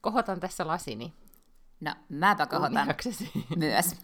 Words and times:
Kohotan 0.00 0.40
tässä 0.40 0.66
lasini. 0.66 1.14
No, 1.80 1.94
mäpä 2.08 2.46
kohotan 2.46 2.72
Kunniaksesi. 2.76 3.30
myös. 3.56 3.96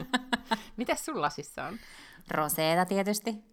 Mitäs 0.76 1.04
sun 1.04 1.20
lasissa 1.20 1.64
on? 1.64 1.78
Roseeta 2.30 2.84
tietysti. 2.84 3.44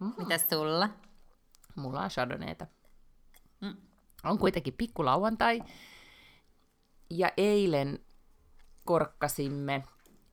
Mhm. 0.00 0.12
Mitäs 0.18 0.46
sulla? 0.50 0.88
Mulla 1.76 2.00
on 2.00 2.10
chardonnayta. 2.10 2.66
Mm. 3.60 3.76
On 4.24 4.38
kuitenkin 4.38 4.74
pikkulauantai. 4.78 5.62
Ja 7.10 7.30
eilen 7.36 7.98
korkkasimme, 8.84 9.84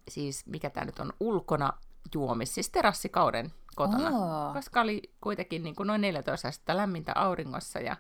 siis 0.10 0.46
mikä 0.46 0.70
tämä 0.70 0.86
nyt 0.86 1.00
on, 1.00 1.14
ulkona 1.20 1.74
juomis, 2.14 2.56
siis 2.56 2.70
terassikauden 2.70 3.52
kotona. 3.76 4.10
Oo. 4.10 4.54
Koska 4.54 4.82
oli 4.82 5.02
kuitenkin 5.22 5.64
niin 5.64 5.76
kuin 5.76 5.88
noin 5.88 6.02
14 6.02 6.48
astetta 6.48 6.78
lämmintä 6.78 7.12
auringossa 7.16 7.80
ja, 7.80 7.98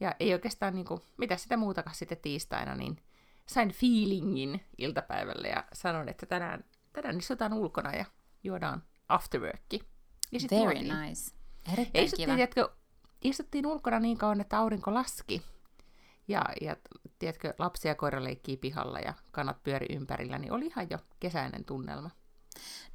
ja 0.00 0.14
ei 0.20 0.32
oikeastaan, 0.32 0.74
niin 0.74 0.86
kuin, 0.86 1.00
mitä 1.16 1.36
sitä 1.36 1.56
muutakaan 1.56 1.94
sitten 1.96 2.18
tiistaina, 2.18 2.74
niin 2.74 3.02
sain 3.46 3.72
feelingin 3.72 4.60
iltapäivällä 4.78 5.48
ja 5.48 5.64
sanoin, 5.72 6.08
että 6.08 6.26
tänään, 6.26 6.64
tänään 6.92 7.18
istutaan 7.18 7.52
ulkona 7.52 7.92
ja 7.94 8.04
juodaan 8.44 8.82
afterworkki. 9.08 9.80
Ja 10.32 10.40
sit 10.40 10.50
Very 10.50 10.62
juotiin. 10.62 11.00
nice. 11.00 11.32
Ja 11.66 11.72
Erittäin 11.72 12.04
istuttiin, 12.04 12.26
kiva. 12.26 12.36
tiedätkö, 12.36 12.68
istuttiin 13.22 13.66
ulkona 13.66 14.00
niin 14.00 14.18
kauan, 14.18 14.40
että 14.40 14.58
aurinko 14.58 14.94
laski. 14.94 15.42
Ja, 16.28 16.44
ja 16.60 16.76
tiedätkö, 17.18 17.54
lapsia 17.58 17.90
ja 17.90 17.94
koira 17.94 18.24
leikkii 18.24 18.56
pihalla 18.56 18.98
ja 18.98 19.14
kanat 19.30 19.62
pyöri 19.62 19.86
ympärillä, 19.90 20.38
niin 20.38 20.52
oli 20.52 20.66
ihan 20.66 20.86
jo 20.90 20.98
kesäinen 21.20 21.64
tunnelma. 21.64 22.10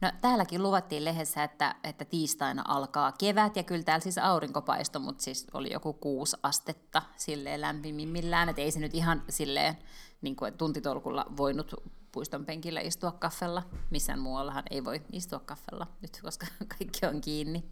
No 0.02 0.12
täälläkin 0.22 0.64
luvattiin 0.64 1.06
lehdessä, 1.06 1.44
että, 1.44 1.76
että 1.84 2.06
tiistaina 2.06 2.64
alkaa 2.68 3.12
kevät, 3.12 3.56
ja 3.56 3.64
kyllä 3.64 3.84
täällä 3.84 4.04
siis 4.04 4.18
aurinko 4.18 4.62
paistoi, 4.62 5.02
mutta 5.02 5.24
siis 5.24 5.48
oli 5.54 5.74
joku 5.74 5.94
kuusi 5.94 6.38
astetta 6.44 7.02
silleen 7.18 7.62
lämpimimmillään, 7.62 8.50
että 8.50 8.62
ei 8.62 8.72
se 8.72 8.80
nyt 8.80 8.94
ihan 8.94 9.24
silleen 9.30 9.78
niin 10.22 10.36
kuin 10.36 10.58
tuntitolkulla 10.58 11.26
voinut 11.38 11.74
puiston 12.12 12.46
penkillä 12.46 12.82
istua 12.82 13.12
kaffella. 13.12 13.64
Missään 13.90 14.20
muuallahan 14.20 14.64
ei 14.72 14.86
voi 14.86 15.02
istua 15.12 15.40
kaffella 15.40 15.88
nyt, 16.02 16.20
koska 16.22 16.48
kaikki 16.78 17.06
on 17.06 17.22
kiinni. 17.22 17.64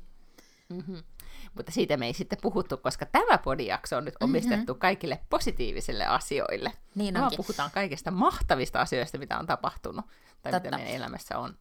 Mutta 1.55 1.71
siitä 1.71 1.97
me 1.97 2.05
ei 2.05 2.13
sitten 2.13 2.39
puhuttu, 2.41 2.77
koska 2.77 3.05
tämä 3.05 3.37
podijakso 3.37 3.97
on 3.97 4.05
nyt 4.05 4.15
omistettu 4.19 4.73
mm-hmm. 4.73 4.79
kaikille 4.79 5.19
positiivisille 5.29 6.05
asioille. 6.05 6.71
Niin 6.95 7.13
vaan 7.13 7.23
onkin. 7.23 7.37
puhutaan 7.37 7.71
kaikista 7.71 8.11
mahtavista 8.11 8.81
asioista, 8.81 9.17
mitä 9.17 9.39
on 9.39 9.45
tapahtunut 9.45 10.05
tai 10.41 10.51
Totta. 10.51 10.67
mitä 10.67 10.77
meidän 10.77 10.95
elämässä 10.95 11.37
on. 11.37 11.57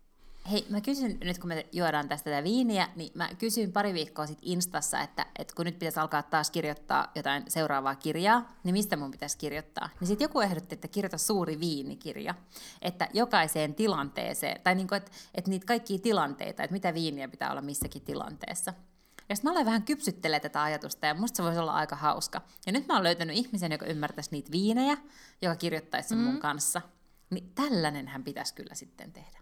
Hei, 0.50 0.66
mä 0.70 0.80
kysyn, 0.80 1.18
nyt 1.24 1.38
kun 1.38 1.48
me 1.48 1.66
juodaan 1.72 2.08
tästä 2.08 2.30
tätä 2.30 2.44
viiniä, 2.44 2.88
niin 2.96 3.12
mä 3.14 3.28
kysyin 3.38 3.72
pari 3.72 3.94
viikkoa 3.94 4.26
sitten 4.26 4.48
Instassa, 4.48 5.00
että, 5.00 5.26
että 5.38 5.54
kun 5.54 5.66
nyt 5.66 5.78
pitäisi 5.78 6.00
alkaa 6.00 6.22
taas 6.22 6.50
kirjoittaa 6.50 7.12
jotain 7.14 7.44
seuraavaa 7.48 7.94
kirjaa, 7.94 8.52
niin 8.64 8.72
mistä 8.72 8.96
mun 8.96 9.10
pitäisi 9.10 9.38
kirjoittaa? 9.38 9.88
Niin 10.00 10.08
sitten 10.08 10.24
joku 10.24 10.40
ehdotti, 10.40 10.74
että 10.74 10.88
kirjoita 10.88 11.18
suuri 11.18 11.60
viinikirja, 11.60 12.34
että 12.82 13.08
jokaiseen 13.12 13.74
tilanteeseen, 13.74 14.60
tai 14.64 14.74
niin 14.74 14.88
kuin, 14.88 14.96
että, 14.96 15.10
että 15.34 15.50
niitä 15.50 15.66
kaikkia 15.66 15.98
tilanteita, 15.98 16.62
että 16.62 16.74
mitä 16.74 16.94
viiniä 16.94 17.28
pitää 17.28 17.50
olla 17.50 17.62
missäkin 17.62 18.02
tilanteessa. 18.02 18.74
Ja 19.28 19.36
sitten 19.36 19.50
mä 19.50 19.52
olen 19.54 19.66
vähän 19.66 19.82
kypsyttelee 19.82 20.40
tätä 20.40 20.62
ajatusta, 20.62 21.06
ja 21.06 21.14
musta 21.14 21.36
se 21.36 21.42
voisi 21.42 21.58
olla 21.58 21.74
aika 21.74 21.96
hauska. 21.96 22.40
Ja 22.66 22.72
nyt 22.72 22.86
mä 22.86 22.94
oon 22.94 23.02
löytänyt 23.02 23.36
ihmisen, 23.36 23.72
joka 23.72 23.86
ymmärtäisi 23.86 24.30
niitä 24.32 24.52
viinejä, 24.52 24.96
joka 25.42 25.56
kirjoittaisi 25.56 26.08
sen 26.08 26.18
mm. 26.18 26.24
mun 26.24 26.40
kanssa. 26.40 26.82
Niin 27.30 27.52
tällainenhän 27.54 28.24
pitäisi 28.24 28.54
kyllä 28.54 28.74
sitten 28.74 29.12
tehdä. 29.12 29.41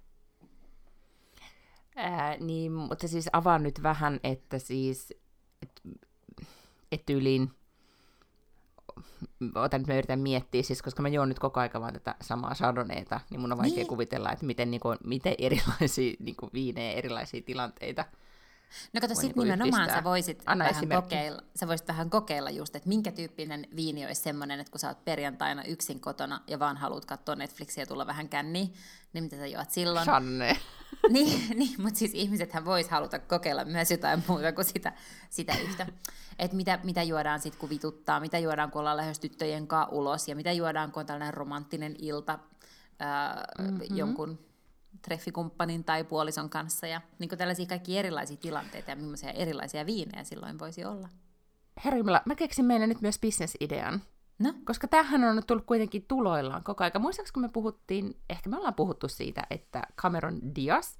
Ää, 2.02 2.36
niin, 2.36 2.72
mutta 2.72 3.08
siis 3.08 3.28
avaan 3.32 3.62
nyt 3.62 3.82
vähän, 3.82 4.20
että 4.24 4.58
siis, 4.58 5.14
et, 5.62 5.82
et 6.92 7.06
tyyliin, 7.06 7.50
otan 9.54 9.80
nyt 9.80 9.88
mä 9.88 9.94
yritän 9.94 10.20
miettiä, 10.20 10.62
siis 10.62 10.82
koska 10.82 11.02
mä 11.02 11.08
juon 11.08 11.28
nyt 11.28 11.38
koko 11.38 11.60
aika 11.60 11.80
vaan 11.80 11.92
tätä 11.92 12.14
samaa 12.22 12.54
chardonnayta, 12.54 13.20
niin 13.30 13.40
mun 13.40 13.52
on 13.52 13.58
vaikea 13.58 13.70
Niin. 13.70 13.76
niin. 13.76 13.86
kuvitella, 13.88 14.32
että 14.32 14.46
miten, 14.46 14.70
niin 14.70 14.80
kuin, 14.80 14.98
miten 15.04 15.34
erilaisia 15.38 16.14
niin 16.18 16.36
kuin 16.36 16.50
viinejä, 16.52 16.92
erilaisia 16.92 17.42
tilanteita. 17.42 18.04
No 18.92 19.00
kato, 19.00 19.14
voi 19.14 19.20
sit 19.20 19.28
niinku 19.36 19.40
nimenomaan 19.40 19.82
yhdistää. 19.82 20.00
sä 20.00 20.04
voisit, 20.04 20.42
Anna 20.46 20.64
vähän 20.64 20.76
esimerkki. 20.76 21.02
kokeilla, 21.02 21.42
sä 21.56 21.68
voisit 21.68 21.88
vähän 21.88 22.10
kokeilla 22.10 22.50
just, 22.50 22.76
että 22.76 22.88
minkä 22.88 23.12
tyyppinen 23.12 23.66
viini 23.76 24.06
olisi 24.06 24.22
semmoinen, 24.22 24.60
että 24.60 24.70
kun 24.70 24.80
sä 24.80 24.88
oot 24.88 25.04
perjantaina 25.04 25.64
yksin 25.64 26.00
kotona 26.00 26.40
ja 26.46 26.58
vaan 26.58 26.76
haluat 26.76 27.04
katsoa 27.04 27.36
Netflixiä 27.36 27.82
ja 27.82 27.86
tulla 27.86 28.06
vähän 28.06 28.28
känniin, 28.28 28.74
niin 29.12 29.24
mitä 29.24 29.36
sä 29.36 29.46
juot 29.46 29.70
silloin? 29.70 30.04
Channe. 30.04 30.56
niin, 31.08 31.58
niin 31.58 31.82
mutta 31.82 31.98
siis 31.98 32.14
ihmisethän 32.14 32.64
vois 32.64 32.88
haluta 32.88 33.18
kokeilla 33.18 33.64
myös 33.64 33.90
jotain 33.90 34.22
muuta 34.28 34.52
kuin 34.52 34.64
sitä, 34.64 34.92
sitä 35.30 35.52
yhtä. 35.58 35.86
Että 36.38 36.56
mitä, 36.56 36.78
mitä 36.82 37.02
juodaan 37.02 37.40
sitten, 37.40 37.60
kun 37.60 37.70
vituttaa, 37.70 38.20
mitä 38.20 38.38
juodaan, 38.38 38.70
kun 38.70 38.80
ollaan 38.80 38.96
lähes 38.96 39.18
tyttöjen 39.18 39.66
kanssa 39.66 39.94
ulos, 39.94 40.28
ja 40.28 40.36
mitä 40.36 40.52
juodaan, 40.52 40.92
kun 40.92 41.00
on 41.00 41.06
tällainen 41.06 41.34
romanttinen 41.34 41.96
ilta 41.98 42.38
ää, 42.98 43.44
mm-hmm. 43.58 43.96
jonkun 43.96 44.38
treffikumppanin 45.02 45.84
tai 45.84 46.04
puolison 46.04 46.50
kanssa, 46.50 46.86
ja 46.86 47.00
niin 47.18 47.28
kuin 47.28 47.38
tällaisia 47.38 47.66
kaikki 47.66 47.98
erilaisia 47.98 48.36
tilanteita, 48.36 48.90
ja 48.90 48.96
millaisia 48.96 49.30
erilaisia 49.30 49.86
viinejä 49.86 50.24
silloin 50.24 50.58
voisi 50.58 50.84
olla. 50.84 51.08
Herra 51.84 51.98
Jumala, 51.98 52.22
mä 52.24 52.34
keksin 52.34 52.64
meille 52.64 52.86
nyt 52.86 53.00
myös 53.00 53.18
bisnesidean. 53.18 54.02
No, 54.38 54.54
Koska 54.64 54.88
tämähän 54.88 55.24
on 55.24 55.42
tullut 55.46 55.66
kuitenkin 55.66 56.04
tuloillaan 56.08 56.64
koko 56.64 56.84
aika. 56.84 56.98
Muistaakseni 56.98 57.34
kun 57.34 57.42
me 57.42 57.48
puhuttiin, 57.48 58.16
ehkä 58.30 58.50
me 58.50 58.56
ollaan 58.56 58.74
puhuttu 58.74 59.08
siitä, 59.08 59.46
että 59.50 59.82
Cameron 59.96 60.54
Diaz 60.54 60.96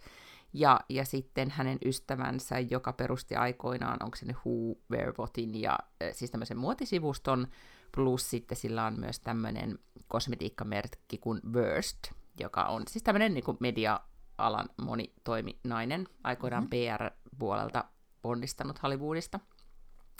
ja, 0.52 0.80
ja 0.88 1.04
sitten 1.04 1.50
hänen 1.50 1.78
ystävänsä, 1.84 2.58
joka 2.58 2.92
perusti 2.92 3.36
aikoinaan, 3.36 4.02
onko 4.02 4.16
se 4.16 4.26
ne 4.26 4.32
Who, 4.32 4.76
Where, 4.90 5.12
Whatin, 5.18 5.60
ja 5.60 5.78
siis 6.12 6.30
tämmöisen 6.30 6.58
muotisivuston, 6.58 7.48
plus 7.94 8.30
sitten 8.30 8.56
sillä 8.56 8.84
on 8.84 9.00
myös 9.00 9.20
tämmöinen 9.20 9.78
kosmetiikkamerkki 10.08 11.18
kuin 11.18 11.40
Worst, 11.52 11.98
joka 12.40 12.64
on 12.64 12.82
siis 12.88 13.02
tämmöinen 13.02 13.34
niin 13.34 13.44
media-alan 13.60 14.68
monitoiminainen, 14.82 16.08
aikoinaan 16.24 16.62
mm-hmm. 16.62 16.96
PR-puolelta 16.96 17.84
ponnistanut 18.22 18.82
Hollywoodista, 18.82 19.40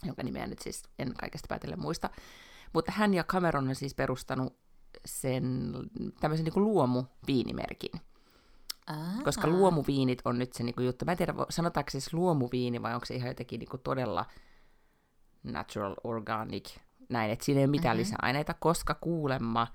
jonka 0.02 0.22
nimeä 0.22 0.46
nyt 0.46 0.58
siis 0.58 0.82
en 0.98 1.14
kaikesta 1.14 1.46
päätellen 1.48 1.80
muista. 1.80 2.10
Mutta 2.72 2.92
hän 2.92 3.14
ja 3.14 3.24
Cameron 3.24 3.68
on 3.68 3.74
siis 3.74 3.94
perustanut 3.94 4.58
sen 5.04 5.72
tämmöisen 6.20 6.44
niin 6.44 6.64
luomuviinimerkin. 6.64 8.00
Aa, 8.86 8.96
Koska 9.24 9.48
luomuviinit 9.48 10.22
on 10.24 10.38
nyt 10.38 10.52
se 10.52 10.62
niin 10.62 10.74
kuin 10.74 10.86
juttu. 10.86 11.04
Mä 11.04 11.12
en 11.12 11.18
tiedä, 11.18 11.34
sanotaanko 11.50 11.90
siis 11.90 12.14
luomuviini 12.14 12.82
vai 12.82 12.94
onko 12.94 13.06
se 13.06 13.14
ihan 13.14 13.28
jotenkin 13.28 13.58
niin 13.58 13.68
kuin 13.68 13.82
todella 13.82 14.26
natural, 15.42 15.94
organic, 16.04 16.76
näin, 17.08 17.30
että 17.30 17.44
siinä 17.44 17.58
ei 17.58 17.64
ole 17.64 17.70
mitään 17.70 17.96
mm-hmm. 17.96 18.12
lisäaineita, 18.12 18.54
koska 18.54 18.94
kuulemma, 18.94 19.66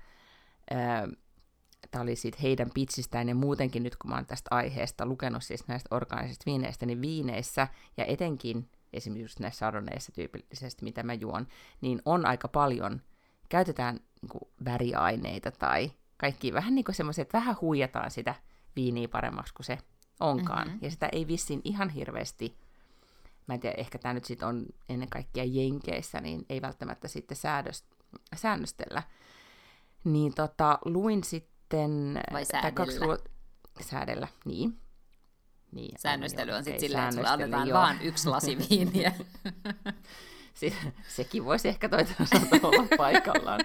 tämä 1.90 2.02
oli 2.02 2.16
siitä 2.16 2.38
heidän 2.42 2.70
pitsistään 2.74 3.28
ja 3.28 3.34
muutenkin 3.34 3.82
nyt 3.82 3.96
kun 3.96 4.10
mä 4.10 4.16
oon 4.16 4.26
tästä 4.26 4.48
aiheesta 4.50 5.06
lukenut 5.06 5.42
siis 5.42 5.68
näistä 5.68 5.94
orgaanisista 5.94 6.46
viineistä, 6.46 6.86
niin 6.86 7.00
viineissä 7.00 7.68
ja 7.96 8.04
etenkin 8.04 8.70
esimerkiksi 8.92 9.24
just 9.24 9.40
näissä 9.40 9.58
chardonnayissa 9.58 10.12
tyypillisesti, 10.12 10.84
mitä 10.84 11.02
mä 11.02 11.14
juon, 11.14 11.46
niin 11.80 12.02
on 12.04 12.26
aika 12.26 12.48
paljon, 12.48 13.02
käytetään 13.48 14.00
niin 14.22 14.30
kuin, 14.30 14.50
väriaineita 14.64 15.50
tai 15.50 15.90
kaikki 16.16 16.52
vähän 16.52 16.74
niin 16.74 16.84
kuin 16.84 16.94
semmoisia, 16.94 17.22
että 17.22 17.38
vähän 17.38 17.56
huijataan 17.60 18.10
sitä 18.10 18.34
viiniä 18.76 19.08
paremmaksi 19.08 19.54
kuin 19.54 19.66
se 19.66 19.78
onkaan. 20.20 20.66
Mm-hmm. 20.66 20.78
Ja 20.82 20.90
sitä 20.90 21.08
ei 21.12 21.26
vissiin 21.26 21.60
ihan 21.64 21.90
hirveästi, 21.90 22.56
mä 23.46 23.54
en 23.54 23.60
tiedä, 23.60 23.74
ehkä 23.78 23.98
tämä 23.98 24.14
nyt 24.14 24.24
sitten 24.24 24.48
on 24.48 24.66
ennen 24.88 25.08
kaikkea 25.08 25.44
Jenkeissä, 25.44 26.20
niin 26.20 26.46
ei 26.48 26.62
välttämättä 26.62 27.08
sitten 27.08 27.36
säädöst, 27.36 27.86
säännöstellä. 28.34 29.02
Niin 30.04 30.34
tota, 30.34 30.78
luin 30.84 31.24
sitten... 31.24 31.55
Vai 32.32 32.46
tai 32.46 32.72
kaksi 32.72 32.98
säädellä? 32.98 33.14
luo- 33.14 33.80
säädellä, 33.80 34.28
niin. 34.44 34.78
niin 35.72 35.94
Säännöstely 35.98 36.52
on 36.52 36.64
sitten 36.64 36.80
silleen, 36.80 37.04
että 37.04 37.14
säännöstely, 37.14 37.44
annetaan 37.44 37.68
joo. 37.68 37.78
vaan 37.78 38.02
yksi 38.02 38.28
lasi 38.28 38.58
viiniä. 38.70 39.12
Se, 40.54 40.72
sekin 41.08 41.44
voisi 41.44 41.68
ehkä 41.68 41.88
toisaalta 41.88 42.36
olla 42.62 42.86
paikallaan. 42.96 43.60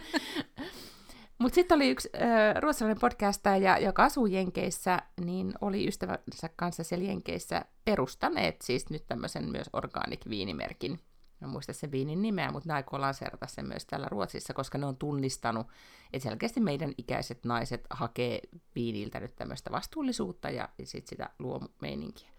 Mutta 1.40 1.56
sitten 1.56 1.76
oli 1.76 1.90
yksi 1.90 2.10
äh, 2.16 2.62
ruotsalainen 2.62 3.00
podcastaja, 3.02 3.78
joka 3.78 4.04
asuu 4.04 4.26
Jenkeissä, 4.26 5.00
niin 5.26 5.54
oli 5.62 5.88
ystävänsä 5.88 6.50
kanssa 6.56 6.84
siellä 6.84 7.06
Jenkeissä 7.06 7.66
perustaneet 7.86 8.62
siis 8.62 8.90
nyt 8.90 9.08
tämmöisen 9.08 9.52
myös 9.52 9.70
organic 9.74 10.30
viinimerkin 10.30 11.00
en 11.42 11.50
muista 11.50 11.74
sen 11.74 11.92
viinin 11.92 12.22
nimeä, 12.22 12.52
mutta 12.52 12.70
ne 12.70 12.74
aikoo 12.74 13.02
lanseerata 13.02 13.48
sen 13.48 13.68
myös 13.68 13.86
täällä 13.86 14.08
Ruotsissa, 14.10 14.54
koska 14.54 14.78
ne 14.78 14.86
on 14.86 14.98
tunnistanut, 14.98 15.68
että 16.14 16.30
selkeästi 16.30 16.60
meidän 16.60 16.94
ikäiset 16.98 17.46
naiset 17.46 17.88
hakee 17.90 18.42
viiniltä 18.76 19.20
nyt 19.20 19.36
tämmöistä 19.36 19.72
vastuullisuutta 19.72 20.50
ja 20.50 20.70
sit 20.84 21.08
sitä 21.08 21.30
luomumeininkiä. 21.40 22.30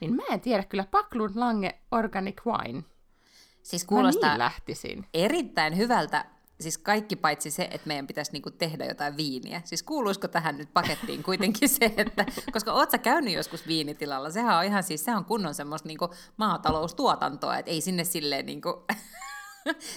Niin 0.00 0.14
mä 0.14 0.22
en 0.30 0.40
tiedä 0.40 0.64
kyllä, 0.64 0.84
Paklund 0.90 1.36
Lange 1.36 1.80
Organic 1.92 2.46
Wine. 2.46 2.84
Siis 3.62 3.84
Mä 3.84 3.88
kuulostaa 3.88 4.30
niin 4.30 4.38
lähtisin. 4.38 5.06
erittäin 5.14 5.76
hyvältä, 5.76 6.24
siis 6.60 6.78
kaikki 6.78 7.16
paitsi 7.16 7.50
se, 7.50 7.68
että 7.70 7.88
meidän 7.88 8.06
pitäisi 8.06 8.32
niinku 8.32 8.50
tehdä 8.50 8.84
jotain 8.84 9.16
viiniä. 9.16 9.62
Siis 9.64 9.82
kuuluisiko 9.82 10.28
tähän 10.28 10.58
nyt 10.58 10.72
pakettiin 10.74 11.22
kuitenkin 11.22 11.68
se, 11.68 11.94
että, 11.96 12.26
koska 12.52 12.72
oot 12.72 12.90
sä 12.90 12.98
käynyt 12.98 13.34
joskus 13.34 13.66
viinitilalla, 13.66 14.30
sehän 14.30 14.58
on 14.58 14.64
ihan 14.64 14.82
siis, 14.82 15.04
sehän 15.04 15.18
on 15.18 15.24
kunnon 15.24 15.54
semmoista 15.54 15.88
niinku 15.88 16.08
maataloustuotantoa, 16.36 17.58
että 17.58 17.70
ei 17.70 17.80
sinne 17.80 18.04
silleen 18.04 18.46
niinku, 18.46 18.84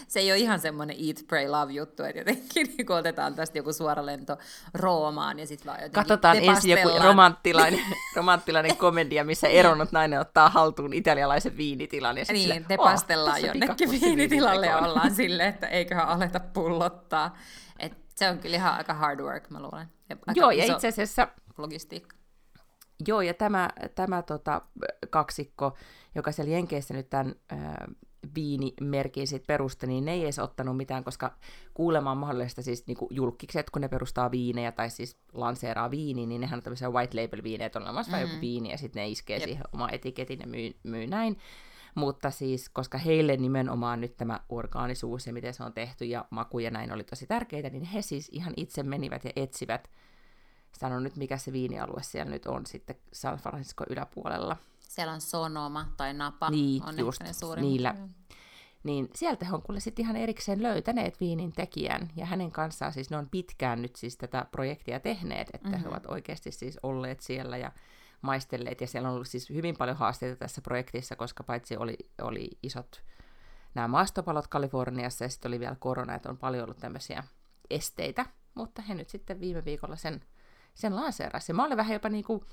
se 0.08 0.20
ei 0.20 0.32
ole 0.32 0.38
ihan 0.40 0.60
semmoinen 0.60 0.96
eat, 1.08 1.28
pray, 1.28 1.48
love 1.48 1.72
juttu, 1.74 2.04
että 2.04 2.20
jotenkin 2.20 2.68
niin 2.78 2.92
otetaan 2.92 3.36
tästä 3.36 3.58
joku 3.58 3.74
suora 3.74 4.06
lento 4.06 4.38
Roomaan 4.74 5.40
ja 5.40 5.48
sitten 5.48 5.66
vaan 5.66 5.78
jotenkin 5.78 5.94
Katsotaan 5.94 6.38
ensin 6.38 6.72
joku 6.72 6.82
tepastellaan. 6.82 7.06
romanttilainen, 7.08 7.80
romanttilainen 8.16 8.78
komedia, 8.78 9.24
missä 9.24 9.48
eronut 9.48 9.92
nainen 9.92 10.20
ottaa 10.20 10.50
haltuun 10.50 10.94
italialaisen 10.94 11.58
viinitilan. 11.58 12.18
Ja 12.18 12.26
Niin, 12.30 12.42
sille, 12.42 12.66
te 12.68 12.76
"Oh, 12.80 12.86
pastellaan 12.86 13.46
jonnekin 13.46 13.92
viinitilalle 13.92 14.66
ja 14.66 14.72
viinitekoon." 14.72 14.90
ollaan 14.92 15.16
silleen, 15.16 15.50
että 15.50 15.68
eiköhän 15.68 16.08
aleta 16.08 16.40
pullottaa. 16.40 17.38
Et 17.80 17.94
se 18.16 18.30
on 18.30 18.40
kyllä 18.40 18.56
ihan 18.56 18.74
aika 18.78 18.94
hard 18.94 19.20
work, 19.20 19.50
mä 19.50 19.62
luulen. 19.62 19.88
Ja 20.10 20.16
aika 20.28 20.40
Joo, 20.42 20.52
ja 20.52 20.66
itse 20.74 20.88
asiassa 20.88 21.28
logistiikka. 21.58 22.16
Joo, 23.08 23.22
ja 23.22 23.34
tämä, 23.34 23.70
tämä 23.96 24.22
tota, 24.22 24.62
kaksikko, 25.10 25.78
joka 26.16 26.32
siellä 26.32 26.52
Jenkeissä 26.52 26.94
nyt 26.94 27.10
tämän 27.10 27.36
äh, 27.54 27.60
viinimerkin 28.36 29.28
sit 29.28 29.48
perusti, 29.48 29.88
niin 29.88 30.06
ne 30.06 30.14
ei 30.14 30.24
edes 30.24 30.40
ottanut 30.40 30.78
mitään, 30.78 31.04
koska 31.04 31.36
kuulemma 31.74 32.12
on 32.12 32.18
mahdollista 32.18 32.62
siis 32.62 32.88
niinku 32.88 33.08
julkikset, 33.12 33.70
kun 33.70 33.82
ne 33.82 33.88
perustaa 33.88 34.32
viinejä 34.32 34.72
tai 34.72 34.90
siis 34.90 35.18
lanseeraa 35.34 35.92
viiniä, 35.92 36.28
niin 36.28 36.42
nehän 36.42 36.60
on 36.60 36.64
tämmöisiä 36.64 36.90
white 36.90 37.22
label 37.22 37.44
viinejä, 37.44 37.66
että 37.66 37.80
on 37.80 37.86
olemassa 37.86 38.12
mm-hmm. 38.12 38.30
joku 38.30 38.42
viini 38.42 38.72
ja 38.72 38.78
sitten 38.78 39.02
ne 39.02 39.10
iskee. 39.10 39.38
Jep. 39.38 39.44
siihen 39.44 39.64
oma 39.74 39.90
etiketin 39.92 40.40
ja 40.40 40.48
myy, 40.48 40.76
myy 40.84 41.08
näin. 41.08 41.38
Mutta 41.96 42.32
siis, 42.32 42.70
koska 42.70 42.98
heille 42.98 43.38
nimenomaan 43.38 44.02
nyt 44.02 44.18
tämä 44.18 44.40
orgaanisuus 44.50 45.28
ja 45.28 45.34
miten 45.34 45.54
se 45.54 45.64
on 45.64 45.74
tehty 45.74 46.06
ja 46.06 46.26
maku 46.30 46.60
ja 46.60 46.72
näin 46.72 46.94
oli 46.94 47.04
tosi 47.04 47.28
tärkeitä, 47.28 47.70
niin 47.70 47.84
he 47.84 48.02
siis 48.02 48.30
ihan 48.32 48.54
itse 48.58 48.84
menivät 48.84 49.24
ja 49.24 49.32
etsivät 49.36 49.90
sanon 50.72 51.04
nyt, 51.04 51.16
mikä 51.16 51.38
se 51.38 51.52
viinialue 51.52 52.04
siellä 52.04 52.32
nyt 52.32 52.46
on 52.46 52.66
sitten 52.66 52.96
San 53.14 53.38
Francisco 53.38 53.86
yläpuolella. 53.90 54.58
Siellä 54.92 55.14
on 55.14 55.22
Sonoma 55.22 55.86
tai 55.98 56.14
Napa. 56.14 56.50
Niin, 56.50 56.84
on 56.84 57.00
just, 57.00 57.24
ne 57.24 57.34
suurimmat. 57.34 57.72
niillä. 57.72 57.96
Niin 58.84 59.10
sieltä 59.16 59.46
he 59.46 59.54
on 59.54 59.62
kuule 59.62 59.80
sitten 59.80 60.06
ihan 60.06 60.16
erikseen 60.16 60.64
löytäneet 60.64 61.20
viinin 61.20 61.52
tekijän, 61.52 62.10
ja 62.16 62.26
hänen 62.26 62.52
kanssaan 62.52 62.94
siis 62.94 63.10
ne 63.10 63.18
on 63.18 63.30
pitkään 63.30 63.82
nyt 63.82 63.96
siis 63.96 64.18
tätä 64.18 64.46
projektia 64.52 65.00
tehneet, 65.00 65.50
että 65.54 65.70
mm-hmm. 65.70 65.84
he 65.84 65.90
ovat 65.90 66.06
oikeasti 66.06 66.52
siis 66.52 66.80
olleet 66.84 67.20
siellä 67.20 67.58
ja 67.58 67.72
maistelleet, 68.22 68.82
ja 68.82 68.88
siellä 68.88 69.10
on 69.10 69.16
ollut 69.16 69.28
siis 69.28 69.50
hyvin 69.50 69.78
paljon 69.78 69.98
haasteita 69.98 70.36
tässä 70.36 70.62
projektissa, 70.62 71.16
koska 71.16 71.44
paitsi 71.44 71.78
oli, 71.78 71.98
oli 72.22 72.50
isot 72.64 73.02
nämä 73.76 73.88
maastopalot 73.88 74.48
Kaliforniassa, 74.48 75.26
ja 75.26 75.30
sitten 75.30 75.50
oli 75.50 75.60
vielä 75.60 75.76
korona, 75.80 76.16
että 76.16 76.30
on 76.30 76.38
paljon 76.38 76.64
ollut 76.64 76.78
tämmöisiä 76.78 77.24
esteitä, 77.70 78.26
mutta 78.56 78.82
he 78.82 78.96
nyt 78.96 79.10
sitten 79.10 79.40
viime 79.40 79.66
viikolla 79.66 79.96
sen, 79.96 80.22
sen 80.74 80.96
lanseerasi. 80.96 81.54
Mä 81.54 81.66
olin 81.66 81.78
vähän 81.78 81.94
jopa 81.94 82.10
niin 82.10 82.24
kuin, 82.24 82.46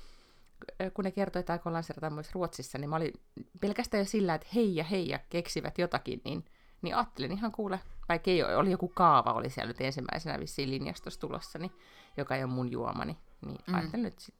kun 0.93 1.05
ne 1.05 1.11
kertoi, 1.11 1.39
että 1.39 1.53
aikoo 1.53 1.73
lanseerata 1.73 2.09
myös 2.09 2.33
Ruotsissa, 2.33 2.77
niin 2.77 2.89
mä 2.89 2.95
olin 2.95 3.13
pelkästään 3.61 4.01
jo 4.01 4.05
sillä, 4.05 4.35
että 4.35 4.47
hei 4.55 4.75
ja 4.75 4.83
hei 4.83 5.09
ja 5.09 5.19
keksivät 5.29 5.77
jotakin, 5.77 6.21
niin, 6.25 6.45
niin 6.81 6.95
ajattelin 6.95 7.31
ihan 7.31 7.51
kuule, 7.51 7.79
vaikka 8.09 8.31
ei 8.31 8.43
ole, 8.43 8.55
oli 8.55 8.71
joku 8.71 8.87
kaava, 8.87 9.33
oli 9.33 9.49
siellä 9.49 9.67
nyt 9.67 9.81
ensimmäisenä 9.81 10.39
vissiin 10.39 10.71
linjastossa 10.71 11.19
tulossa, 11.19 11.59
niin, 11.59 11.71
joka 12.17 12.35
ei 12.35 12.43
ole 12.43 12.51
mun 12.51 12.71
juomani, 12.71 13.17
niin 13.45 13.57
Mm. 13.67 13.73
mm. 13.73 13.75
ajattelin 13.75 14.03
nyt 14.03 14.19
sit 14.19 14.35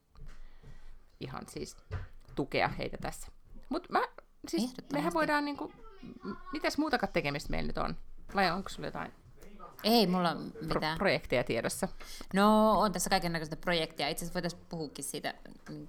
ihan 1.20 1.48
siis 1.48 1.78
tukea 2.36 2.68
heitä 2.68 2.98
tässä. 2.98 3.28
Mutta 3.70 3.94
mä, 3.94 4.02
siis 4.48 4.74
mehän 4.94 5.14
voidaan 5.14 5.46
niinku, 5.46 5.74
mitäs 6.54 6.78
muutakaan 6.78 7.14
tekemistä 7.14 7.50
meillä 7.50 7.68
nyt 7.68 7.78
on? 7.78 7.98
Vai 8.36 8.52
onko 8.52 8.70
sulla 8.70 8.88
jotain 8.88 9.12
Ei 9.84 10.08
mulla 10.08 10.32
ole 10.32 10.52
pro- 10.52 10.74
mitään. 10.74 10.98
projekteja 10.98 11.44
tiedossa? 11.44 11.88
No, 12.34 12.80
on 12.80 12.92
tässä 12.92 13.10
kaiken 13.10 13.32
näköistä 13.32 13.56
projektia. 13.56 14.08
Itse 14.08 14.26
asiassa 14.26 14.34
voitaisiin 14.34 14.66
puhukin 14.70 15.06
siitä 15.06 15.34
niin 15.70 15.88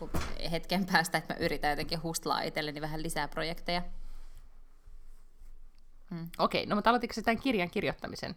hetken 0.51 0.87
päästä, 0.87 1.19
että 1.19 1.35
mä 1.35 1.39
yritän 1.41 1.71
jotenkin 1.71 2.03
hustlaa 2.03 2.43
itselleni 2.43 2.81
vähän 2.81 3.03
lisää 3.03 3.29
projekteja. 3.29 3.83
Okei, 6.39 6.67
no 6.67 6.75
mutta 6.75 6.91
aloititko 6.91 7.23
tämän 7.23 7.41
kirjan 7.43 7.71
kirjoittamisen? 7.71 8.37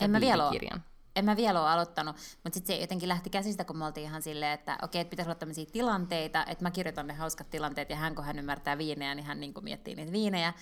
En 0.00 0.10
mä 0.10 0.20
vielä. 0.20 0.48
Kirjan. 0.52 0.84
En 1.16 1.24
mä 1.24 1.36
vielä 1.36 1.60
ole 1.60 1.70
aloittanut, 1.70 2.16
mutta 2.44 2.54
sitten 2.54 2.76
se 2.76 2.80
jotenkin 2.80 3.08
lähti 3.08 3.30
käsistä, 3.30 3.64
kun 3.64 3.76
me 3.78 3.84
oltiin 3.84 4.06
ihan 4.06 4.22
silleen, 4.22 4.52
että 4.52 4.78
okei, 4.82 5.00
että 5.00 5.10
pitäisi 5.10 5.28
olla 5.28 5.38
tämmöisiä 5.38 5.66
tilanteita, 5.72 6.44
että 6.46 6.64
mä 6.64 6.70
kirjoitan 6.70 7.06
ne 7.06 7.14
hauskat 7.14 7.50
tilanteet, 7.50 7.90
ja 7.90 7.96
hän, 7.96 8.14
kun 8.14 8.24
hän 8.24 8.38
ymmärtää 8.38 8.78
viinejä, 8.78 9.14
niin 9.14 9.26
hän 9.26 9.40
niin 9.40 9.54
miettii 9.60 9.94
niitä 9.94 10.12
viinejä. 10.12 10.52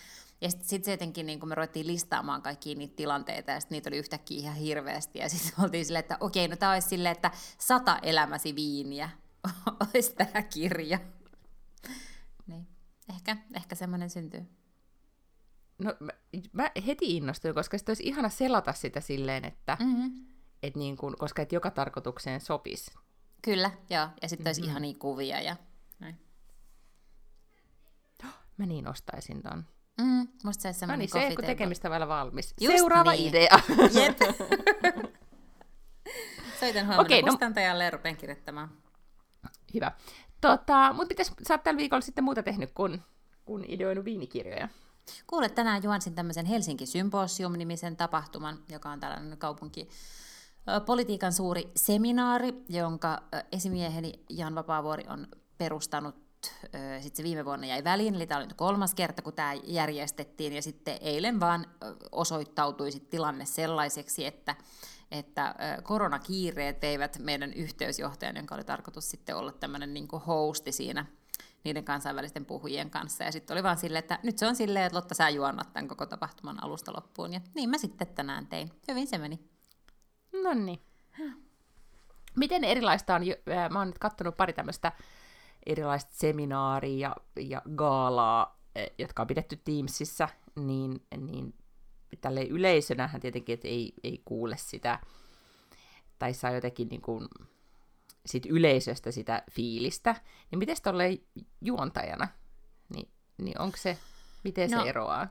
Ja 0.44 0.50
sitten 0.50 0.68
sit 0.68 0.84
se 0.84 0.90
jotenkin, 0.90 1.26
niin 1.26 1.40
kuin 1.40 1.48
me 1.48 1.54
ruvettiin 1.54 1.86
listaamaan 1.86 2.42
kaikkia 2.42 2.74
niitä 2.74 2.96
tilanteita, 2.96 3.50
ja 3.50 3.60
sitten 3.60 3.76
niitä 3.76 3.90
oli 3.90 3.96
yhtäkkiä 3.96 4.38
ihan 4.38 4.54
hirveästi, 4.56 5.18
ja 5.18 5.28
sitten 5.28 5.52
oltiin 5.64 5.84
silleen, 5.84 6.00
että 6.00 6.16
okei, 6.20 6.48
no 6.48 6.56
tämä 6.56 6.72
olisi 6.72 6.88
silleen, 6.88 7.12
että 7.12 7.30
sata 7.58 7.98
elämäsi 8.02 8.54
viiniä 8.54 9.10
olisi 9.94 10.14
tämä 10.14 10.42
kirja. 10.42 10.98
Niin, 12.46 12.66
ehkä, 13.14 13.36
ehkä 13.56 13.74
semmoinen 13.74 14.10
syntyy. 14.10 14.46
No 15.78 15.94
mä, 16.00 16.12
mä 16.52 16.70
heti 16.86 17.16
innostuin, 17.16 17.54
koska 17.54 17.78
sitten 17.78 17.90
olisi 17.90 18.02
ihana 18.08 18.28
selata 18.28 18.72
sitä 18.72 19.00
silleen, 19.00 19.44
että 19.44 19.76
Mm-hmm. 19.80 20.26
et 20.62 20.76
niin 20.76 20.96
kun, 20.96 21.16
koska 21.18 21.42
et 21.42 21.52
joka 21.52 21.70
tarkoitukseen 21.70 22.40
sopisi. 22.40 22.90
Kyllä, 23.42 23.70
joo. 23.90 24.08
Ja 24.22 24.28
sitten 24.28 24.46
olisi 24.48 24.60
Mhm. 24.60 24.68
mm-hmm. 24.70 24.84
ihania 24.84 24.98
kuvia 24.98 25.40
ja 25.40 25.56
näin. 25.98 26.18
Mä 28.56 28.66
niin 28.66 28.88
ostaisin 28.88 29.42
ton. 29.42 29.66
Mm, 30.00 30.28
musta 30.44 30.62
se 30.62 30.68
No 30.68 30.72
semmoinen 30.72 30.98
niin, 30.98 31.22
se 31.22 31.30
table. 31.30 31.46
tekemistä 31.46 31.90
vielä 31.90 32.08
valmis. 32.08 32.54
Just 32.60 32.76
Seuraava 32.76 33.12
niin. 33.12 33.28
idea. 33.28 33.58
Jep. 33.92 34.18
Soitan 36.60 36.86
huomenna 36.86 37.02
okay, 37.02 37.22
no- 37.22 37.26
kustantajalle 37.28 37.84
ja 37.84 37.90
rupean 37.90 38.16
kirjoittamaan. 38.16 38.70
Hyvä. 39.74 39.92
Tota, 40.40 40.92
mutta 40.92 41.08
mitäs 41.08 41.32
sä 41.48 41.54
oot 41.54 41.62
tällä 41.62 41.78
viikolla 41.78 42.00
sitten 42.00 42.24
muuta 42.24 42.42
tehnyt, 42.42 42.70
kun, 42.74 43.02
kun 43.44 43.64
ideoinut 43.68 44.04
viinikirjoja? 44.04 44.68
Kuule, 45.26 45.48
tänään 45.48 45.82
juonsin 45.82 46.14
tämmöisen 46.14 46.46
Helsinki 46.46 46.86
Symposium-nimisen 46.86 47.96
tapahtuman, 47.96 48.58
joka 48.68 48.90
on 48.90 49.00
tällainen 49.00 49.38
kaupunki 49.38 49.88
politiikan 50.86 51.32
suuri 51.32 51.70
seminaari, 51.76 52.64
jonka 52.68 53.22
esimieheni 53.52 54.12
Jan 54.30 54.54
Vapaavuori 54.54 55.04
on 55.08 55.26
perustanut. 55.58 56.23
Sitten 57.00 57.16
se 57.16 57.22
viime 57.22 57.44
vuonna 57.44 57.66
jäi 57.66 57.84
väliin, 57.84 58.14
eli 58.14 58.26
tämä 58.26 58.38
oli 58.38 58.46
nyt 58.46 58.56
kolmas 58.56 58.94
kerta, 58.94 59.22
kun 59.22 59.32
tämä 59.32 59.54
järjestettiin, 59.64 60.52
ja 60.52 60.62
sitten 60.62 60.98
eilen 61.00 61.40
vaan 61.40 61.66
osoittautui 62.12 62.92
sit 62.92 63.10
tilanne 63.10 63.44
sellaiseksi, 63.44 64.26
että 64.26 64.56
että 65.10 65.54
koronakiireet 65.82 66.82
veivät 66.82 67.18
meidän 67.18 67.52
yhteysjohtajan, 67.52 68.36
jonka 68.36 68.54
oli 68.54 68.64
tarkoitus 68.64 69.10
sitten 69.10 69.36
olla 69.36 69.52
tämmöinen 69.52 69.94
niin 69.94 70.08
hosti 70.26 70.72
siinä 70.72 71.06
niiden 71.64 71.84
kansainvälisten 71.84 72.44
puhujien 72.46 72.90
kanssa. 72.90 73.24
Ja 73.24 73.32
sitten 73.32 73.54
oli 73.54 73.62
vaan 73.62 73.76
silleen, 73.76 73.98
että 73.98 74.18
nyt 74.22 74.38
se 74.38 74.46
on 74.46 74.56
silleen, 74.56 74.84
että 74.84 74.96
Lotta, 74.96 75.14
sä 75.14 75.28
juonnat 75.28 75.72
tämän 75.72 75.88
koko 75.88 76.06
tapahtuman 76.06 76.64
alusta 76.64 76.92
loppuun. 76.92 77.32
Ja 77.32 77.40
niin 77.54 77.70
mä 77.70 77.78
sitten 77.78 78.06
tänään 78.06 78.46
tein. 78.46 78.70
Hyvin 78.88 79.06
se 79.06 79.18
meni. 79.18 79.40
No 80.42 80.54
niin. 80.54 80.80
Miten 82.36 82.64
erilaista 82.64 83.14
on, 83.14 83.22
ää, 83.56 83.68
mä 83.68 83.78
oon 83.78 83.88
nyt 83.88 83.98
kattonut 83.98 84.36
pari 84.36 84.52
tämmöistä 84.52 84.92
erilaista 85.66 86.12
seminaaria 86.14 87.08
ja, 87.08 87.42
ja 87.42 87.62
gaalaa, 87.76 88.60
eh, 88.74 88.90
jotka 88.98 89.22
on 89.22 89.26
pidetty 89.26 89.56
Teamsissa, 89.56 90.28
niin, 90.56 91.02
niin 91.16 91.54
tälle 92.20 92.42
yleisönähän 92.42 93.20
tietenkin, 93.20 93.54
että 93.54 93.68
ei, 93.68 93.92
ei 94.04 94.22
kuule 94.24 94.56
sitä, 94.56 94.98
tai 96.18 96.34
saa 96.34 96.50
jotenkin 96.50 96.88
niin 96.88 97.02
kuin, 97.02 97.28
sit 98.26 98.46
yleisöstä 98.46 99.10
sitä 99.10 99.42
fiilistä, 99.50 100.16
niin 100.50 100.58
miten 100.58 100.76
tolleen 100.82 101.18
juontajana, 101.60 102.28
niin, 102.94 103.08
niin 103.38 103.60
onko 103.60 103.76
se, 103.76 103.98
miten 104.44 104.70
No, 104.70 104.82
se 104.82 104.88
eroaa? 104.88 105.28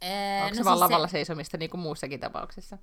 Ee, 0.00 0.42
Onko 0.42 0.54
se 0.54 0.64
vaan 0.64 0.80
lavalla 0.80 1.08
seisomista 1.08 1.56
niin 1.56 1.70
kuin 1.70 1.80
muussakin 1.80 2.20
tapauksessa? 2.20 2.78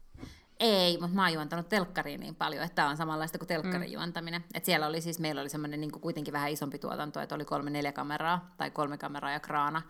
Ei, 0.59 0.97
mutta 1.01 1.15
mä 1.15 1.23
oon 1.23 1.33
juontanut 1.33 1.69
telkkariin 1.69 2.19
niin 2.19 2.35
paljon, 2.35 2.63
että 2.63 2.75
tämä 2.75 2.89
on 2.89 2.97
samanlaista 2.97 3.37
kuin 3.37 3.47
telkkarin 3.47 3.89
mm. 3.89 3.93
juontaminen. 3.93 4.43
Et 4.53 4.65
siellä 4.65 4.87
oli 4.87 5.01
siis, 5.01 5.19
meillä 5.19 5.41
oli 5.41 5.49
semmoinen 5.49 5.81
niin 5.81 5.91
kuitenkin 5.91 6.31
vähän 6.33 6.51
isompi 6.51 6.79
tuotanto, 6.79 7.21
että 7.21 7.35
oli 7.35 7.45
kolme 7.45 7.69
neljä 7.69 7.91
kameraa, 7.91 8.53
tai 8.57 8.71
kolme 8.71 8.97
kameraa 8.97 9.31
ja 9.31 9.39
kraana. 9.39 9.81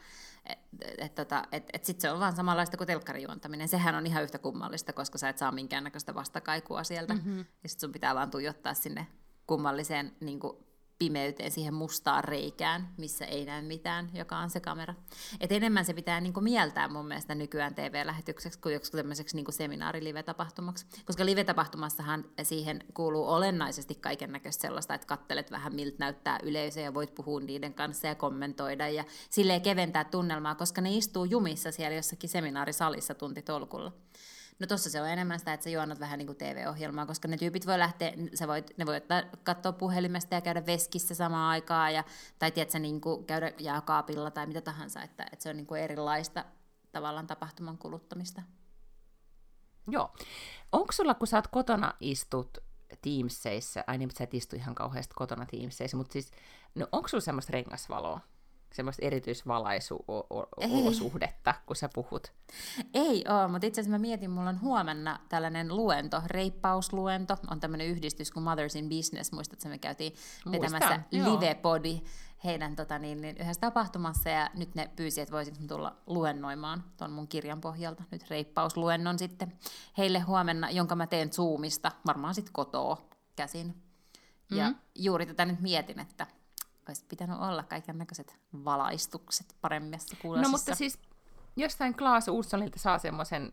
Et, 0.45 0.59
et, 0.97 1.15
tota, 1.15 1.43
et, 1.51 1.69
et 1.73 1.85
sit 1.85 1.99
se 2.01 2.11
on 2.11 2.19
vaan 2.19 2.35
samanlaista 2.35 2.77
kuin 2.77 2.87
telkkarin 2.87 3.23
juontaminen. 3.23 3.67
Sehän 3.67 3.95
on 3.95 4.07
ihan 4.07 4.23
yhtä 4.23 4.37
kummallista, 4.37 4.93
koska 4.93 5.17
sä 5.17 5.29
et 5.29 5.37
saa 5.37 5.51
minkäännäköistä 5.51 6.15
vastakaikua 6.15 6.83
sieltä. 6.83 7.13
Mm-hmm. 7.13 7.45
Ja 7.63 7.69
sit 7.69 7.79
sun 7.79 7.91
pitää 7.91 8.15
vaan 8.15 8.31
tuijottaa 8.31 8.73
sinne 8.73 9.07
kummalliseen 9.47 10.15
niin 10.19 10.39
kuin 10.39 10.57
pimeyteen, 10.99 11.51
siihen 11.51 11.73
mustaan 11.73 12.23
reikään, 12.23 12.89
missä 12.97 13.25
ei 13.25 13.45
näy 13.45 13.61
mitään, 13.61 14.09
joka 14.13 14.37
on 14.37 14.49
se 14.49 14.59
kamera. 14.59 14.93
Et 15.39 15.51
enemmän 15.51 15.85
se 15.85 15.93
pitää 15.93 16.21
niin 16.21 16.33
kuin 16.33 16.43
mieltää 16.43 16.87
mun 16.87 17.07
mielestä 17.07 17.35
nykyään 17.35 17.75
TV-lähetykseksi 17.75 18.59
kuin 18.59 18.73
joku 18.73 18.85
tämmöiseksi 18.91 19.35
niin 19.35 19.53
seminaari-live-tapahtumaksi. 19.53 20.85
Koska 21.05 21.25
live-tapahtumassahan 21.25 22.25
siihen 22.43 22.83
kuuluu 22.93 23.29
olennaisesti 23.29 23.95
kaiken 23.95 24.31
näköistä 24.31 24.61
sellaista, 24.61 24.93
että 24.93 25.07
kattelet 25.07 25.51
vähän 25.51 25.75
miltä 25.75 25.95
näyttää 25.99 26.39
yleisö 26.43 26.79
ja 26.79 26.93
voit 26.93 27.15
puhua 27.15 27.39
niiden 27.39 27.73
kanssa 27.73 28.07
ja 28.07 28.15
kommentoida 28.15 28.89
ja 28.89 29.03
silleen 29.29 29.61
keventää 29.61 30.03
tunnelmaa, 30.03 30.55
koska 30.55 30.81
ne 30.81 30.91
istuu 30.93 31.25
jumissa 31.25 31.71
siellä 31.71 31.95
jossakin 31.95 32.29
seminaarisalissa 32.29 33.15
tuntitolkulla. 33.15 33.91
No 34.59 34.67
tossa 34.67 34.89
se 34.89 35.01
on 35.01 35.09
enemmän 35.09 35.39
sitä, 35.39 35.53
että 35.53 35.63
sä 35.63 35.69
juonat 35.69 35.99
vähän 35.99 36.17
niin 36.17 36.27
kuin 36.27 36.37
TV-ohjelmaa, 36.37 37.05
koska 37.05 37.27
ne 37.27 37.37
tyypit 37.37 37.67
voi 37.67 37.79
lähteä, 37.79 38.13
sä 38.33 38.47
voit, 38.47 38.77
ne 38.77 38.85
voi 38.85 39.01
katsoa 39.43 39.71
puhelimesta 39.71 40.35
ja 40.35 40.41
käydä 40.41 40.65
veskissä 40.65 41.15
samaan 41.15 41.49
aikaan, 41.49 41.93
ja, 41.93 42.03
tai 42.39 42.51
tiedätkö, 42.51 42.79
niin 42.79 43.01
kuin 43.01 43.25
käydä 43.25 43.51
jääkaapilla 43.59 44.31
tai 44.31 44.47
mitä 44.47 44.61
tahansa, 44.61 45.01
että, 45.01 45.23
että 45.31 45.43
se 45.43 45.49
on 45.49 45.57
niin 45.57 45.67
kuin 45.67 45.81
erilaista 45.81 46.45
tavallaan 46.91 47.27
tapahtuman 47.27 47.77
kuluttamista. 47.77 48.41
Joo. 49.87 50.13
Onko 50.71 50.91
sulla, 50.91 51.13
kun 51.13 51.27
sä 51.27 51.37
oot 51.37 51.47
kotona 51.47 51.93
istut 51.99 52.57
Teamseissä, 53.01 53.83
ai 53.87 53.97
niin, 53.97 54.11
sä 54.17 54.23
et 54.23 54.33
istu 54.33 54.55
ihan 54.55 54.75
kauheasti 54.75 55.13
kotona 55.15 55.45
Teamseissä, 55.45 55.97
mutta 55.97 56.13
siis, 56.13 56.31
no 56.75 56.87
onko 56.91 57.07
sulla 57.07 57.21
semmoista 57.21 57.51
rengasvaloa? 57.51 58.19
Semmoista 58.73 59.05
erityisvalaisuolosuhdetta, 59.05 61.53
kun 61.65 61.75
sä 61.75 61.89
puhut? 61.93 62.33
Ei 62.93 63.25
ole, 63.27 63.47
mutta 63.47 63.67
itse 63.67 63.81
asiassa 63.81 63.97
mä 63.97 64.01
mietin, 64.01 64.31
mulla 64.31 64.49
on 64.49 64.61
huomenna 64.61 65.19
tällainen 65.29 65.75
luento, 65.75 66.21
reippausluento, 66.25 67.37
on 67.51 67.59
tämmöinen 67.59 67.87
yhdistys 67.87 68.31
kuin 68.31 68.43
Mothers 68.43 68.75
in 68.75 68.89
Business, 68.89 69.31
muistatko, 69.31 69.69
me 69.69 69.77
käytiin 69.77 70.13
vetämässä 70.51 70.99
livepodi 71.11 72.01
heidän 72.43 72.75
tota, 72.75 72.99
niin, 72.99 73.21
niin, 73.21 73.37
yhdessä 73.37 73.61
tapahtumassa, 73.61 74.29
ja 74.29 74.49
nyt 74.53 74.75
ne 74.75 74.89
pyysi, 74.95 75.21
että 75.21 75.31
voisinko 75.31 75.59
tulla 75.67 75.95
luennoimaan 76.07 76.83
tuon 76.97 77.11
mun 77.11 77.27
kirjan 77.27 77.61
pohjalta, 77.61 78.03
nyt 78.11 78.29
reippausluennon 78.29 79.19
sitten 79.19 79.53
heille 79.97 80.19
huomenna, 80.19 80.69
jonka 80.69 80.95
mä 80.95 81.07
teen 81.07 81.33
Zoomista, 81.33 81.91
varmaan 82.05 82.35
sitten 82.35 82.53
kotoa 82.53 83.09
käsin. 83.35 83.83
Ja 84.51 84.63
mm-hmm. 84.63 84.81
juuri 84.95 85.25
tätä 85.25 85.45
nyt 85.45 85.59
mietin, 85.59 85.99
että 85.99 86.27
olisi 86.89 87.05
pitänyt 87.09 87.39
olla 87.39 87.63
kaiken 87.63 87.97
näköiset 87.97 88.37
valaistukset 88.65 89.55
paremmissa 89.61 90.17
kuulosissa. 90.21 90.51
No 90.51 90.57
mutta 90.57 90.75
siis 90.75 90.99
jostain 91.55 91.95
Klaas 91.95 92.27
Uussolilta 92.27 92.79
saa 92.79 92.99
semmoisen 92.99 93.51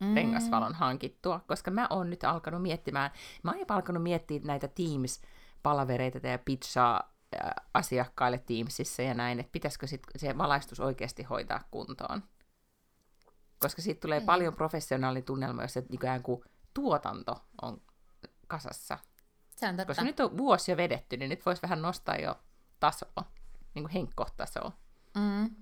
mm. 0.00 0.14
rengasvalon 0.14 0.74
hankittua, 0.74 1.40
koska 1.46 1.70
mä 1.70 1.86
oon 1.90 2.10
nyt 2.10 2.24
alkanut 2.24 2.62
miettimään, 2.62 3.10
mä 3.42 3.50
oon 3.50 3.64
alkanut 3.68 4.02
miettiä 4.02 4.40
näitä 4.44 4.68
Teams-palavereita 4.68 6.26
ja 6.26 6.38
pizzaa 6.38 7.14
asiakkaille 7.74 8.38
Teamsissa 8.38 9.02
ja 9.02 9.14
näin, 9.14 9.40
että 9.40 9.52
pitäisikö 9.52 9.86
sit 9.86 10.02
se 10.16 10.38
valaistus 10.38 10.80
oikeasti 10.80 11.22
hoitaa 11.22 11.64
kuntoon. 11.70 12.22
Koska 13.58 13.82
siitä 13.82 14.00
tulee 14.00 14.18
Ei. 14.18 14.24
paljon 14.24 14.54
professionaalitunnelma, 14.54 15.62
jos 15.62 15.72
se 15.72 15.84
ikään 15.90 16.22
kuin 16.22 16.44
tuotanto 16.74 17.44
on 17.62 17.82
kasassa. 18.46 18.98
Se 19.56 19.68
on 19.68 19.76
totta. 19.76 19.86
Koska 19.86 20.04
nyt 20.04 20.20
on 20.20 20.38
vuosi 20.38 20.70
jo 20.70 20.76
vedetty, 20.76 21.16
niin 21.16 21.28
nyt 21.28 21.46
voisi 21.46 21.62
vähän 21.62 21.82
nostaa 21.82 22.16
jo 22.16 22.38
tasoa, 22.80 23.24
niin 23.74 23.82
kuin 23.82 23.92
henkkohtasoa. 23.92 24.72
Mm. 25.14 25.56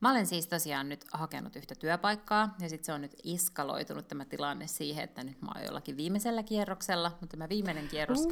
Mä 0.00 0.10
olen 0.10 0.26
siis 0.26 0.46
tosiaan 0.46 0.88
nyt 0.88 1.04
hakenut 1.12 1.56
yhtä 1.56 1.74
työpaikkaa, 1.74 2.54
ja 2.60 2.68
sitten 2.68 2.86
se 2.86 2.92
on 2.92 3.00
nyt 3.00 3.16
iskaloitunut 3.22 4.08
tämä 4.08 4.24
tilanne 4.24 4.66
siihen, 4.66 5.04
että 5.04 5.24
nyt 5.24 5.42
mä 5.42 5.52
oon 5.54 5.64
jollakin 5.64 5.96
viimeisellä 5.96 6.42
kierroksella, 6.42 7.10
mutta 7.10 7.26
tämä 7.26 7.48
viimeinen 7.48 7.88
kierros 7.88 8.28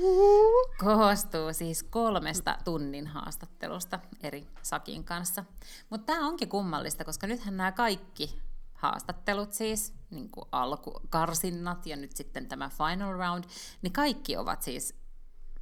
koostuu 0.78 1.52
siis 1.52 1.82
kolmesta 1.82 2.58
tunnin 2.64 3.06
haastattelusta 3.06 4.00
eri 4.22 4.46
Sakin 4.62 5.04
kanssa. 5.04 5.44
Mutta 5.90 6.06
tämä 6.12 6.26
onkin 6.26 6.48
kummallista, 6.48 7.04
koska 7.04 7.26
nythän 7.26 7.56
nämä 7.56 7.72
kaikki 7.72 8.42
haastattelut 8.74 9.52
siis, 9.52 9.94
niin 10.10 10.30
kuin 10.30 10.48
alkukarsinnat 10.52 11.86
ja 11.86 11.96
nyt 11.96 12.16
sitten 12.16 12.46
tämä 12.48 12.70
final 12.70 13.12
round, 13.12 13.44
niin 13.82 13.92
kaikki 13.92 14.36
ovat 14.36 14.62
siis 14.62 14.94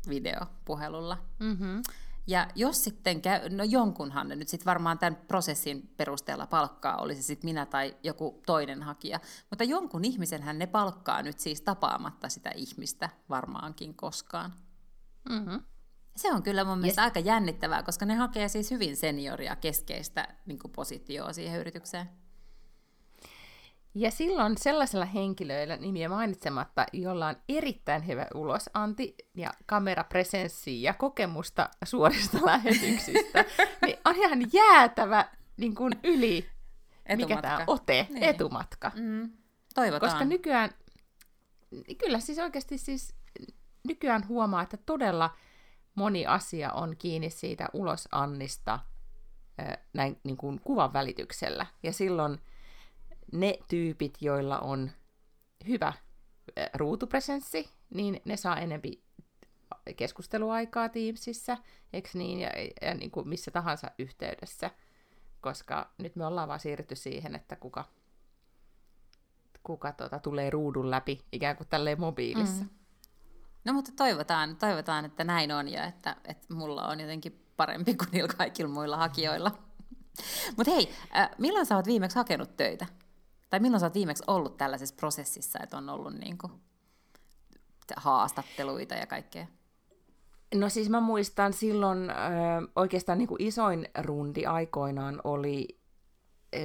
videopuhelulla. 0.08 1.18
Mm-hmm. 1.38 1.82
Ja 2.26 2.48
jos 2.54 2.84
sitten 2.84 3.22
käy, 3.22 3.48
no 3.48 3.64
jonkunhan 3.64 4.28
ne 4.28 4.36
nyt 4.36 4.48
sitten 4.48 4.66
varmaan 4.66 4.98
tämän 4.98 5.16
prosessin 5.16 5.94
perusteella 5.96 6.46
palkkaa, 6.46 6.96
olisi 6.96 7.22
sitten 7.22 7.48
minä 7.48 7.66
tai 7.66 7.96
joku 8.02 8.42
toinen 8.46 8.82
hakija, 8.82 9.20
mutta 9.50 9.64
jonkun 9.64 10.04
ihmisenhän 10.04 10.58
ne 10.58 10.66
palkkaa 10.66 11.22
nyt 11.22 11.40
siis 11.40 11.60
tapaamatta 11.60 12.28
sitä 12.28 12.50
ihmistä 12.50 13.10
varmaankin 13.28 13.94
koskaan. 13.94 14.52
Mm-hmm. 15.28 15.62
Se 16.16 16.32
on 16.32 16.42
kyllä 16.42 16.64
mun 16.64 16.78
mielestä 16.78 17.02
yes. 17.02 17.10
aika 17.16 17.20
jännittävää, 17.28 17.82
koska 17.82 18.06
ne 18.06 18.14
hakee 18.14 18.48
siis 18.48 18.70
hyvin 18.70 18.96
senioria 18.96 19.56
keskeistä 19.56 20.28
niin 20.46 20.58
positioa 20.76 21.32
siihen 21.32 21.60
yritykseen. 21.60 22.23
Ja 23.94 24.10
silloin 24.10 24.58
sellaisella 24.58 25.04
henkilöillä 25.04 25.76
nimiä 25.76 26.08
mainitsematta, 26.08 26.86
jolla 26.92 27.26
on 27.26 27.36
erittäin 27.48 28.06
hyvä 28.06 28.26
ulosanti 28.34 29.14
ja 29.34 29.50
kamerapresenssi 29.66 30.82
ja 30.82 30.94
kokemusta 30.94 31.68
suorista 31.84 32.38
lähetyksistä, 32.46 33.44
niin 33.86 33.96
on 34.04 34.16
ihan 34.16 34.38
jäätävä 34.52 35.28
niin 35.56 35.74
kuin 35.74 35.92
yli, 36.04 36.46
etumatka. 37.06 37.16
mikä 37.16 37.42
tämä 37.42 37.64
ote, 37.66 38.06
niin. 38.10 38.22
etumatka. 38.22 38.92
Mm. 38.94 39.30
Toivotaan. 39.74 40.10
Koska 40.10 40.24
nykyään, 40.24 40.70
kyllä 41.98 42.20
siis 42.20 42.38
oikeasti 42.38 42.78
siis 42.78 43.14
nykyään 43.88 44.28
huomaa, 44.28 44.62
että 44.62 44.76
todella 44.76 45.30
moni 45.94 46.26
asia 46.26 46.72
on 46.72 46.96
kiinni 46.96 47.30
siitä 47.30 47.68
ulosannista 47.72 48.78
näin 49.92 50.20
niin 50.24 50.36
kuin 50.36 50.60
kuvan 50.60 50.92
välityksellä. 50.92 51.66
Ja 51.82 51.92
silloin 51.92 52.40
ne 53.34 53.58
tyypit, 53.68 54.18
joilla 54.20 54.58
on 54.58 54.90
hyvä 55.68 55.92
ruutupresenssi, 56.74 57.70
niin 57.94 58.20
ne 58.24 58.36
saa 58.36 58.58
enempi 58.58 59.04
keskusteluaikaa 59.96 60.88
Teamsissa, 60.88 61.56
eikö 61.92 62.08
niin, 62.14 62.40
ja, 62.40 62.50
ja 62.82 62.94
niin 62.94 63.10
kuin 63.10 63.28
missä 63.28 63.50
tahansa 63.50 63.90
yhteydessä, 63.98 64.70
koska 65.40 65.90
nyt 65.98 66.16
me 66.16 66.26
ollaan 66.26 66.48
vaan 66.48 66.60
siirrytty 66.60 66.96
siihen, 66.96 67.34
että 67.34 67.56
kuka, 67.56 67.84
kuka 69.62 69.92
tuota, 69.92 70.18
tulee 70.18 70.50
ruudun 70.50 70.90
läpi 70.90 71.20
ikään 71.32 71.56
kuin 71.56 71.68
tälleen 71.68 72.00
mobiilissa. 72.00 72.64
Mm. 72.64 72.70
No 73.64 73.72
mutta 73.72 73.92
toivotaan, 73.96 74.56
toivotaan, 74.56 75.04
että 75.04 75.24
näin 75.24 75.52
on 75.52 75.68
ja 75.68 75.84
että, 75.84 76.16
että 76.24 76.54
mulla 76.54 76.88
on 76.88 77.00
jotenkin 77.00 77.44
parempi 77.56 77.94
kuin 77.94 78.08
niillä 78.12 78.34
kaikilla 78.36 78.72
muilla 78.72 78.96
hakijoilla. 78.96 79.50
Mutta 80.56 80.72
hei, 80.72 80.88
äh, 81.16 81.30
milloin 81.38 81.66
sä 81.66 81.76
oot 81.76 81.86
viimeksi 81.86 82.16
hakenut 82.16 82.56
töitä? 82.56 82.86
Tai 83.54 83.60
milloin 83.60 83.80
sä 83.80 83.86
oot 83.86 83.94
viimeksi 83.94 84.24
ollut 84.26 84.56
tällaisessa 84.56 84.94
prosessissa, 84.94 85.58
että 85.62 85.76
on 85.76 85.88
ollut 85.88 86.14
niin 86.14 86.38
kuin 86.38 86.52
haastatteluita 87.96 88.94
ja 88.94 89.06
kaikkea? 89.06 89.46
No 90.54 90.68
siis 90.68 90.90
mä 90.90 91.00
muistan 91.00 91.52
silloin 91.52 92.10
ö, 92.10 92.14
oikeastaan 92.76 93.18
niin 93.18 93.28
kuin 93.28 93.42
isoin 93.42 93.88
rundi 93.98 94.46
aikoinaan 94.46 95.20
oli, 95.24 95.80
ö, 96.54 96.58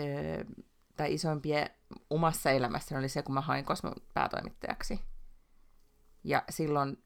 tai 0.95 1.13
isoimpia 1.13 1.67
omassa 2.09 2.51
elämässäni 2.51 2.99
oli 2.99 3.09
se, 3.09 3.21
kun 3.21 3.33
mä 3.33 3.41
hain 3.41 3.65
Kosmon 3.65 3.93
päätoimittajaksi. 4.13 4.99
Ja 6.23 6.43
silloin 6.49 7.03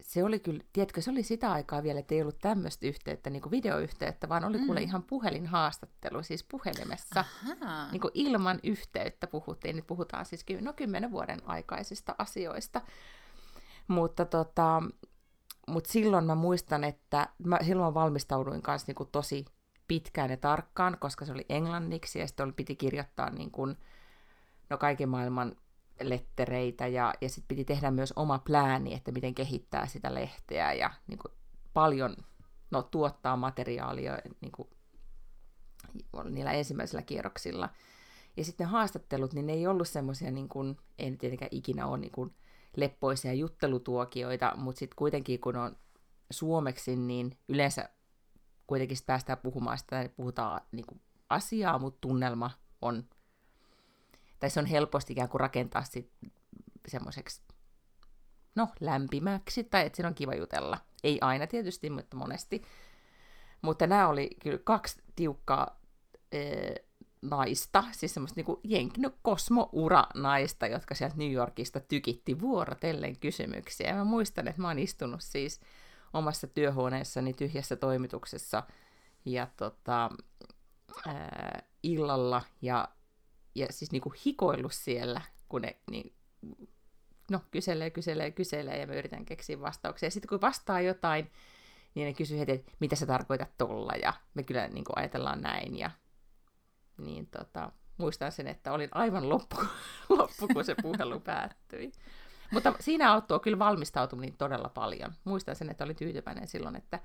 se 0.00 0.24
oli 0.24 0.40
kyllä, 0.40 0.64
tiedätkö, 0.72 1.00
se 1.00 1.10
oli 1.10 1.22
sitä 1.22 1.52
aikaa 1.52 1.82
vielä, 1.82 2.00
että 2.00 2.14
ei 2.14 2.22
ollut 2.22 2.38
tämmöistä 2.38 2.86
yhteyttä, 2.86 3.30
niin 3.30 3.42
kuin 3.42 3.50
videoyhteyttä, 3.50 4.28
vaan 4.28 4.44
oli 4.44 4.58
mm. 4.58 4.66
kuule 4.66 4.82
ihan 4.82 5.02
puhelinhaastattelu, 5.02 6.22
siis 6.22 6.44
puhelimessa. 6.44 7.24
Niin 7.92 8.00
kuin 8.00 8.10
ilman 8.14 8.60
yhteyttä 8.62 9.26
puhuttiin, 9.26 9.76
nyt 9.76 9.86
puhutaan 9.86 10.24
siis 10.26 10.44
no 10.60 10.72
kymmenen 10.72 11.10
vuoden 11.10 11.40
aikaisista 11.46 12.14
asioista. 12.18 12.80
Mutta 13.88 14.24
tota, 14.24 14.82
mut 15.68 15.86
silloin 15.86 16.24
mä 16.24 16.34
muistan, 16.34 16.84
että 16.84 17.28
mä 17.44 17.58
silloin 17.66 17.94
valmistauduin 17.94 18.62
kanssa 18.62 18.86
niin 18.88 18.94
kuin 18.94 19.08
tosi 19.12 19.44
pitkään 19.88 20.30
ja 20.30 20.36
tarkkaan, 20.36 20.96
koska 21.00 21.24
se 21.24 21.32
oli 21.32 21.46
englanniksi 21.48 22.18
ja 22.18 22.26
sitten 22.26 22.44
oli, 22.44 22.52
piti 22.52 22.76
kirjoittaa 22.76 23.30
niin 23.30 23.50
kuin, 23.50 23.76
no 24.70 24.78
kaiken 24.78 25.08
maailman 25.08 25.56
lettereitä 26.00 26.86
ja, 26.86 27.14
ja 27.20 27.28
sitten 27.28 27.48
piti 27.48 27.64
tehdä 27.64 27.90
myös 27.90 28.12
oma 28.16 28.38
plääni, 28.38 28.94
että 28.94 29.12
miten 29.12 29.34
kehittää 29.34 29.86
sitä 29.86 30.14
lehteä 30.14 30.72
ja 30.72 30.90
niin 31.06 31.18
kuin, 31.18 31.32
paljon 31.74 32.16
no, 32.70 32.82
tuottaa 32.82 33.36
materiaalia 33.36 34.18
niin 34.40 34.52
kuin, 34.52 34.68
niillä 36.30 36.52
ensimmäisillä 36.52 37.02
kierroksilla. 37.02 37.68
Ja 38.36 38.44
sitten 38.44 38.66
ne 38.66 38.70
haastattelut, 38.70 39.32
niin 39.32 39.46
ne 39.46 39.52
ei 39.52 39.66
ollut 39.66 39.88
semmoisia, 39.88 40.30
niin 40.30 40.48
kuin, 40.48 40.76
en 40.98 41.18
tietenkään 41.18 41.48
ikinä 41.52 41.86
ole 41.86 41.98
niin 41.98 42.12
kuin, 42.12 42.34
leppoisia 42.76 43.32
juttelutuokioita, 43.32 44.52
mutta 44.56 44.78
sitten 44.78 44.96
kuitenkin 44.96 45.40
kun 45.40 45.56
on 45.56 45.76
suomeksi, 46.30 46.96
niin 46.96 47.38
yleensä 47.48 47.88
kuitenkin 48.66 48.96
päästään 49.06 49.38
puhumaan 49.38 49.78
sitä, 49.78 50.10
puhutaan 50.16 50.60
niin 50.72 50.86
kuin, 50.86 51.00
asiaa, 51.30 51.78
mutta 51.78 51.98
tunnelma 52.00 52.50
on 52.82 53.04
tai 54.38 54.50
se 54.50 54.60
on 54.60 54.66
helposti 54.66 55.12
ikään 55.12 55.28
kuin 55.28 55.40
rakentaa 55.40 55.82
semmoiseksi, 56.88 57.42
no, 58.54 58.68
lämpimäksi, 58.80 59.64
tai 59.64 59.86
että 59.86 59.96
siinä 59.96 60.08
on 60.08 60.14
kiva 60.14 60.34
jutella. 60.34 60.78
Ei 61.04 61.18
aina 61.20 61.46
tietysti, 61.46 61.90
mutta 61.90 62.16
monesti. 62.16 62.62
Mutta 63.62 63.86
nämä 63.86 64.08
oli 64.08 64.30
kyllä 64.42 64.58
kaksi 64.64 65.02
tiukkaa 65.16 65.80
ee, 66.32 66.74
naista, 67.22 67.84
siis 67.92 68.14
semmoista 68.14 68.38
niinku 68.38 68.60
jenk, 68.64 68.98
no, 68.98 69.10
kosmoura-naista, 69.22 70.66
jotka 70.66 70.94
sieltä 70.94 71.16
New 71.16 71.32
Yorkista 71.32 71.80
tykitti 71.80 72.40
vuorotellen 72.40 73.18
kysymyksiä. 73.18 73.88
Ja 73.88 73.94
mä 73.94 74.04
muistan, 74.04 74.48
että 74.48 74.62
mä 74.62 74.68
oon 74.68 74.78
istunut 74.78 75.20
siis 75.22 75.60
omassa 76.12 76.46
työhuoneessani 76.46 77.32
tyhjässä 77.32 77.76
toimituksessa 77.76 78.62
ja 79.24 79.46
tota, 79.56 80.10
ää, 81.06 81.62
illalla 81.82 82.42
ja, 82.62 82.88
ja 83.58 83.66
siis 83.70 83.92
niinku 83.92 84.14
hikoillut 84.26 84.72
siellä, 84.72 85.20
kun 85.48 85.62
ne 85.62 85.76
niin, 85.90 86.14
no, 87.30 87.40
kyselee, 87.50 87.90
kyselee, 87.90 88.30
kyselee 88.30 88.78
ja 88.78 88.86
mä 88.86 88.94
yritän 88.94 89.24
keksiä 89.24 89.60
vastauksia. 89.60 90.06
Ja 90.06 90.10
sitten 90.10 90.28
kun 90.28 90.40
vastaa 90.40 90.80
jotain, 90.80 91.30
niin 91.94 92.06
ne 92.06 92.14
kysyy 92.14 92.38
heti, 92.38 92.52
että 92.52 92.72
mitä 92.80 92.96
sä 92.96 93.06
tarkoitat 93.06 93.50
tolla, 93.58 93.92
ja 94.02 94.12
me 94.34 94.42
kyllä 94.42 94.68
niin 94.68 94.84
kuin 94.84 94.98
ajatellaan 94.98 95.40
näin, 95.40 95.78
ja 95.78 95.90
niin 96.98 97.26
tota, 97.26 97.72
muistan 97.96 98.32
sen, 98.32 98.46
että 98.46 98.72
olin 98.72 98.88
aivan 98.92 99.28
loppu, 99.28 99.56
loppu 100.18 100.48
kun 100.52 100.64
se 100.64 100.74
puhelu 100.82 101.20
päättyi. 101.30 101.92
Mutta 102.50 102.74
siinä 102.80 103.12
auttoi 103.12 103.40
kyllä 103.40 103.58
valmistautuminen 103.58 104.36
todella 104.36 104.68
paljon. 104.68 105.12
Muistan 105.24 105.56
sen, 105.56 105.70
että 105.70 105.84
olin 105.84 105.96
tyytyväinen 105.96 106.48
silloin, 106.48 106.76
että 106.76 107.00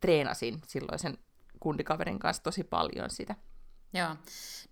treenasin 0.00 0.60
silloisen 0.66 1.18
kundikaverin 1.60 2.18
kanssa 2.18 2.42
tosi 2.42 2.64
paljon 2.64 3.10
sitä. 3.10 3.34
Joo. 3.94 4.16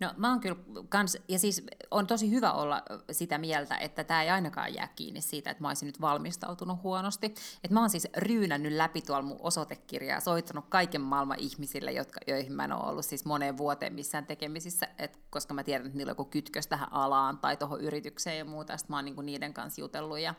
No 0.01 0.15
mä 0.17 0.31
oon 0.31 0.41
kyllä 0.41 0.57
kans, 0.89 1.19
ja 1.29 1.39
siis 1.39 1.67
on 1.91 2.07
tosi 2.07 2.31
hyvä 2.31 2.53
olla 2.53 2.83
sitä 3.13 3.39
mieltä, 3.39 3.77
että 3.77 4.05
tämä 4.05 4.23
ei 4.23 4.31
ainakaan 4.31 4.75
jää 4.75 4.89
kiinni 4.97 5.21
siitä, 5.21 5.51
että 5.51 5.63
mä 5.63 5.69
olisin 5.69 5.87
nyt 5.87 6.01
valmistautunut 6.01 6.83
huonosti. 6.83 7.27
Että 7.27 7.75
mä 7.75 7.81
oon 7.81 7.91
siis 7.91 8.09
ryynännyt 8.17 8.73
läpi 8.73 9.01
tuolla 9.01 9.23
mun 9.23 9.41
osoitekirjaa, 9.41 10.21
soittanut 10.21 10.65
kaiken 10.69 11.01
maailman 11.01 11.39
ihmisille, 11.41 11.93
jotka, 11.93 12.21
joihin 12.27 12.53
mä 12.53 12.65
en 12.65 12.73
ole 12.73 12.91
ollut 12.91 13.05
siis 13.05 13.25
moneen 13.25 13.57
vuoteen 13.57 13.95
missään 13.95 14.27
tekemisissä, 14.27 14.89
et, 14.99 15.19
koska 15.31 15.55
mä 15.55 15.65
tiedän, 15.65 15.87
että 15.87 15.99
niillä 15.99 16.11
on 16.11 16.13
joku 16.19 16.25
kytkös 16.25 16.67
tähän 16.67 16.93
alaan 16.93 17.39
tai 17.39 17.57
tuohon 17.57 17.81
yritykseen 17.81 18.39
ja 18.39 18.45
muuta, 18.45 18.77
sitten 18.77 18.93
mä 18.93 18.97
oon 18.97 19.05
niinku 19.05 19.23
niiden 19.23 19.55
kanssa 19.55 19.81
jutellut 19.81 20.19
ja 20.19 20.35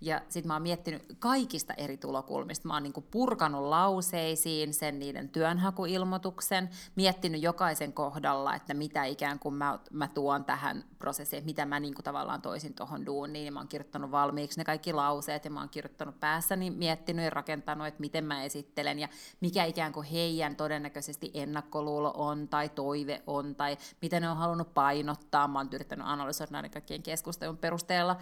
ja 0.00 0.20
sitten 0.28 0.48
mä 0.48 0.54
oon 0.54 0.62
miettinyt 0.62 1.02
kaikista 1.18 1.74
eri 1.74 1.96
tulokulmista. 1.96 2.68
Mä 2.68 2.74
oon 2.74 2.82
niinku 2.82 3.00
purkanut 3.00 3.62
lauseisiin 3.62 4.74
sen 4.74 4.98
niiden 4.98 5.28
työnhakuilmoituksen, 5.28 6.70
miettinyt 6.96 7.42
jokaisen 7.42 7.92
kohdalla, 8.20 8.54
että 8.54 8.74
mitä 8.74 9.04
ikään 9.04 9.38
kuin 9.38 9.54
mä, 9.54 9.78
mä 9.90 10.08
tuon 10.08 10.44
tähän 10.44 10.84
prosessiin, 10.98 11.44
mitä 11.44 11.66
mä 11.66 11.80
niinku 11.80 12.02
tavallaan 12.02 12.42
toisin 12.42 12.74
tuohon 12.74 13.06
duuniin. 13.06 13.46
Ja 13.46 13.52
mä 13.52 13.60
oon 13.60 13.68
kirjoittanut 13.68 14.10
valmiiksi 14.10 14.60
ne 14.60 14.64
kaikki 14.64 14.92
lauseet 14.92 15.44
ja 15.44 15.50
mä 15.50 15.60
oon 15.60 15.68
kirjoittanut 15.68 16.20
päässäni, 16.20 16.70
miettinyt 16.70 17.24
ja 17.24 17.30
rakentanut, 17.30 17.86
että 17.86 18.00
miten 18.00 18.24
mä 18.24 18.44
esittelen 18.44 18.98
ja 18.98 19.08
mikä 19.40 19.64
ikään 19.64 19.92
kuin 19.92 20.06
heidän 20.06 20.56
todennäköisesti 20.56 21.30
ennakkoluulo 21.34 22.12
on 22.16 22.48
tai 22.48 22.68
toive 22.68 23.22
on 23.26 23.54
tai 23.54 23.76
mitä 24.02 24.20
ne 24.20 24.28
on 24.28 24.36
halunnut 24.36 24.74
painottaa. 24.74 25.48
Mä 25.48 25.58
oon 25.58 25.68
yrittänyt 25.72 26.06
analysoida 26.06 26.52
näiden 26.52 26.70
kaikkien 26.70 27.02
keskustelun 27.02 27.56
perusteella 27.56 28.16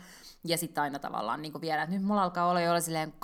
ja 0.45 0.59
sitten 0.59 0.83
aina 0.83 0.99
tavallaan 0.99 1.43
niin 1.43 1.61
vielä, 1.61 1.83
että 1.83 1.95
nyt 1.95 2.05
mulla 2.05 2.23
alkaa 2.23 2.49
olla 2.49 2.61
jo 2.61 2.81
silleen 2.81 3.13
12-14 3.13 3.21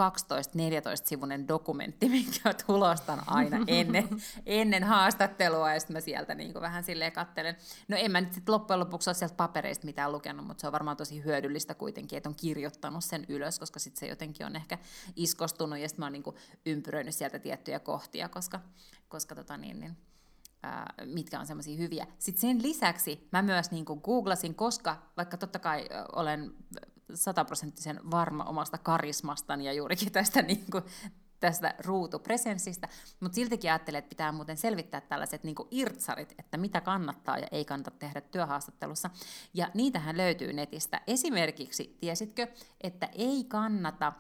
sivunen 1.05 1.49
dokumentti, 1.49 2.09
minkä 2.09 2.55
tulostan 2.67 3.23
aina 3.27 3.59
ennen, 3.67 4.09
ennen 4.47 4.85
haastattelua, 4.85 5.73
ja 5.73 5.81
sitten 5.81 5.97
mä 5.97 6.01
sieltä 6.01 6.35
niin 6.35 6.55
vähän 6.65 6.85
silleen 6.85 7.13
kattelen. 7.13 7.57
No 7.89 7.97
en 7.97 8.11
mä 8.11 8.21
nyt 8.21 8.33
sitten 8.33 8.53
loppujen 8.53 8.81
lopuksi 8.81 9.11
ole 9.11 9.15
sieltä 9.15 9.35
papereista 9.35 9.87
mitään 9.87 10.13
lukenut, 10.13 10.47
mutta 10.47 10.61
se 10.61 10.67
on 10.67 10.73
varmaan 10.73 10.97
tosi 10.97 11.25
hyödyllistä 11.25 11.75
kuitenkin, 11.75 12.17
että 12.17 12.29
on 12.29 12.35
kirjoittanut 12.35 13.05
sen 13.05 13.25
ylös, 13.29 13.59
koska 13.59 13.79
sitten 13.79 14.01
se 14.01 14.07
jotenkin 14.07 14.47
on 14.47 14.57
ehkä 14.57 14.79
iskostunut, 15.17 15.79
ja 15.79 15.89
sitten 15.89 16.03
mä 16.03 16.07
oon 16.07 16.13
niin 16.13 16.25
ympyröinyt 16.67 17.15
sieltä 17.15 17.39
tiettyjä 17.39 17.79
kohtia, 17.79 18.29
koska, 18.29 18.61
koska 19.09 19.35
tota 19.35 19.57
niin, 19.57 19.81
niin 19.81 19.97
mitkä 21.05 21.41
on 21.41 21.47
semmoisia 21.47 21.77
hyviä. 21.77 22.07
Sitten 22.19 22.41
sen 22.41 22.63
lisäksi 22.63 23.29
mä 23.33 23.43
myös 23.43 23.71
niin 23.71 23.85
googlasin, 24.05 24.55
koska 24.55 25.03
vaikka 25.17 25.37
totta 25.37 25.59
kai 25.59 25.89
olen 26.13 26.55
sataprosenttisen 27.15 28.01
varma 28.11 28.45
omasta 28.45 28.79
karismastani 28.79 29.65
ja 29.65 29.73
juurikin 29.73 30.13
tästä, 30.13 30.43
niin 30.43 30.65
kuin, 30.71 30.85
tästä 31.45 31.75
ruutupresenssistä, 31.79 32.89
mutta 33.21 33.35
siltikin 33.35 33.71
ajattelen, 33.71 33.99
että 33.99 34.09
pitää 34.09 34.33
muuten 34.33 34.57
selvittää 34.57 35.01
tällaiset 35.01 35.45
niin 35.45 35.55
irtsarit, 35.71 36.35
että 36.39 36.57
mitä 36.57 36.81
kannattaa 36.81 37.39
ja 37.39 37.47
ei 37.53 37.65
kannata 37.65 37.91
tehdä 37.91 38.21
työhaastattelussa. 38.21 39.11
Ja 39.55 39.71
niitähän 39.75 40.17
löytyy 40.17 40.53
netistä. 40.53 41.01
Esimerkiksi, 41.07 41.97
tiesitkö, 42.01 42.47
että 42.81 43.09
ei 43.13 43.45
kannata 43.45 44.13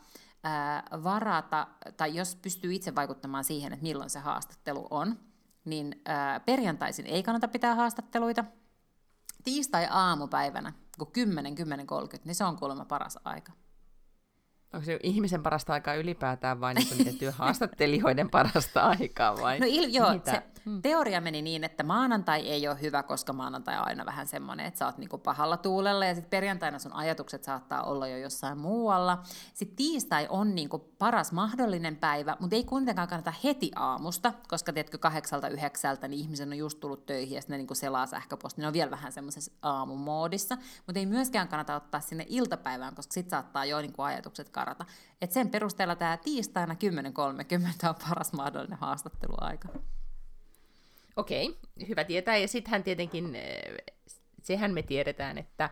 ää, 0.42 0.82
varata, 1.02 1.66
tai 1.96 2.14
jos 2.14 2.36
pystyy 2.36 2.74
itse 2.74 2.94
vaikuttamaan 2.94 3.44
siihen, 3.44 3.72
että 3.72 3.82
milloin 3.82 4.10
se 4.10 4.18
haastattelu 4.18 4.86
on, 4.90 5.18
niin 5.64 6.00
ää, 6.04 6.40
perjantaisin 6.40 7.06
ei 7.06 7.22
kannata 7.22 7.48
pitää 7.48 7.74
haastatteluita. 7.74 8.44
Tiistai-aamupäivänä 9.44 10.72
kun 10.98 11.12
10, 11.12 11.54
10, 11.54 11.86
30, 11.86 12.28
niin 12.28 12.34
se 12.34 12.44
on 12.44 12.56
kuulemma 12.56 12.84
paras 12.84 13.18
aika. 13.24 13.52
Onko 14.74 14.84
se 14.84 14.98
ihmisen 15.02 15.42
parasta 15.42 15.72
aikaa 15.72 15.94
ylipäätään 15.94 16.60
vai 16.60 16.74
niin 16.74 16.98
niiden 16.98 17.18
työhaastattelijoiden 17.18 18.30
parasta 18.36 18.82
aikaa? 18.82 19.36
Vai? 19.36 19.60
No 19.60 19.66
il, 19.68 19.94
joo, 19.94 20.12
Mitä? 20.12 20.30
se 20.30 20.42
hmm. 20.64 20.82
teoria 20.82 21.20
meni 21.20 21.42
niin, 21.42 21.64
että 21.64 21.82
maanantai 21.82 22.48
ei 22.48 22.68
ole 22.68 22.80
hyvä, 22.80 23.02
koska 23.02 23.32
maanantai 23.32 23.78
on 23.78 23.86
aina 23.86 24.06
vähän 24.06 24.26
semmoinen, 24.26 24.66
että 24.66 24.78
sä 24.78 24.86
oot 24.86 24.98
niinku 24.98 25.18
pahalla 25.18 25.56
tuulella 25.56 26.04
ja 26.04 26.14
sitten 26.14 26.30
perjantaina 26.30 26.78
sun 26.78 26.92
ajatukset 26.92 27.44
saattaa 27.44 27.82
olla 27.82 28.08
jo 28.08 28.18
jossain 28.18 28.58
muualla. 28.58 29.22
Sitten 29.54 29.76
tiistai 29.76 30.26
on 30.30 30.54
niinku 30.54 30.78
paras 30.78 31.32
mahdollinen 31.32 31.96
päivä, 31.96 32.36
mutta 32.40 32.56
ei 32.56 32.64
kuitenkaan 32.64 33.08
kannata 33.08 33.32
heti 33.44 33.70
aamusta, 33.76 34.32
koska 34.48 34.72
tiedätkö 34.72 34.98
kahdeksalta 34.98 35.48
yhdeksältä 35.48 36.08
niin 36.08 36.20
ihmisen 36.20 36.48
on 36.48 36.58
just 36.58 36.80
tullut 36.80 37.06
töihin 37.06 37.34
ja 37.34 37.40
sitten 37.40 37.54
ne 37.54 37.58
niinku 37.58 37.74
selaa 37.74 38.06
sähköposti, 38.06 38.60
ne 38.60 38.66
on 38.66 38.72
vielä 38.72 38.90
vähän 38.90 39.12
semmoisessa 39.12 39.52
aamumoodissa, 39.62 40.56
mutta 40.86 40.98
ei 40.98 41.06
myöskään 41.06 41.48
kannata 41.48 41.76
ottaa 41.76 42.00
sinne 42.00 42.26
iltapäivään, 42.28 42.94
koska 42.94 43.12
sitten 43.12 43.30
saattaa 43.30 43.64
jo 43.64 43.80
niinku 43.80 44.02
ajatukset 44.02 44.48
karata. 44.48 44.84
Et 45.20 45.32
sen 45.32 45.50
perusteella 45.50 45.96
tämä 45.96 46.16
tiistaina 46.16 46.74
10.30 46.74 47.88
on 47.88 47.94
paras 48.08 48.32
mahdollinen 48.32 48.78
haastatteluaika. 48.78 49.68
Okei, 51.16 51.58
hyvä 51.88 52.04
tietää. 52.04 52.36
Ja 52.36 52.48
sittenhän 52.48 52.82
tietenkin, 52.82 53.34
eh, 53.34 53.74
sehän 54.42 54.74
me 54.74 54.82
tiedetään, 54.82 55.38
että 55.38 55.70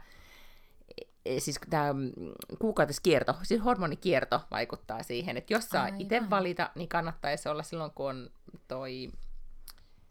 eh, 1.26 1.42
siis 1.42 1.60
tämä 1.70 1.92
mm, 1.92 2.12
kuukautiskierto, 2.58 3.34
siis 3.42 3.64
hormonikierto 3.64 4.40
vaikuttaa 4.50 5.02
siihen, 5.02 5.36
että 5.36 5.54
jos 5.54 5.68
saa 5.68 5.88
itse 5.98 6.30
valita, 6.30 6.70
niin 6.74 6.88
kannattaisi 6.88 7.48
olla 7.48 7.62
silloin, 7.62 7.90
kun 7.90 8.10
on 8.10 8.30
toi... 8.68 9.08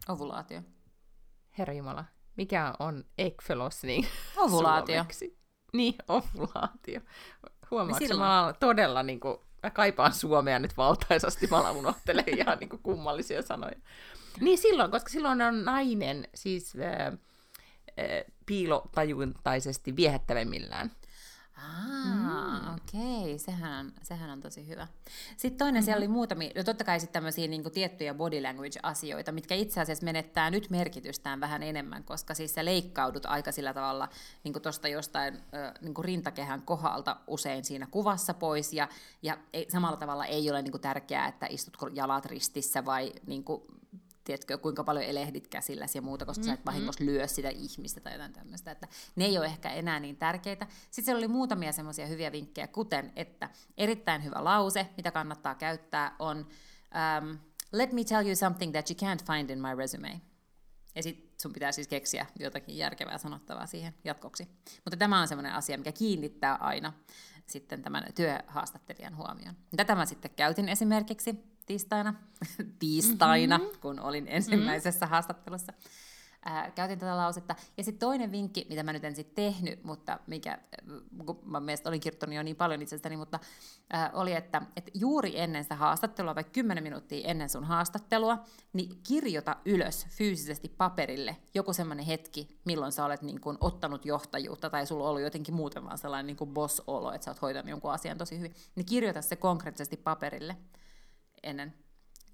Ovulaatio. 0.08 0.62
Herra 1.58 1.74
Jumala, 1.74 2.04
mikä 2.36 2.74
on 2.78 3.04
ekfelos, 3.18 3.82
niin 3.82 4.06
Ovulaatio. 4.36 4.94
Suomeksi? 4.94 5.38
Niin, 5.72 5.94
ovulaatio. 6.08 7.00
Huomaatko, 7.70 8.04
niin 8.04 8.18
mä 8.18 8.44
olen 8.44 8.54
todella, 8.60 9.02
niin 9.02 9.20
kuin, 9.20 9.38
mä 9.62 9.70
kaipaan 9.70 10.12
suomea 10.12 10.58
nyt 10.58 10.76
valtaisasti, 10.76 11.46
mä 11.46 11.70
unohtelen 11.70 12.38
ihan 12.38 12.58
niin 12.58 12.68
kuin 12.68 12.82
kummallisia 12.82 13.42
sanoja. 13.42 13.76
Niin 14.40 14.58
silloin, 14.58 14.90
koska 14.90 15.08
silloin 15.08 15.42
on 15.42 15.64
nainen 15.64 16.28
siis 16.34 16.72
äh, 16.76 17.06
äh, 17.06 17.14
piilotajuntaisesti 18.46 19.96
viehättävimmillään. 19.96 20.90
Ah, 21.56 22.04
mm. 22.04 22.74
okei, 22.74 23.22
okay. 23.22 23.38
sehän, 23.38 23.92
sehän 24.02 24.30
on 24.30 24.40
tosi 24.40 24.68
hyvä. 24.68 24.86
Sitten 25.36 25.58
toinen, 25.58 25.74
mm-hmm. 25.74 25.84
siellä 25.84 25.98
oli 25.98 26.08
muutamia, 26.08 26.50
no 26.56 26.64
totta 26.64 26.84
kai 26.84 27.00
sitten 27.00 27.12
tämmöisiä 27.12 27.48
niin 27.48 27.72
tiettyjä 27.72 28.14
body 28.14 28.40
language-asioita, 28.42 29.32
mitkä 29.32 29.54
itse 29.54 29.80
asiassa 29.80 30.04
menettää 30.04 30.50
nyt 30.50 30.70
merkitystään 30.70 31.40
vähän 31.40 31.62
enemmän, 31.62 32.04
koska 32.04 32.34
siis 32.34 32.54
sä 32.54 32.64
leikkaudut 32.64 33.26
aika 33.26 33.52
sillä 33.52 33.74
tavalla 33.74 34.08
niin 34.44 34.62
tuosta 34.62 34.88
jostain 34.88 35.38
niin 35.80 35.94
rintakehän 36.00 36.62
kohdalta 36.62 37.16
usein 37.26 37.64
siinä 37.64 37.86
kuvassa 37.90 38.34
pois, 38.34 38.72
ja, 38.72 38.88
ja 39.22 39.38
ei, 39.52 39.66
samalla 39.70 39.96
tavalla 39.96 40.26
ei 40.26 40.50
ole 40.50 40.62
niin 40.62 40.80
tärkeää, 40.80 41.28
että 41.28 41.46
istutko 41.50 41.86
jalat 41.86 42.26
ristissä 42.26 42.84
vai 42.84 43.12
niin 43.26 43.44
kuin, 43.44 43.62
tiedätkö, 44.24 44.58
kuinka 44.58 44.84
paljon 44.84 45.04
elehdit 45.04 45.48
käsilläsi 45.48 45.98
ja 45.98 46.02
muuta, 46.02 46.26
koska 46.26 46.40
mm-hmm. 46.40 46.48
sä 46.48 46.52
et 46.54 46.58
mm-hmm. 46.58 46.66
vahingossa 46.66 47.04
lyö 47.04 47.26
sitä 47.26 47.48
ihmistä 47.48 48.00
tai 48.00 48.12
jotain 48.12 48.32
tämmöistä, 48.32 48.70
että 48.70 48.88
ne 49.16 49.24
ei 49.24 49.38
ole 49.38 49.46
ehkä 49.46 49.70
enää 49.70 50.00
niin 50.00 50.16
tärkeitä. 50.16 50.66
Sitten 50.82 51.04
siellä 51.04 51.18
oli 51.18 51.28
muutamia 51.28 51.72
semmoisia 51.72 52.06
hyviä 52.06 52.32
vinkkejä, 52.32 52.66
kuten, 52.66 53.12
että 53.16 53.50
erittäin 53.76 54.24
hyvä 54.24 54.44
lause, 54.44 54.88
mitä 54.96 55.10
kannattaa 55.10 55.54
käyttää, 55.54 56.16
on 56.18 56.46
um, 57.22 57.38
Let 57.72 57.92
me 57.92 58.04
tell 58.04 58.26
you 58.26 58.36
something 58.36 58.72
that 58.72 58.90
you 58.90 58.96
can't 58.96 59.24
find 59.26 59.50
in 59.50 59.58
my 59.58 59.74
resume. 59.76 60.20
Ja 60.94 61.02
sitten 61.02 61.34
sun 61.42 61.52
pitää 61.52 61.72
siis 61.72 61.88
keksiä 61.88 62.26
jotakin 62.38 62.76
järkevää 62.76 63.18
sanottavaa 63.18 63.66
siihen 63.66 63.94
jatkoksi. 64.04 64.48
Mutta 64.84 64.96
tämä 64.96 65.20
on 65.20 65.28
semmoinen 65.28 65.52
asia, 65.52 65.78
mikä 65.78 65.92
kiinnittää 65.92 66.54
aina 66.54 66.92
sitten 67.46 67.82
tämän 67.82 68.04
työhaastattelijan 68.14 69.16
huomioon. 69.16 69.56
Tätä 69.76 69.94
mä 69.94 70.06
sitten 70.06 70.30
käytin 70.36 70.68
esimerkiksi 70.68 71.51
tiistaina, 71.66 72.14
tiistaina, 72.78 73.58
mm-hmm. 73.58 73.80
kun 73.80 74.00
olin 74.00 74.28
ensimmäisessä 74.28 75.06
mm-hmm. 75.06 75.10
haastattelussa. 75.10 75.72
ää, 76.44 76.70
käytin 76.70 76.98
tätä 76.98 77.16
lausetta. 77.16 77.54
Ja 77.76 77.84
sitten 77.84 78.00
toinen 78.00 78.32
vinkki, 78.32 78.66
mitä 78.68 78.82
mä 78.82 78.92
nyt 78.92 79.04
en 79.04 79.16
sitten 79.16 79.34
tehnyt, 79.34 79.84
mutta 79.84 80.18
mikä, 80.26 80.58
kun 81.26 81.40
mä 81.44 81.60
mielestä 81.60 81.88
olin 81.88 82.00
kirjoittanut 82.00 82.36
jo 82.36 82.42
niin 82.42 82.56
paljon 82.56 82.82
itsestäni, 82.82 83.16
mutta 83.16 83.38
ää, 83.90 84.10
oli, 84.14 84.32
että, 84.32 84.62
että 84.76 84.90
juuri 84.94 85.40
ennen 85.40 85.62
sitä 85.62 85.74
haastattelua, 85.74 86.34
vaikka 86.34 86.52
10 86.52 86.82
minuuttia 86.82 87.28
ennen 87.28 87.48
sun 87.48 87.64
haastattelua, 87.64 88.38
niin 88.72 89.00
kirjoita 89.08 89.56
ylös 89.64 90.06
fyysisesti 90.10 90.68
paperille 90.68 91.36
joku 91.54 91.72
semmoinen 91.72 92.06
hetki, 92.06 92.60
milloin 92.64 92.92
sä 92.92 93.04
olet 93.04 93.22
niin 93.22 93.40
kuin 93.40 93.58
ottanut 93.60 94.04
johtajuutta 94.04 94.70
tai 94.70 94.86
sulla 94.86 95.04
on 95.04 95.10
ollut 95.10 95.22
jotenkin 95.22 95.54
muuten 95.54 95.84
vaan 95.84 95.98
sellainen 95.98 96.26
niin 96.26 96.36
kuin 96.36 96.54
boss-olo, 96.54 97.12
että 97.12 97.24
sä 97.24 97.30
oot 97.30 97.42
hoitanut 97.42 97.70
jonkun 97.70 97.92
asian 97.92 98.18
tosi 98.18 98.38
hyvin, 98.38 98.54
niin 98.74 98.86
kirjoita 98.86 99.22
se 99.22 99.36
konkreettisesti 99.36 99.96
paperille 99.96 100.56
ennen, 101.42 101.74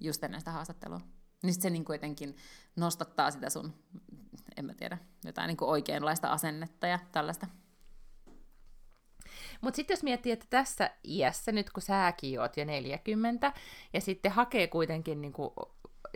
just 0.00 0.24
ennen 0.24 0.40
sitä 0.40 0.50
haastattelua. 0.50 1.00
Niin 1.42 1.62
se 1.62 1.70
niin 1.70 1.84
jotenkin 1.88 2.36
nostattaa 2.76 3.30
sitä 3.30 3.50
sun, 3.50 3.74
en 4.56 4.64
mä 4.64 4.74
tiedä, 4.74 4.98
jotain 5.24 5.48
niin 5.48 5.56
oikeanlaista 5.60 6.28
asennetta 6.28 6.86
ja 6.86 6.98
tällaista. 7.12 7.46
Mutta 9.60 9.76
sitten 9.76 9.94
jos 9.94 10.02
miettii, 10.02 10.32
että 10.32 10.46
tässä 10.50 10.90
iässä, 11.04 11.52
nyt 11.52 11.70
kun 11.70 11.82
säkin 11.82 12.40
oot 12.40 12.56
jo 12.56 12.64
40, 12.64 13.52
ja 13.92 14.00
sitten 14.00 14.32
hakee 14.32 14.66
kuitenkin 14.66 15.20
niin 15.20 15.32
kuin, 15.32 15.50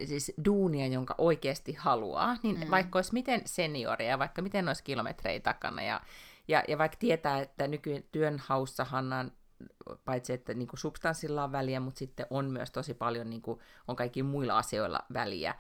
siis 0.04 0.32
duunia, 0.44 0.86
jonka 0.86 1.14
oikeasti 1.18 1.72
haluaa, 1.72 2.36
niin 2.42 2.60
mm. 2.60 2.70
vaikka 2.70 2.98
olisi 2.98 3.12
miten 3.12 3.42
senioria, 3.44 4.18
vaikka 4.18 4.42
miten 4.42 4.68
olisi 4.68 4.84
kilometrejä 4.84 5.40
takana, 5.40 5.82
ja, 5.82 6.00
ja, 6.48 6.64
ja 6.68 6.78
vaikka 6.78 6.96
tietää, 6.96 7.40
että 7.40 7.68
nykyään 7.68 8.02
työnhaussahan 8.12 9.12
on 9.12 9.32
paitsi 10.04 10.32
että 10.32 10.54
niin 10.54 10.68
kuin 10.68 10.80
substanssilla 10.80 11.44
on 11.44 11.52
väliä, 11.52 11.80
mutta 11.80 11.98
sitten 11.98 12.26
on 12.30 12.50
myös 12.50 12.70
tosi 12.70 12.94
paljon 12.94 13.30
niin 13.30 13.42
kuin, 13.42 13.60
on 13.88 13.96
kaikki 13.96 14.22
muilla 14.22 14.58
asioilla 14.58 15.00
väliä. 15.12 15.54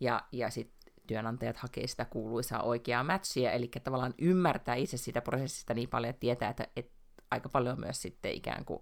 Ja, 0.00 0.24
ja 0.32 0.50
sitten 0.50 0.92
työnantajat 1.06 1.56
hakee 1.56 1.86
sitä 1.86 2.04
kuuluisaa 2.04 2.62
oikeaa 2.62 3.04
matchia, 3.04 3.52
eli 3.52 3.70
tavallaan 3.84 4.14
ymmärtää 4.18 4.74
itse 4.74 4.96
sitä 4.96 5.20
prosessista 5.20 5.74
niin 5.74 5.88
paljon, 5.88 6.10
että 6.10 6.20
tietää, 6.20 6.50
että, 6.50 6.68
että 6.76 6.92
aika 7.30 7.48
paljon 7.48 7.80
myös 7.80 8.02
sitten 8.02 8.32
ikään 8.32 8.64
kuin 8.64 8.80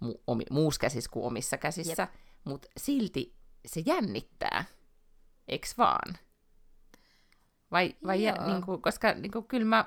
mu, 0.00 0.14
omi, 0.26 0.44
muus 0.50 0.78
käsissä 0.78 1.10
kuin 1.10 1.26
omissa 1.26 1.58
käsissä, 1.58 2.08
mutta 2.44 2.68
silti 2.76 3.34
se 3.66 3.82
jännittää, 3.86 4.64
eks 5.48 5.78
vaan? 5.78 6.14
Vai, 7.72 7.96
vai 8.06 8.22
ja, 8.22 8.34
niin 8.46 8.62
kuin, 8.62 8.82
koska 8.82 9.12
niin 9.12 9.32
kuin, 9.32 9.44
kyllä 9.44 9.66
mä, 9.66 9.84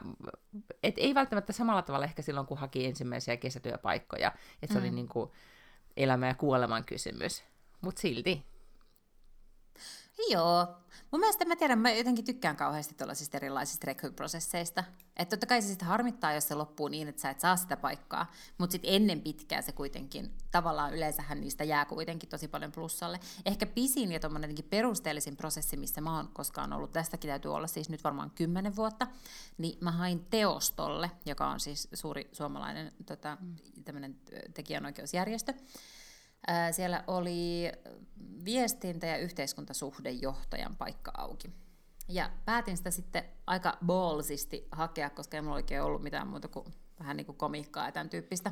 et 0.83 0.95
ei 0.97 1.15
välttämättä 1.15 1.53
samalla 1.53 1.81
tavalla 1.81 2.05
ehkä 2.05 2.21
silloin, 2.21 2.47
kun 2.47 2.57
haki 2.57 2.85
ensimmäisiä 2.85 3.37
kesätyöpaikkoja, 3.37 4.31
että 4.61 4.73
se 4.73 4.79
mm. 4.79 4.85
oli 4.85 4.91
niin 4.91 5.07
kuin, 5.07 5.31
elämä 5.97 6.27
ja 6.27 6.35
kuoleman 6.35 6.85
kysymys, 6.85 7.43
mutta 7.81 8.01
silti 8.01 8.45
Joo. 10.29 10.67
Mun 11.11 11.19
mielestä 11.19 11.45
mä 11.45 11.55
tiedän, 11.55 11.79
mä 11.79 11.91
jotenkin 11.91 12.25
tykkään 12.25 12.55
kauheasti 12.55 12.95
tuollaisista 12.95 13.37
erilaisista 13.37 13.87
rekryprosesseista. 13.87 14.83
Että 15.17 15.35
totta 15.35 15.45
kai 15.47 15.61
se 15.61 15.67
sitten 15.67 15.87
harmittaa, 15.87 16.33
jos 16.33 16.47
se 16.47 16.55
loppuu 16.55 16.87
niin, 16.87 17.07
että 17.07 17.21
sä 17.21 17.29
et 17.29 17.39
saa 17.39 17.57
sitä 17.57 17.77
paikkaa, 17.77 18.31
mutta 18.57 18.71
sitten 18.71 18.93
ennen 18.93 19.21
pitkää 19.21 19.61
se 19.61 19.71
kuitenkin, 19.71 20.31
tavallaan 20.51 20.93
yleensähän 20.93 21.41
niistä 21.41 21.63
jää 21.63 21.85
kuitenkin 21.85 22.29
tosi 22.29 22.47
paljon 22.47 22.71
plussalle. 22.71 23.19
Ehkä 23.45 23.65
pisin 23.65 24.11
ja 24.11 24.19
tuommoinen 24.19 24.47
jotenkin 24.47 24.69
perusteellisin 24.69 25.37
prosessi, 25.37 25.77
missä 25.77 26.01
mä 26.01 26.17
oon 26.17 26.29
koskaan 26.33 26.73
ollut, 26.73 26.91
tästäkin 26.91 27.29
täytyy 27.29 27.53
olla 27.53 27.67
siis 27.67 27.89
nyt 27.89 28.03
varmaan 28.03 28.31
kymmenen 28.31 28.75
vuotta, 28.75 29.07
niin 29.57 29.77
mä 29.81 29.91
hain 29.91 30.25
Teostolle, 30.29 31.11
joka 31.25 31.47
on 31.47 31.59
siis 31.59 31.87
suuri 31.93 32.29
suomalainen 32.31 32.91
tota, 33.05 33.37
tekijänoikeusjärjestö, 34.53 35.53
siellä 36.71 37.03
oli 37.07 37.71
viestintä- 38.45 39.07
ja 39.07 39.17
yhteiskuntasuhdejohtajan 39.17 40.75
paikka 40.75 41.11
auki. 41.17 41.53
Ja 42.07 42.29
päätin 42.45 42.77
sitä 42.77 42.91
sitten 42.91 43.23
aika 43.47 43.77
ballsisti 43.85 44.67
hakea, 44.71 45.09
koska 45.09 45.37
ei 45.37 45.41
mulla 45.41 45.55
oikein 45.55 45.81
ollut 45.81 46.03
mitään 46.03 46.27
muuta 46.27 46.47
kuin 46.47 46.65
vähän 46.99 47.17
niin 47.17 47.25
kuin 47.25 47.37
komiikkaa 47.37 47.85
ja 47.85 47.91
tämän 47.91 48.09
tyyppistä 48.09 48.51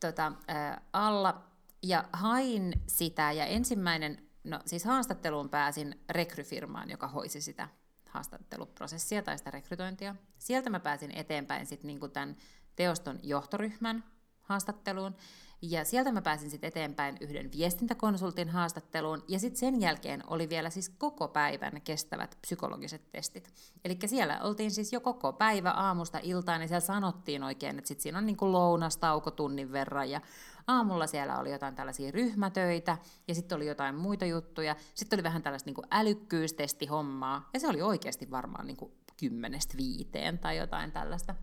tota, 0.00 0.32
ää, 0.48 0.82
alla. 0.92 1.50
Ja 1.82 2.04
hain 2.12 2.72
sitä, 2.86 3.32
ja 3.32 3.46
ensimmäinen, 3.46 4.28
no 4.44 4.60
siis 4.66 4.84
haastatteluun 4.84 5.48
pääsin 5.48 6.00
rekryfirmaan, 6.10 6.90
joka 6.90 7.08
hoisi 7.08 7.40
sitä 7.40 7.68
haastatteluprosessia 8.08 9.22
tai 9.22 9.38
sitä 9.38 9.50
rekrytointia. 9.50 10.14
Sieltä 10.38 10.70
mä 10.70 10.80
pääsin 10.80 11.10
eteenpäin 11.10 11.66
sitten 11.66 11.88
niin 11.88 12.10
tämän 12.12 12.36
teoston 12.76 13.18
johtoryhmän 13.22 14.04
haastatteluun. 14.50 15.14
Ja 15.62 15.84
sieltä 15.84 16.12
mä 16.12 16.22
pääsin 16.22 16.50
sitten 16.50 16.68
eteenpäin 16.68 17.16
yhden 17.20 17.52
viestintäkonsultin 17.52 18.48
haastatteluun, 18.48 19.24
ja 19.28 19.38
sitten 19.38 19.58
sen 19.58 19.80
jälkeen 19.80 20.22
oli 20.26 20.48
vielä 20.48 20.70
siis 20.70 20.88
koko 20.88 21.28
päivän 21.28 21.80
kestävät 21.84 22.38
psykologiset 22.40 23.10
testit. 23.12 23.52
Eli 23.84 23.98
siellä 24.06 24.40
oltiin 24.42 24.70
siis 24.70 24.92
jo 24.92 25.00
koko 25.00 25.32
päivä 25.32 25.70
aamusta 25.70 26.20
iltaan, 26.22 26.60
ja 26.60 26.68
siellä 26.68 26.80
sanottiin 26.80 27.42
oikein, 27.42 27.78
että 27.78 27.88
sitten 27.88 28.02
siinä 28.02 28.18
on 28.18 28.26
niinku 28.26 28.52
lounastauko 28.52 29.30
tunnin 29.30 29.72
verran, 29.72 30.10
ja 30.10 30.20
aamulla 30.66 31.06
siellä 31.06 31.38
oli 31.38 31.52
jotain 31.52 31.74
tällaisia 31.74 32.10
ryhmätöitä, 32.10 32.98
ja 33.28 33.34
sitten 33.34 33.56
oli 33.56 33.66
jotain 33.66 33.94
muita 33.94 34.24
juttuja, 34.24 34.76
sitten 34.94 35.16
oli 35.16 35.22
vähän 35.22 35.42
tällaista 35.42 35.68
niinku 35.68 35.82
älykkyystesti-hommaa, 35.90 37.48
ja 37.54 37.60
se 37.60 37.68
oli 37.68 37.82
oikeasti 37.82 38.30
varmaan 38.30 38.66
niinku 38.66 38.94
kymmenestä 39.16 39.76
viiteen 39.76 40.38
tai 40.38 40.56
jotain 40.56 40.92
tällaista, 40.92 41.34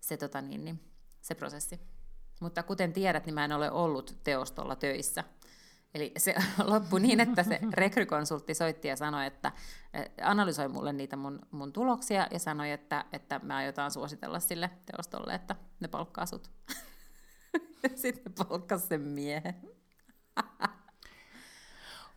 se, 0.00 0.16
tota 0.16 0.40
niin, 0.40 0.64
niin, 0.64 0.80
se 1.20 1.34
prosessi. 1.34 2.01
Mutta 2.42 2.62
kuten 2.62 2.92
tiedät, 2.92 3.26
niin 3.26 3.34
mä 3.34 3.44
en 3.44 3.52
ole 3.52 3.70
ollut 3.70 4.18
teostolla 4.24 4.76
töissä. 4.76 5.24
Eli 5.94 6.12
se 6.16 6.34
loppui 6.64 7.00
niin, 7.00 7.20
että 7.20 7.42
se 7.42 7.60
rekrykonsultti 7.72 8.54
soitti 8.54 8.88
ja 8.88 8.96
sanoi, 8.96 9.26
että 9.26 9.52
analysoi 10.22 10.68
mulle 10.68 10.92
niitä 10.92 11.16
mun, 11.16 11.38
mun 11.50 11.72
tuloksia 11.72 12.26
ja 12.30 12.38
sanoi, 12.38 12.70
että, 12.70 13.04
että 13.12 13.38
me 13.38 13.54
aiotaan 13.54 13.90
suositella 13.90 14.40
sille 14.40 14.70
teostolle, 14.86 15.34
että 15.34 15.56
ne 15.80 15.88
palkkaa 15.88 16.26
sut. 16.26 16.50
Sitten 17.94 18.32
palkkas 18.32 18.88
sen 18.88 19.00
miehen. 19.00 19.54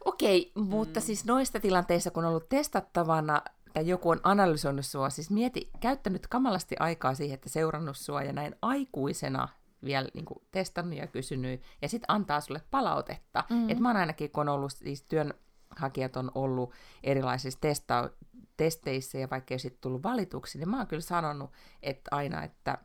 Okei, 0.06 0.52
okay, 0.56 0.64
mutta 0.64 1.00
mm. 1.00 1.04
siis 1.04 1.26
noista 1.26 1.60
tilanteissa, 1.60 2.12
kun 2.12 2.26
on 2.26 2.30
ollut 2.30 2.50
testattavana 2.50 3.42
tai 3.74 3.88
joku 3.88 4.10
on 4.10 4.20
analysoinut 4.24 4.86
sua, 4.86 5.10
siis 5.10 5.30
mieti, 5.30 5.70
käyttänyt 5.80 6.28
kamalasti 6.28 6.76
aikaa 6.80 7.16
siihen, 7.16 7.34
että 7.34 7.50
seurannut 7.50 7.98
sua 7.98 8.24
ja 8.24 8.34
näin 8.34 8.56
aikuisena 8.62 9.48
vielä 9.86 10.08
niin 10.14 10.26
kuin, 10.26 10.40
testannut 10.52 10.98
ja 10.98 11.08
kysynyt, 11.08 11.62
ja 11.82 11.90
sitten 11.90 12.06
antaa 12.08 12.42
sulle 12.42 12.62
palautetta. 12.72 13.44
Mm-hmm. 13.50 13.70
Et 13.70 13.80
mä 13.80 13.90
oon 13.90 13.98
ainakin, 13.98 14.32
kun 14.32 14.50
on 14.50 14.56
ollut, 14.56 14.72
siis 14.72 15.02
työnhakijat 15.04 16.18
on 16.18 16.32
ollut 16.36 16.74
erilaisissa 17.04 17.60
testa- 17.60 18.10
testeissä, 18.58 19.18
ja 19.18 19.30
vaikka 19.30 19.54
ei 19.54 19.60
sitten 19.60 19.82
tullut 19.82 20.04
valituksi, 20.04 20.58
niin 20.58 20.70
mä 20.70 20.78
oon 20.78 20.88
kyllä 20.88 21.02
sanonut, 21.02 21.52
että 21.84 22.10
aina, 22.12 22.44
että, 22.44 22.78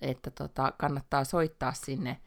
että 0.00 0.30
tota, 0.30 0.72
kannattaa 0.78 1.24
soittaa 1.24 1.72
sinne, 1.72 2.20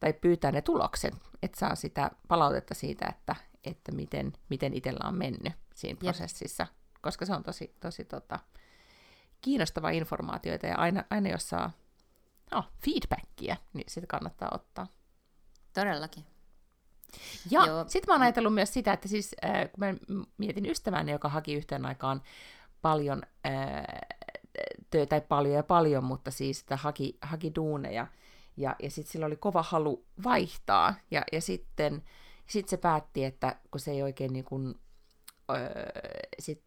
tai 0.00 0.12
pyytää 0.12 0.52
ne 0.52 0.62
tulokset, 0.62 1.14
että 1.42 1.58
saa 1.58 1.74
sitä 1.74 2.10
palautetta 2.28 2.74
siitä, 2.74 3.06
että, 3.08 3.36
että 3.64 3.92
miten, 3.92 4.32
miten 4.48 4.74
itsellä 4.74 5.08
on 5.08 5.14
mennyt 5.14 5.52
siinä 5.74 5.98
prosessissa, 5.98 6.62
Jep. 6.62 7.00
koska 7.00 7.26
se 7.26 7.32
on 7.34 7.42
tosi, 7.42 7.74
tosi 7.80 8.04
tota, 8.04 8.38
kiinnostava 9.40 9.90
informaatioita, 9.90 10.66
ja 10.66 10.76
aina, 10.76 11.04
aina 11.10 11.28
jos 11.28 11.48
saa 11.48 11.70
no, 12.50 12.64
feedbackia, 12.84 13.56
niin 13.72 13.84
sitä 13.88 14.06
kannattaa 14.06 14.50
ottaa. 14.54 14.86
Todellakin. 15.72 16.24
Ja 17.50 17.62
sitten 17.88 18.08
mä 18.08 18.14
oon 18.14 18.22
ajatellut 18.22 18.54
myös 18.54 18.72
sitä, 18.72 18.92
että 18.92 19.08
siis 19.08 19.34
äh, 19.44 19.52
kun 19.72 19.84
mä 19.84 19.94
mietin 20.38 20.66
ystäväni, 20.66 21.12
joka 21.12 21.28
haki 21.28 21.54
yhteen 21.54 21.86
aikaan 21.86 22.22
paljon 22.82 23.22
äh, 23.46 23.84
töitä, 24.90 25.10
tai 25.10 25.20
paljon 25.20 25.54
ja 25.54 25.62
paljon, 25.62 26.04
mutta 26.04 26.30
siis 26.30 26.60
että 26.60 26.76
haki, 26.76 27.18
haki 27.20 27.54
duuneja, 27.54 28.06
ja, 28.56 28.76
ja 28.82 28.90
sitten 28.90 29.12
sillä 29.12 29.26
oli 29.26 29.36
kova 29.36 29.62
halu 29.62 30.04
vaihtaa, 30.24 30.94
ja, 31.10 31.22
ja 31.32 31.40
sitten 31.40 32.02
sit 32.46 32.68
se 32.68 32.76
päätti, 32.76 33.24
että 33.24 33.56
kun 33.70 33.80
se 33.80 33.90
ei 33.90 34.02
oikein 34.02 34.32
niin 34.32 34.44
kuin, 34.44 34.74
öö, 35.50 35.90
sit 36.38 36.65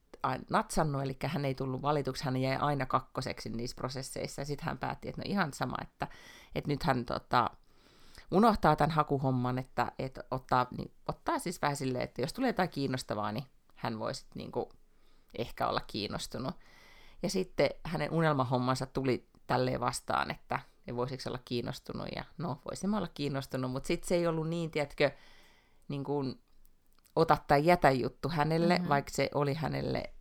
natsannut, 0.49 1.03
eli 1.03 1.17
hän 1.25 1.45
ei 1.45 1.55
tullut 1.55 1.81
valituksi, 1.81 2.23
hän 2.25 2.37
jäi 2.37 2.55
aina 2.55 2.85
kakkoseksi 2.85 3.49
niissä 3.49 3.75
prosesseissa, 3.75 4.41
ja 4.41 4.45
sitten 4.45 4.65
hän 4.65 4.77
päätti, 4.77 5.09
että 5.09 5.21
no 5.21 5.25
ihan 5.27 5.53
sama, 5.53 5.75
että, 5.81 6.07
että 6.55 6.67
nyt 6.67 6.83
hän 6.83 7.05
tota, 7.05 7.49
unohtaa 8.31 8.75
tämän 8.75 8.91
hakuhomman, 8.91 9.57
että, 9.57 9.91
että 9.99 10.23
ottaa, 10.31 10.67
niin, 10.77 10.91
ottaa 11.07 11.39
siis 11.39 11.61
vähän 11.61 11.75
silleen, 11.75 12.03
että 12.03 12.21
jos 12.21 12.33
tulee 12.33 12.49
jotain 12.49 12.69
kiinnostavaa, 12.69 13.31
niin 13.31 13.45
hän 13.75 13.99
voisi 13.99 14.25
niin 14.35 14.51
kuin, 14.51 14.65
ehkä 15.37 15.67
olla 15.67 15.81
kiinnostunut. 15.87 16.55
Ja 17.23 17.29
sitten 17.29 17.69
hänen 17.83 18.11
unelmahommansa 18.11 18.85
tuli 18.85 19.29
tälleen 19.47 19.79
vastaan, 19.79 20.31
että 20.31 20.59
ja 20.87 20.95
voisiko 20.95 21.23
olla 21.29 21.39
kiinnostunut, 21.45 22.07
ja 22.15 22.23
no, 22.37 22.61
voisimme 22.65 22.97
olla 22.97 23.07
kiinnostunut, 23.13 23.71
mutta 23.71 23.87
sitten 23.87 24.07
se 24.07 24.15
ei 24.15 24.27
ollut 24.27 24.49
niin, 24.49 24.71
tiedätkö, 24.71 25.11
niin 25.87 26.03
kuin, 26.03 26.41
ota 27.19 27.37
tai 27.47 27.65
jätä 27.65 27.91
juttu 27.91 28.29
hänelle, 28.29 28.73
mm-hmm. 28.73 28.89
vaikka 28.89 29.11
se 29.11 29.29
oli 29.33 29.53
hänelle 29.53 30.13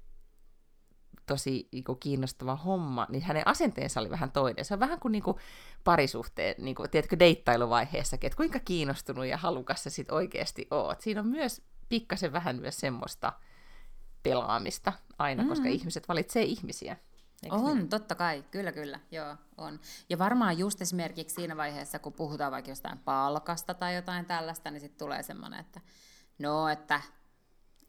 tosi 1.27 1.69
niin 1.73 1.85
kuin, 1.85 1.99
kiinnostava 1.99 2.57
homma, 2.57 3.07
niin 3.11 3.23
hänen 3.23 3.47
asenteensa 3.47 4.01
oli 4.01 4.11
vähän 4.11 4.31
toinen. 4.31 4.65
Se 4.65 4.75
on 4.75 4.81
vähän 4.81 5.01
kuin, 5.01 5.13
niin 5.13 5.23
kuin 5.23 5.37
parisuhteen, 5.85 6.55
niin 6.59 6.75
kuin, 6.75 6.91
tiedätkö, 6.91 7.19
deittailuvaiheessakin, 7.19 8.27
että 8.27 8.37
kuinka 8.37 8.59
kiinnostunut 8.59 9.27
ja 9.27 9.37
halukas 9.37 9.85
sä 9.85 9.91
sit 9.91 10.11
oikeasti 10.11 10.67
oot. 10.71 11.01
Siinä 11.01 11.21
on 11.21 11.27
myös 11.27 11.63
pikkasen 11.89 12.33
vähän 12.33 12.57
myös 12.57 12.81
semmoista 12.81 13.33
pelaamista 14.23 14.93
aina, 15.19 15.43
mm. 15.43 15.49
koska 15.49 15.69
ihmiset 15.69 16.09
valitsee 16.09 16.43
ihmisiä. 16.43 16.97
Eikö 17.43 17.57
on, 17.57 17.77
niin? 17.77 17.89
totta 17.89 18.15
kai, 18.15 18.45
kyllä, 18.51 18.73
kyllä, 18.73 19.01
joo, 19.11 19.37
on. 19.57 19.81
Ja 20.09 20.19
varmaan 20.19 20.59
just 20.59 20.83
esimerkiksi 20.83 21.35
siinä 21.35 21.57
vaiheessa, 21.57 21.99
kun 21.99 22.13
puhutaan 22.13 22.53
vaikka 22.53 22.71
jostain 22.71 22.99
palkasta 22.99 23.75
tai 23.75 23.95
jotain 23.95 24.27
tällaista, 24.27 24.71
niin 24.71 24.81
sitten 24.81 24.99
tulee 24.99 25.23
semmoinen, 25.23 25.61
että 25.61 25.81
no, 26.39 26.69
että 26.69 27.01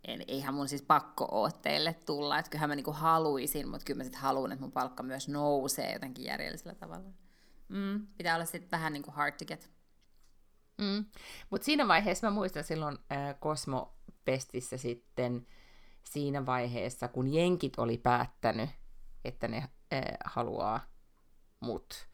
en, 0.07 0.23
eihän 0.27 0.53
mun 0.53 0.67
siis 0.67 0.81
pakko 0.81 1.27
ole 1.31 1.51
teille 1.62 1.93
tulla, 1.93 2.39
että 2.39 2.49
kyllähän 2.49 2.69
mä 2.69 2.75
niinku 2.75 2.93
haluaisin, 2.93 3.67
mutta 3.67 3.85
kyllä 3.85 3.97
mä 3.97 4.03
sitten 4.03 4.21
haluan, 4.21 4.51
että 4.51 4.63
mun 4.63 4.71
palkka 4.71 5.03
myös 5.03 5.27
nousee 5.27 5.93
jotenkin 5.93 6.25
järjellisellä 6.25 6.75
tavalla. 6.75 7.09
Mm, 7.69 8.07
pitää 8.17 8.35
olla 8.35 8.45
sitten 8.45 8.71
vähän 8.71 8.93
niin 8.93 9.03
kuin 9.03 9.15
hard 9.15 9.35
to 9.38 9.45
get. 9.45 9.71
Mm. 10.77 11.05
Mutta 11.49 11.65
siinä 11.65 11.88
vaiheessa 11.88 12.27
mä 12.27 12.31
muistan 12.31 12.63
silloin 12.63 12.97
äh, 13.12 13.35
Cosmo-pestissä 13.39 14.77
sitten 14.77 15.47
siinä 16.03 16.45
vaiheessa, 16.45 17.07
kun 17.07 17.33
jenkit 17.33 17.79
oli 17.79 17.97
päättänyt, 17.97 18.69
että 19.25 19.47
ne 19.47 19.57
äh, 19.57 20.01
haluaa 20.25 20.81
mut. 21.59 22.09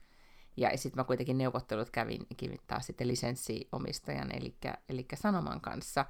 Ja 0.58 0.78
sitten 0.78 1.00
mä 1.00 1.04
kuitenkin 1.04 1.38
neuvottelut 1.38 1.90
kävin, 1.90 2.28
taas 2.68 2.86
sitten 2.86 3.08
lisenssiomistajan, 3.08 4.36
eli, 4.36 4.56
eli 4.90 5.06
Sanoman 5.14 5.62
kanssa. 5.62 6.06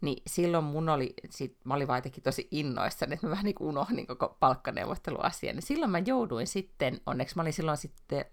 Niin 0.00 0.22
silloin 0.26 0.64
mun 0.64 0.88
oli, 0.88 1.14
sit, 1.30 1.56
mä 1.64 1.74
olin 1.74 1.88
vaan 1.88 2.02
tosi 2.22 2.48
innoissani, 2.50 3.14
että 3.14 3.26
mä 3.26 3.30
vähän 3.30 3.44
niin 3.44 3.56
unohdin 3.60 4.06
koko 4.06 4.36
palkkaneuvotteluasian. 4.40 5.54
Niin 5.54 5.66
silloin 5.66 5.90
mä 5.90 5.98
jouduin 5.98 6.46
sitten, 6.46 7.00
onneksi 7.06 7.36
mä 7.36 7.42
olin 7.42 7.52
silloin 7.52 7.76
sitten 7.76 8.24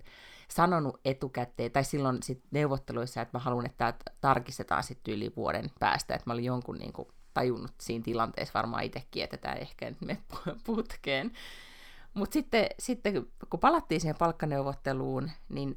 sanonut 0.47 0.99
etukäteen, 1.05 1.71
tai 1.71 1.83
silloin 1.83 2.23
sit 2.23 2.43
neuvotteluissa, 2.51 3.21
että 3.21 3.37
mä 3.37 3.43
haluan, 3.43 3.65
että 3.65 3.77
tämä 3.77 3.93
tarkistetaan 4.21 4.83
sitten 4.83 5.13
yli 5.13 5.31
vuoden 5.35 5.71
päästä, 5.79 6.15
että 6.15 6.29
mä 6.29 6.33
olin 6.33 6.45
jonkun 6.45 6.77
niin 6.77 6.93
kuin, 6.93 7.07
tajunnut 7.33 7.73
siinä 7.81 8.03
tilanteessa 8.03 8.53
varmaan 8.53 8.83
itsekin, 8.83 9.23
että 9.23 9.37
tämä 9.37 9.55
ehkä 9.55 9.89
nyt 9.89 10.01
me 10.01 10.17
putkeen. 10.65 11.31
Mutta 12.13 12.33
sitten, 12.33 12.67
sitten 12.79 13.27
kun 13.49 13.59
palattiin 13.59 14.01
siihen 14.01 14.17
palkkaneuvotteluun, 14.17 15.31
niin 15.49 15.75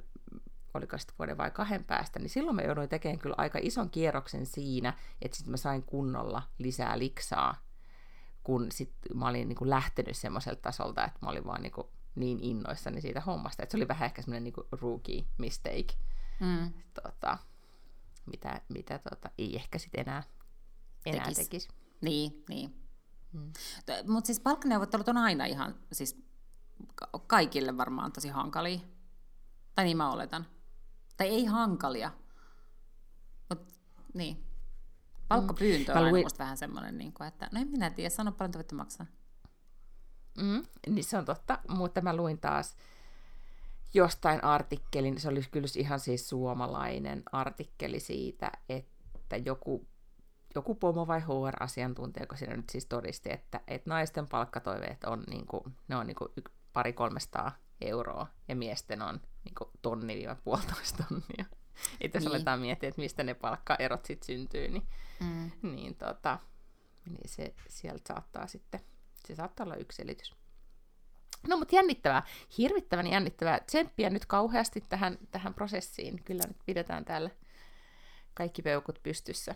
oliko 0.75 0.99
sitten 0.99 1.15
vuoden 1.19 1.39
vai 1.39 1.51
kahden 1.51 1.85
päästä, 1.85 2.19
niin 2.19 2.31
silloin 2.31 2.57
mä 2.57 2.63
jouduin 2.63 2.89
tekemään 2.89 3.19
kyllä 3.19 3.35
aika 3.39 3.59
ison 3.63 3.91
kierroksen 3.91 4.47
siinä, 4.47 4.95
että 5.23 5.37
sitten 5.37 5.51
mä 5.51 5.57
sain 5.57 5.83
kunnolla 5.83 6.43
lisää 6.59 6.99
liksaa, 6.99 7.55
kun 8.43 8.67
sitten 8.73 9.19
mä 9.19 9.29
olin 9.29 9.49
niin 9.49 9.57
kuin 9.57 9.71
lähtenyt 9.71 10.17
semmoiselta 10.17 10.63
tasolta, 10.63 11.05
että 11.05 11.19
mä 11.23 11.31
olin 11.31 11.45
vaan 11.45 11.63
niin 11.63 11.73
kuin 11.73 11.87
niin 12.15 12.39
innoissani 12.41 13.01
siitä 13.01 13.21
hommasta, 13.21 13.63
että 13.63 13.71
se 13.71 13.77
oli 13.77 13.89
vähän 13.89 14.07
ehkä 14.07 14.23
semmoinen 14.23 14.45
niin 14.45 14.67
rookie 14.73 15.25
mistake, 15.39 15.95
mm. 16.41 16.73
tota, 17.03 17.39
mitä, 18.27 18.61
mitä 18.69 18.99
tota, 18.99 19.31
ei 19.39 19.57
ehkä 19.57 19.79
sitten 19.79 20.01
enää, 20.01 20.23
enää 21.07 21.25
tekisi. 21.25 21.43
tekisi. 21.43 21.69
Niin, 22.01 22.45
niin. 22.49 22.80
Mm. 23.33 23.53
Mutta 24.07 24.27
siis 24.27 24.41
palkkaneuvottelut 24.41 25.09
on 25.09 25.17
aina 25.17 25.45
ihan, 25.45 25.75
siis 25.93 26.23
kaikille 27.27 27.77
varmaan 27.77 28.13
tosi 28.13 28.29
hankalia. 28.29 28.81
Tai 29.75 29.85
niin 29.85 29.97
mä 29.97 30.13
oletan. 30.13 30.47
Tai 31.17 31.29
ei 31.29 31.45
hankalia. 31.45 32.11
Mutta 33.49 33.75
niin. 34.15 34.45
Palkkapyyntö 35.29 35.93
mm. 35.95 36.01
on 36.01 36.11
luin... 36.11 36.27
vähän 36.39 36.57
semmoinen, 36.57 36.99
niin 36.99 37.13
kuin, 37.13 37.29
että 37.29 37.49
no 37.53 37.61
en 37.61 37.69
minä 37.69 37.91
tiedä, 37.91 38.11
sano 38.11 38.33
paljon 38.33 38.51
te 38.51 38.59
voitte 38.59 38.75
maksaa. 38.75 39.07
Mm, 40.39 40.67
niin 40.87 41.05
se 41.05 41.19
on 41.19 41.25
totta, 41.25 41.59
mutta 41.69 42.01
mä 42.01 42.17
luin 42.17 42.39
taas 42.39 42.77
jostain 43.95 44.45
artikkelin, 44.45 45.21
se 45.21 45.29
oli 45.29 45.43
kyllä 45.51 45.67
ihan 45.77 46.01
siis 46.01 46.29
suomalainen 46.29 47.23
artikkeli 47.33 48.01
siitä, 48.01 48.53
että 48.69 49.37
joku, 49.37 49.87
joku 50.55 50.75
pomo 50.75 51.07
vai 51.07 51.21
HR-asiantuntija, 51.21 52.27
kun 52.27 52.39
siinä 52.39 52.57
nyt 52.57 52.71
siis 52.71 52.87
todisti, 52.87 53.33
että, 53.33 53.61
että 53.69 53.91
naisten 53.91 54.27
palkkatoiveet 54.27 55.05
on, 55.05 55.25
niin 55.31 55.47
kuin, 55.47 55.63
ne 55.89 55.97
on 55.97 56.07
niin 56.07 56.15
kuin 56.15 56.31
pari 56.73 56.93
kolmestaa 56.93 57.53
euroa 57.81 58.27
ja 58.49 58.57
miesten 58.57 59.03
on 59.03 59.21
niin 59.45 59.71
tonni-puolitoista 59.83 61.05
tonnia. 61.09 61.45
Että 62.01 62.17
jos 62.17 62.25
niin. 62.25 62.35
aletaan 62.35 62.61
miettiä, 62.61 62.89
että 62.89 63.01
mistä 63.01 63.23
ne 63.23 63.35
palkkaerot 63.35 64.05
sitten 64.05 64.27
syntyy, 64.27 64.69
niin, 64.69 64.89
mm. 65.21 65.51
niin, 65.63 65.95
tota, 65.95 66.39
niin 67.07 67.29
se 67.29 67.55
sieltä 67.69 68.15
saattaa 68.15 68.47
sitten 68.47 68.81
se 69.27 69.35
saattaa 69.35 69.65
olla 69.65 69.77
yksi 69.77 69.97
selitys. 69.97 70.35
No, 71.49 71.57
mutta 71.57 71.75
jännittävää. 71.75 72.23
Hirvittävän 72.59 73.07
jännittävää. 73.07 73.61
Tsemppiä 73.61 74.11
nyt 74.11 74.27
kauheasti 74.27 74.85
tähän, 74.89 75.19
tähän 75.31 75.55
prosessiin. 75.55 76.23
Kyllä 76.25 76.43
nyt 76.49 76.57
pidetään 76.67 77.05
täällä 77.05 77.31
kaikki 78.35 78.63
peukut 78.63 79.03
pystyssä. 79.03 79.55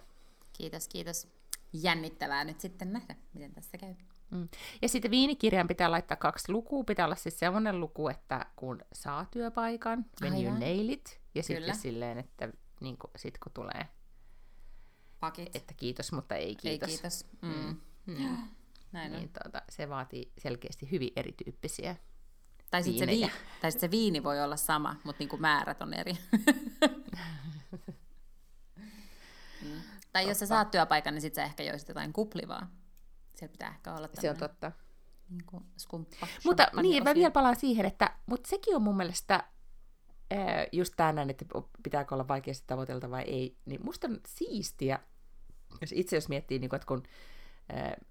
Kiitos, 0.59 0.89
kiitos. 0.89 1.29
Jännittävää 1.73 2.45
nyt 2.45 2.61
sitten 2.61 2.93
nähdä, 2.93 3.17
miten 3.33 3.53
tässä 3.53 3.79
käy. 3.79 3.95
Mm. 4.31 4.49
Ja 4.83 4.89
sitten 4.89 5.11
viinikirjaan 5.11 5.69
pitää 5.69 5.91
laittaa 5.91 6.17
kaksi 6.17 6.53
lukua. 6.53 6.85
Pitää 6.85 7.05
olla 7.07 7.17
siis 7.17 7.39
sellainen 7.39 7.81
luku, 7.81 8.09
että 8.09 8.47
kun 8.57 8.83
saa 8.93 9.27
työpaikan, 9.31 10.07
when 10.23 10.33
Aivan. 10.33 10.47
you 10.47 10.59
nail 10.59 10.89
it. 10.89 11.21
Ja 11.35 11.43
sitten 11.43 11.77
silleen, 11.77 12.19
että 12.19 12.49
niin 12.81 12.99
kun, 12.99 13.11
sit 13.17 13.39
kun 13.39 13.53
tulee, 13.53 13.89
Pakit. 15.21 15.57
että 15.57 15.75
kiitos, 15.75 16.13
mutta 16.13 16.35
ei 16.35 16.57
kiitos. 16.57 16.89
Ei 16.89 16.95
kiitos. 16.95 17.27
Mm. 17.43 17.81
Mm. 18.07 18.49
Näin 18.93 19.13
niin 19.13 19.31
tuota, 19.43 19.63
se 19.69 19.89
vaatii 19.89 20.33
selkeästi 20.39 20.91
hyvin 20.91 21.11
erityyppisiä 21.17 21.97
tai 22.71 22.83
sitten 22.83 23.09
se, 23.09 23.15
vii, 23.15 23.31
tai 23.61 23.73
sit 23.73 23.81
se 23.81 23.91
viini 23.91 24.25
voi 24.25 24.43
olla 24.43 24.57
sama, 24.57 24.97
mutta 25.05 25.21
niinku 25.21 25.37
määrät 25.37 25.83
on 25.83 25.95
eri. 25.95 26.13
Tai 30.15 30.29
jos 30.29 30.39
sä 30.39 30.47
saat 30.47 30.71
työpaikan, 30.71 31.15
niin 31.15 31.23
sitten 31.23 31.43
sä 31.43 31.47
ehkä 31.47 31.63
joisit 31.63 31.89
jotain 31.89 32.13
kuplivaa. 32.13 32.71
Siellä 33.35 33.53
pitää 33.53 33.69
ehkä 33.69 33.95
olla 33.95 34.09
Se 34.15 34.31
on 34.31 34.37
totta. 34.37 34.73
Niin 35.31 35.45
kuin 35.47 35.65
skumppa. 35.77 36.27
Mutta 36.45 36.69
niin, 36.83 37.05
mä 37.05 37.15
vielä 37.15 37.31
palaan 37.31 37.57
siihen, 37.57 37.87
että 37.87 38.11
mutta 38.27 38.49
sekin 38.49 38.77
on 38.77 38.83
mun 38.83 38.97
mielestä 38.97 39.45
just 40.73 40.95
tänään, 40.97 41.31
että 41.31 41.45
pitääkö 41.83 42.15
olla 42.15 42.29
vaikeasti 42.29 42.65
tavoitelta 42.67 43.11
vai 43.11 43.23
ei, 43.23 43.57
niin 43.67 43.81
musta 43.85 44.09
on 44.09 44.21
siistiä, 44.27 44.99
jos 45.81 45.93
itse 45.93 46.17
jos 46.17 46.29
miettii, 46.29 46.59
niin 46.59 46.71
kuin, 46.71 46.77
että 46.77 46.87
kun 46.87 47.03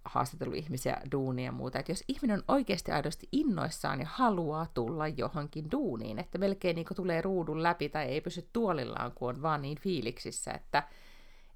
haastatellut 0.06 0.58
ihmisiä 0.58 1.02
duunia 1.12 1.46
ja 1.46 1.52
muuta, 1.52 1.80
että 1.80 1.92
jos 1.92 2.04
ihminen 2.08 2.38
on 2.38 2.44
oikeasti 2.48 2.92
aidosti 2.92 3.28
innoissaan 3.32 4.00
ja 4.00 4.08
haluaa 4.10 4.68
tulla 4.74 5.08
johonkin 5.08 5.72
duuniin, 5.72 6.20
että 6.20 6.38
melkein 6.38 6.76
niin 6.76 6.86
tulee 6.96 7.22
ruudun 7.22 7.64
läpi 7.64 7.90
tai 7.90 8.06
ei 8.06 8.22
pysy 8.22 8.50
tuolillaan, 8.54 9.12
kun 9.12 9.30
on 9.30 9.42
vaan 9.42 9.62
niin 9.62 9.80
fiiliksissä, 9.80 10.52
että 10.52 10.88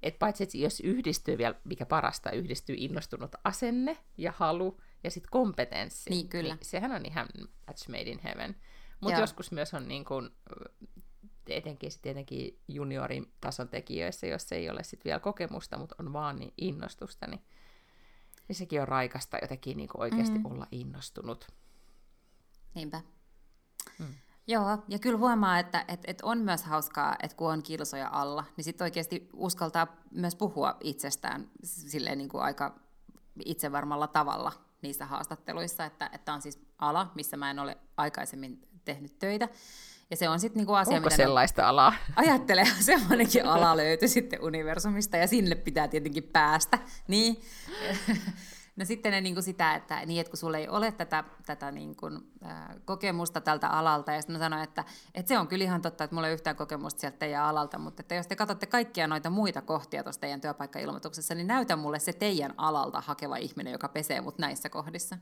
et 0.02 0.18
paitsi, 0.18 0.42
että 0.42 0.58
jos 0.58 0.80
yhdistyy 0.80 1.38
vielä, 1.38 1.54
mikä 1.64 1.86
parasta, 1.86 2.30
yhdistyy 2.30 2.76
innostunut 2.78 3.32
asenne 3.44 3.98
ja 4.18 4.32
halu 4.36 4.80
ja 5.04 5.10
sitten 5.10 5.30
kompetenssi, 5.30 6.10
niin, 6.10 6.28
kyllä. 6.28 6.54
niin 6.54 6.64
sehän 6.64 6.92
on 6.92 7.06
ihan 7.06 7.28
match 7.66 7.88
made 7.88 8.10
in 8.10 8.20
heaven. 8.24 8.56
Mutta 9.00 9.20
joskus 9.20 9.52
myös 9.52 9.74
on 9.74 9.88
niin 9.88 10.04
kuin, 10.04 10.30
etenkin, 11.46 11.90
tietenkin 12.02 12.60
juniorin 12.68 13.32
tason 13.40 13.68
tekijöissä, 13.68 14.26
jos 14.26 14.52
ei 14.52 14.70
ole 14.70 14.82
sit 14.82 15.04
vielä 15.04 15.20
kokemusta, 15.20 15.78
mutta 15.78 15.94
on 15.98 16.12
vaan 16.12 16.36
niin 16.36 16.52
innostusta, 16.56 17.26
niin 17.26 17.40
niin 18.48 18.56
sekin 18.56 18.80
on 18.80 18.88
raikasta 18.88 19.38
jotenkin 19.42 19.76
niin 19.76 19.88
oikeasti 19.96 20.38
mm. 20.38 20.46
olla 20.46 20.66
innostunut. 20.72 21.48
Niinpä. 22.74 23.02
Mm. 23.98 24.14
Joo, 24.48 24.78
ja 24.88 24.98
kyllä 24.98 25.18
huomaa, 25.18 25.58
että, 25.58 25.84
että, 25.88 26.10
että 26.10 26.26
on 26.26 26.38
myös 26.38 26.62
hauskaa, 26.62 27.16
että 27.22 27.36
kun 27.36 27.52
on 27.52 27.62
kilsoja 27.62 28.08
alla, 28.12 28.44
niin 28.56 28.64
sitten 28.64 28.84
oikeasti 28.84 29.28
uskaltaa 29.32 29.86
myös 30.10 30.36
puhua 30.36 30.76
itsestään 30.80 31.50
silleen 31.64 32.18
niin 32.18 32.28
kuin 32.28 32.42
aika 32.42 32.74
itsevarmalla 33.44 34.06
tavalla 34.06 34.52
niissä 34.82 35.06
haastatteluissa, 35.06 35.84
että, 35.84 36.10
että 36.12 36.32
on 36.32 36.42
siis 36.42 36.60
ala, 36.78 37.12
missä 37.14 37.36
mä 37.36 37.50
en 37.50 37.58
ole 37.58 37.76
aikaisemmin 37.96 38.68
tehnyt 38.84 39.18
töitä, 39.18 39.48
ja 40.10 40.16
se 40.16 40.28
on 40.28 40.40
sitten 40.40 40.60
niinku 40.60 40.74
asia, 40.74 40.96
Onko 40.96 41.06
mitä 41.06 41.16
sellaista 41.16 41.62
ne... 41.62 41.68
alaa? 41.68 41.92
Ajattelee, 42.16 42.64
semmoinenkin 42.80 43.46
ala 43.46 43.76
löytyi 43.76 44.08
sitten 44.08 44.42
universumista 44.42 45.16
ja 45.16 45.26
sinne 45.26 45.54
pitää 45.54 45.88
tietenkin 45.88 46.24
päästä. 46.24 46.78
Niin. 47.08 47.42
No 48.78 48.84
sitten 48.84 49.12
ne, 49.12 49.20
niin 49.20 49.34
kuin 49.34 49.44
sitä, 49.44 49.74
että, 49.74 50.06
niin, 50.06 50.20
että 50.20 50.30
kun 50.30 50.38
sulla 50.38 50.58
ei 50.58 50.68
ole 50.68 50.92
tätä, 50.92 51.24
tätä 51.46 51.70
niin 51.70 51.96
kuin, 51.96 52.18
äh, 52.46 52.68
kokemusta 52.84 53.40
tältä 53.40 53.68
alalta, 53.68 54.12
ja 54.12 54.20
sitten 54.20 54.36
mä 54.36 54.38
sanoin, 54.38 54.62
että, 54.62 54.84
että 55.14 55.28
se 55.28 55.38
on 55.38 55.48
kyllä 55.48 55.64
ihan 55.64 55.82
totta, 55.82 56.04
että 56.04 56.14
mulla 56.14 56.26
ei 56.26 56.30
ole 56.30 56.34
yhtään 56.34 56.56
kokemusta 56.56 57.00
sieltä 57.00 57.18
teidän 57.18 57.44
alalta, 57.44 57.78
mutta 57.78 58.02
että 58.02 58.14
jos 58.14 58.26
te 58.26 58.36
katsotte 58.36 58.66
kaikkia 58.66 59.06
noita 59.06 59.30
muita 59.30 59.62
kohtia 59.62 60.02
tuossa 60.02 60.20
teidän 60.20 60.40
työpaikkailmoituksessa, 60.40 61.34
niin 61.34 61.46
näytä 61.46 61.76
mulle 61.76 61.98
se 61.98 62.12
teidän 62.12 62.54
alalta 62.56 63.00
hakeva 63.00 63.36
ihminen, 63.36 63.72
joka 63.72 63.88
pesee 63.88 64.20
mut 64.20 64.38
näissä 64.38 64.68
kohdissa. 64.68 65.18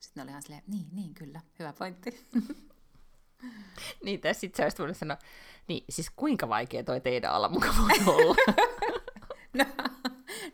Sitten 0.00 0.20
ne 0.20 0.22
oli 0.22 0.30
ihan 0.30 0.42
silleen, 0.42 0.62
niin, 0.66 0.86
niin, 0.92 1.14
kyllä, 1.14 1.40
hyvä 1.58 1.72
pointti. 1.72 2.28
niin, 4.04 4.20
tai 4.20 4.34
sitten 4.34 4.56
sä 4.56 4.62
olisit 4.62 4.78
voinut 4.78 4.96
sanoa, 4.96 5.16
niin 5.68 5.84
siis 5.90 6.10
kuinka 6.10 6.48
vaikea 6.48 6.84
toi 6.84 7.00
teidän 7.00 7.32
ala 7.32 7.48
muka 7.48 7.68
voi 7.78 8.14
olla? 8.14 8.36
no, 9.58 9.64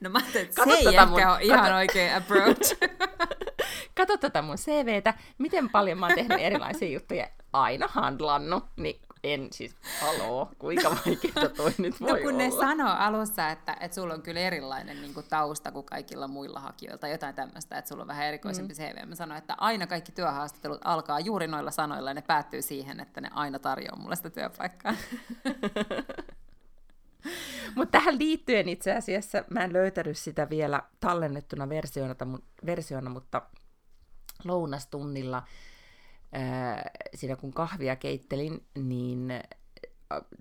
no 0.03 0.11
mä 0.11 0.19
ajattelin, 0.19 0.49
että 0.49 0.65
se 0.65 0.71
ei 0.71 0.85
tota 0.85 1.07
mun... 1.07 1.19
ehkä 1.19 1.33
ole 1.33 1.43
ihan 1.43 1.61
Kato... 1.61 1.75
oikea 1.77 2.17
approach. 2.17 2.77
Kato 3.97 4.17
tätä 4.17 4.43
mun 4.43 4.57
CVtä, 4.57 5.15
miten 5.39 5.71
paljon 5.71 5.99
mä 5.99 6.07
oon 6.07 6.15
tehnyt 6.15 6.41
erilaisia 6.41 6.89
juttuja, 6.89 7.29
aina 7.53 7.89
handlannut, 7.89 8.65
niin 8.77 9.01
en 9.25 9.49
siis, 9.53 9.77
haloo, 10.01 10.51
kuinka 10.59 10.91
vaikeaa 10.91 11.49
toi 11.57 11.73
nyt 11.79 12.01
No 12.01 12.09
voi 12.09 12.23
kun 12.23 12.39
ne 12.39 12.49
olla. 12.53 12.61
sanoo 12.61 12.95
alussa, 12.99 13.49
että, 13.49 13.77
että 13.81 13.95
sulla 13.95 14.15
on 14.15 14.23
kyllä 14.23 14.41
erilainen 14.41 15.03
niin 15.03 15.15
kuin 15.15 15.27
tausta 15.29 15.73
kuin 15.73 15.87
kaikilla 15.87 16.29
muilla 16.29 16.61
hakijoilla, 16.61 16.99
tai 16.99 17.11
jotain 17.11 17.35
tämmöistä, 17.35 17.79
että 17.79 17.89
sulla 17.89 18.03
on 18.03 18.09
vähän 18.09 18.27
erikoisempi 18.27 18.75
mm. 18.75 18.77
CV. 18.77 19.09
Mä 19.09 19.15
sanoin, 19.15 19.39
että 19.39 19.55
aina 19.59 19.87
kaikki 19.87 20.13
työhaastattelut 20.13 20.81
alkaa 20.85 21.21
juuri 21.21 21.47
noilla 21.47 21.71
sanoilla, 21.71 22.11
ja 22.11 22.15
ne 22.15 22.23
päättyy 22.23 22.63
siihen, 22.63 23.01
että 23.01 23.21
ne 23.21 23.29
aina 23.35 23.59
tarjoaa 23.59 23.97
mulle 23.97 24.17
sitä 24.17 24.31
työpaikkaa. 24.31 24.95
Mutta 27.77 27.99
tähän 27.99 28.19
liittyen 28.19 28.69
itse 28.69 28.97
asiassa, 28.97 29.45
mä 29.51 29.65
en 29.65 29.73
löytänyt 29.73 30.19
sitä 30.19 30.51
vielä 30.51 30.83
tallennettuna 31.01 31.69
versiona, 31.69 32.15
versiona 32.67 33.11
mutta 33.11 33.43
lounastunnilla, 34.45 35.43
ää, 36.33 36.91
siinä 37.15 37.37
kun 37.37 37.53
kahvia 37.53 37.97
keittelin, 37.97 38.67
niin 38.75 39.31
ä, 39.31 39.43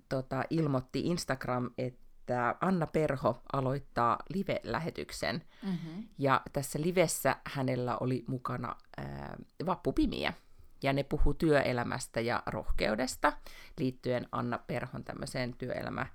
tota, 0.08 0.44
ilmoitti 0.50 1.00
Instagram, 1.00 1.70
että 1.78 2.54
Anna 2.60 2.86
Perho 2.86 3.42
aloittaa 3.52 4.18
live-lähetyksen. 4.28 5.42
Mm-hmm. 5.62 6.08
Ja 6.18 6.42
tässä 6.52 6.80
livessä 6.82 7.36
hänellä 7.44 7.98
oli 7.98 8.24
mukana 8.26 8.76
ää, 8.96 9.36
vappupimiä. 9.66 10.32
Ja 10.82 10.92
ne 10.92 11.02
puhuu 11.02 11.34
työelämästä 11.34 12.20
ja 12.20 12.42
rohkeudesta 12.46 13.32
liittyen 13.78 14.28
Anna 14.32 14.58
Perhon 14.58 15.04
tämmöiseen 15.04 15.54
työelämä- 15.54 16.06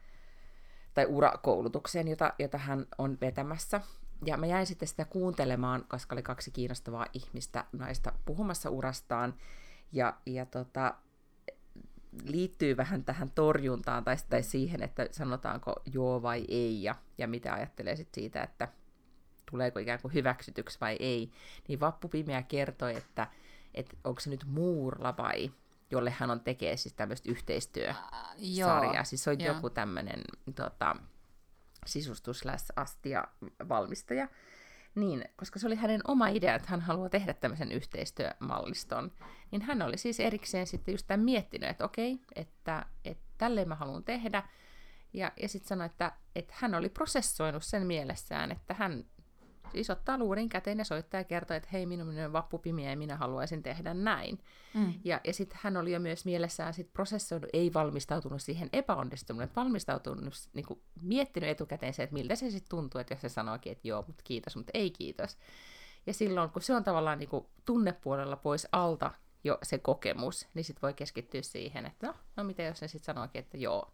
tai 0.97 1.05
urakoulutukseen, 1.05 2.07
jota, 2.07 2.33
jota 2.39 2.57
hän 2.57 2.85
on 2.97 3.17
vetämässä. 3.21 3.81
Ja 4.25 4.37
mä 4.37 4.45
jäin 4.45 4.65
sitten 4.65 4.87
sitä 4.87 5.05
kuuntelemaan, 5.05 5.85
koska 5.87 6.15
oli 6.15 6.23
kaksi 6.23 6.51
kiinnostavaa 6.51 7.05
ihmistä 7.13 7.65
naista 7.71 8.11
puhumassa 8.25 8.69
urastaan. 8.69 9.33
Ja, 9.91 10.17
ja 10.25 10.45
tota, 10.45 10.93
liittyy 12.23 12.77
vähän 12.77 13.03
tähän 13.03 13.31
torjuntaan 13.31 14.03
tai, 14.03 14.15
tai 14.29 14.43
siihen, 14.43 14.83
että 14.83 15.07
sanotaanko 15.11 15.75
joo 15.93 16.21
vai 16.21 16.45
ei 16.47 16.83
ja, 16.83 16.95
ja 17.17 17.27
mitä 17.27 17.53
ajattelee 17.53 17.95
sit 17.95 18.13
siitä, 18.13 18.43
että 18.43 18.67
tuleeko 19.51 19.79
ikään 19.79 20.01
kuin 20.01 20.13
hyväksytyksi 20.13 20.77
vai 20.81 20.97
ei. 20.99 21.31
Niin 21.67 21.79
Vappu 21.79 22.07
Pimeä 22.07 22.43
kertoi, 22.43 22.95
että, 22.95 23.27
että 23.73 23.97
onko 24.03 24.19
se 24.19 24.29
nyt 24.29 24.45
Muurla 24.45 25.17
vai 25.17 25.51
jolle 25.91 26.13
hän 26.19 26.31
on 26.31 26.39
tekee 26.39 26.77
siis 26.77 26.93
tämmöistä 26.93 27.31
yhteistyösarjaa. 27.31 29.03
Siis 29.03 29.23
se 29.23 29.29
on 29.29 29.39
joo. 29.39 29.55
joku 29.55 29.69
tämmöinen 29.69 30.21
tota, 30.55 30.95
sisustus 31.85 32.43
astia 32.75 33.23
valmistaja. 33.69 34.27
Niin, 34.95 35.25
koska 35.35 35.59
se 35.59 35.67
oli 35.67 35.75
hänen 35.75 36.01
oma 36.07 36.27
idea, 36.27 36.55
että 36.55 36.67
hän 36.69 36.81
haluaa 36.81 37.09
tehdä 37.09 37.33
tämmöisen 37.33 37.71
yhteistyömalliston, 37.71 39.11
niin 39.51 39.61
hän 39.61 39.81
oli 39.81 39.97
siis 39.97 40.19
erikseen 40.19 40.67
sitten 40.67 40.91
just 40.91 41.07
tämän 41.07 41.25
miettinyt, 41.25 41.69
että 41.69 41.85
okei, 41.85 42.19
että, 42.35 42.85
että 43.05 43.23
tälleen 43.37 43.67
mä 43.67 43.75
haluan 43.75 44.03
tehdä. 44.03 44.43
Ja, 45.13 45.31
ja 45.41 45.49
sitten 45.49 45.67
sanoi, 45.67 45.85
että, 45.85 46.11
että 46.35 46.53
hän 46.57 46.75
oli 46.75 46.89
prosessoinut 46.89 47.63
sen 47.63 47.87
mielessään, 47.87 48.51
että 48.51 48.73
hän 48.73 49.05
siis 49.71 49.89
ottaa 49.89 50.17
luurin 50.17 50.49
käteen 50.49 50.77
ja 50.77 50.85
soittaa 50.85 51.19
ja 51.19 51.23
kertoo, 51.23 51.57
että 51.57 51.69
hei, 51.73 51.85
minun 51.85 52.19
on 52.19 52.33
vappupimiä 52.33 52.89
ja 52.89 52.97
minä 52.97 53.15
haluaisin 53.15 53.63
tehdä 53.63 53.93
näin. 53.93 54.39
Mm. 54.73 54.93
Ja, 55.03 55.21
ja 55.23 55.33
sitten 55.33 55.59
hän 55.61 55.77
oli 55.77 55.91
jo 55.91 55.99
myös 55.99 56.25
mielessään 56.25 56.73
sit 56.73 56.93
prosessoinut, 56.93 57.49
ei 57.53 57.73
valmistautunut 57.73 58.41
siihen 58.41 58.69
epäonnistumiseen, 58.73 59.55
valmistautunut, 59.55 60.33
niin 60.53 60.65
kuin, 60.65 60.81
miettinyt 61.01 61.49
etukäteen 61.49 61.93
se, 61.93 62.03
että 62.03 62.13
miltä 62.13 62.35
se 62.35 62.51
sitten 62.51 62.69
tuntuu, 62.69 63.01
että 63.01 63.13
jos 63.13 63.21
se 63.21 63.29
sanookin, 63.29 63.71
että 63.71 63.87
joo, 63.87 64.03
mutta 64.07 64.23
kiitos, 64.23 64.55
mutta 64.55 64.71
ei 64.73 64.91
kiitos. 64.91 65.37
Ja 66.07 66.13
silloin, 66.13 66.49
kun 66.49 66.61
se 66.61 66.75
on 66.75 66.83
tavallaan 66.83 67.19
niin 67.19 67.29
kuin, 67.29 67.45
tunnepuolella 67.65 68.35
pois 68.35 68.67
alta 68.71 69.11
jo 69.43 69.57
se 69.63 69.77
kokemus, 69.77 70.47
niin 70.53 70.63
sitten 70.63 70.81
voi 70.81 70.93
keskittyä 70.93 71.41
siihen, 71.41 71.85
että 71.85 72.07
no, 72.07 72.13
no 72.35 72.43
mitä 72.43 72.63
jos 72.63 72.81
ne 72.81 72.87
sitten 72.87 73.05
sanoikin, 73.05 73.39
että 73.39 73.57
joo. 73.57 73.91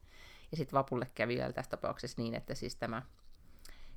Ja 0.51 0.57
sitten 0.57 0.77
Vapulle 0.77 1.11
kävi 1.15 1.35
vielä 1.35 1.53
tässä 1.53 1.69
tapauksessa 1.69 2.21
niin, 2.21 2.33
että 2.33 2.55
siis 2.55 2.75
tämä 2.75 3.01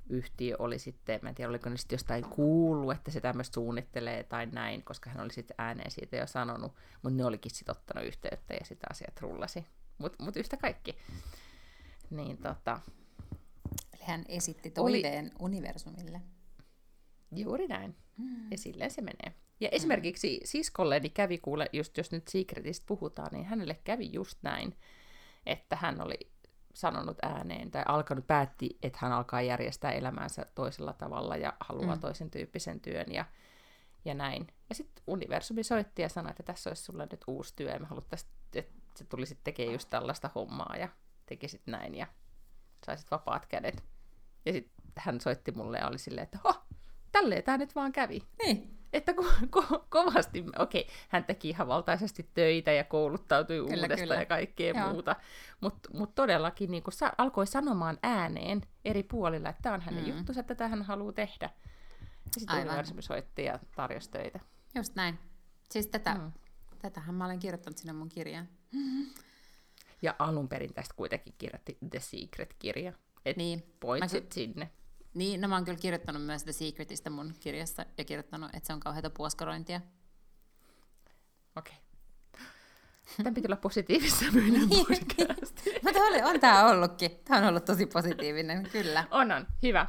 yhtiö 0.09 0.55
oli 0.59 0.79
sitten, 0.79 1.19
mä 1.23 1.29
en 1.29 1.35
tiedä 1.35 1.49
oliko 1.49 1.69
ne 1.69 1.77
sitten 1.77 1.93
jostain 1.95 2.23
kuullut, 2.25 2.91
että 2.95 3.11
se 3.11 3.21
tämmöistä 3.21 3.53
suunnittelee 3.53 4.23
tai 4.23 4.45
näin, 4.45 4.83
koska 4.83 5.09
hän 5.09 5.23
oli 5.23 5.33
sitten 5.33 5.55
ääneen 5.57 5.91
siitä 5.91 6.17
jo 6.17 6.27
sanonut, 6.27 6.73
mutta 7.03 7.17
ne 7.17 7.25
olikin 7.25 7.51
sitten 7.51 7.75
ottanut 7.77 8.07
yhteyttä 8.07 8.53
ja 8.53 8.65
sitä 8.65 8.87
asiat 8.89 9.21
rullasi. 9.21 9.65
Mutta 9.97 10.23
mut 10.23 10.35
yhtä 10.35 10.57
kaikki. 10.57 10.95
Niin 12.09 12.37
tota, 12.37 12.79
Eli 13.93 14.03
hän 14.03 14.25
esitti 14.27 14.73
Oli- 14.77 15.01
toiveen 15.01 15.31
universumille. 15.39 16.21
juuri 17.35 17.67
näin. 17.67 17.95
Ja 18.51 18.57
silleen 18.57 18.91
se 18.91 19.01
menee. 19.01 19.33
Ja 19.59 19.69
esimerkiksi 19.71 20.41
siskolleni 20.43 21.09
kävi 21.09 21.37
kuule, 21.37 21.69
just 21.73 21.97
jos 21.97 22.11
nyt 22.11 22.27
Secretistä 22.27 22.83
puhutaan, 22.87 23.29
niin 23.33 23.45
hänelle 23.45 23.79
kävi 23.83 24.09
just 24.13 24.37
näin, 24.41 24.75
että 25.45 25.75
hän 25.75 26.01
oli 26.01 26.19
sanonut 26.77 27.17
ääneen 27.21 27.71
tai 27.71 27.83
alkanut 27.87 28.27
päätti, 28.27 28.77
että 28.83 28.99
hän 29.01 29.11
alkaa 29.11 29.41
järjestää 29.41 29.91
elämäänsä 29.91 30.45
toisella 30.55 30.93
tavalla 30.93 31.35
ja 31.35 31.53
haluaa 31.59 31.95
Mm. 31.95 32.01
toisen 32.01 32.31
tyyppisen 32.31 32.79
työn 32.79 33.05
ja, 33.11 33.25
ja 34.05 34.13
näin. 34.13 34.47
Ja 34.69 34.75
sitten 34.75 35.03
universumi 35.07 35.63
soitti 35.63 36.01
ja 36.01 36.09
sanoi, 36.09 36.29
että 36.29 36.43
tässä 36.43 36.69
olisi 36.69 36.83
sulle 36.83 37.07
nyt 37.11 37.23
uusi 37.27 37.53
työ 37.55 37.69
ja 37.71 37.79
me 37.79 37.85
haluttaisiin, 37.85 38.31
että 38.53 38.73
se 38.95 39.03
tulisi 39.05 39.37
tekemään 39.43 39.73
just 39.73 39.89
tällaista 39.89 40.29
hommaa 40.35 40.75
ja 40.79 40.89
tekisit 41.25 41.61
näin 41.65 41.95
ja 41.95 42.07
saisit 42.85 43.11
vapaat 43.11 43.45
kädet. 43.45 43.83
Ja 44.45 44.53
sitten 44.53 44.75
hän 44.97 45.21
soitti 45.21 45.51
mulle 45.51 45.77
ja 45.77 45.87
oli 45.87 45.97
silleen, 45.97 46.23
että 46.23 46.39
ho, 46.43 46.53
tälleen 47.11 47.43
tämä 47.43 47.57
nyt 47.57 47.75
vaan 47.75 47.91
kävi. 47.91 48.23
Niin, 48.43 48.76
Että 48.93 49.11
ko- 49.11 49.47
ko- 49.57 49.85
kovasti, 49.89 50.45
okei, 50.59 50.87
hän 51.09 51.23
teki 51.23 51.49
ihan 51.49 51.67
valtaisesti 51.67 52.29
töitä 52.33 52.71
ja 52.71 52.83
kouluttautui 52.83 53.55
Kyllä, 53.57 53.69
uudestaan 53.69 53.99
kyllä. 53.99 54.15
ja 54.15 54.25
kaikkea 54.25 54.73
Joo. 54.79 54.91
muuta. 54.91 55.15
Mutta 55.61 55.89
mut 55.93 56.15
todellakin 56.15 56.71
niin 56.71 56.83
sa- 56.89 57.13
alkoi 57.17 57.47
sanomaan 57.47 57.97
ääneen 58.03 58.61
eri 58.85 59.03
puolilla, 59.03 59.49
että 59.49 59.61
tämä 59.61 59.75
on 59.75 59.81
hänen 59.81 60.03
Mm. 60.03 60.09
juttunsa, 60.09 60.39
että 60.41 60.55
tätä 60.55 60.67
hän 60.67 60.83
haluaa 60.83 61.13
tehdä. 61.13 61.49
Ja 62.01 62.31
sitten 62.39 62.59
universumi 62.59 63.01
soitti 63.01 63.43
ja 63.43 63.59
tarjosi 63.75 64.11
töitä. 64.11 64.39
just 64.75 64.95
näin. 64.95 65.19
Siis 65.71 65.87
tätä, 65.87 66.13
mm. 66.15 66.31
Tätähän 66.81 67.15
mä 67.15 67.25
olen 67.25 67.39
kirjoittanut 67.39 67.77
sinne 67.77 67.93
mun 67.93 68.09
kirjaan. 68.09 68.47
Ja 70.01 70.15
alun 70.19 70.47
perin 70.49 70.73
tästä 70.73 70.93
kuitenkin 70.97 71.33
kirjoitti 71.37 71.77
The 71.89 71.99
Secret-kirja. 71.99 72.93
Et 73.25 73.37
Niin, 73.37 73.63
point 73.79 73.99
Mä 74.13 74.19
ky- 74.19 74.27
sinne. 74.31 74.69
Niin, 75.17 75.41
no 75.41 75.47
mä 75.47 75.55
oon 75.55 75.65
kyllä 75.65 75.77
kirjoittanut 75.77 76.25
myös 76.25 76.43
The 76.43 76.51
Secretistä 76.51 77.09
mun 77.09 77.33
kirjassa 77.39 77.85
ja 77.97 78.03
kirjoittanut, 78.03 78.49
että 78.53 78.67
se 78.67 78.73
on 78.73 78.79
kauheata 78.79 79.09
puoskarointia. 79.09 79.81
Okei. 81.55 81.75
Tämän 83.17 83.33
piti 83.33 83.47
olla 83.47 83.55
positiivissävyinen 83.55 84.67
Niin. 84.69 84.85
podcast. 84.87 85.59
Mutta 85.83 85.99
oli, 85.99 86.21
on 86.21 86.39
tää 86.39 86.65
ollutkin. 86.65 87.11
Tää 87.25 87.37
on 87.37 87.43
ollut 87.43 87.65
tosi 87.65 87.85
positiivinen, 87.85 88.69
kyllä. 88.71 89.07
On, 89.11 89.31
on. 89.31 89.47
Hyvä. 89.63 89.87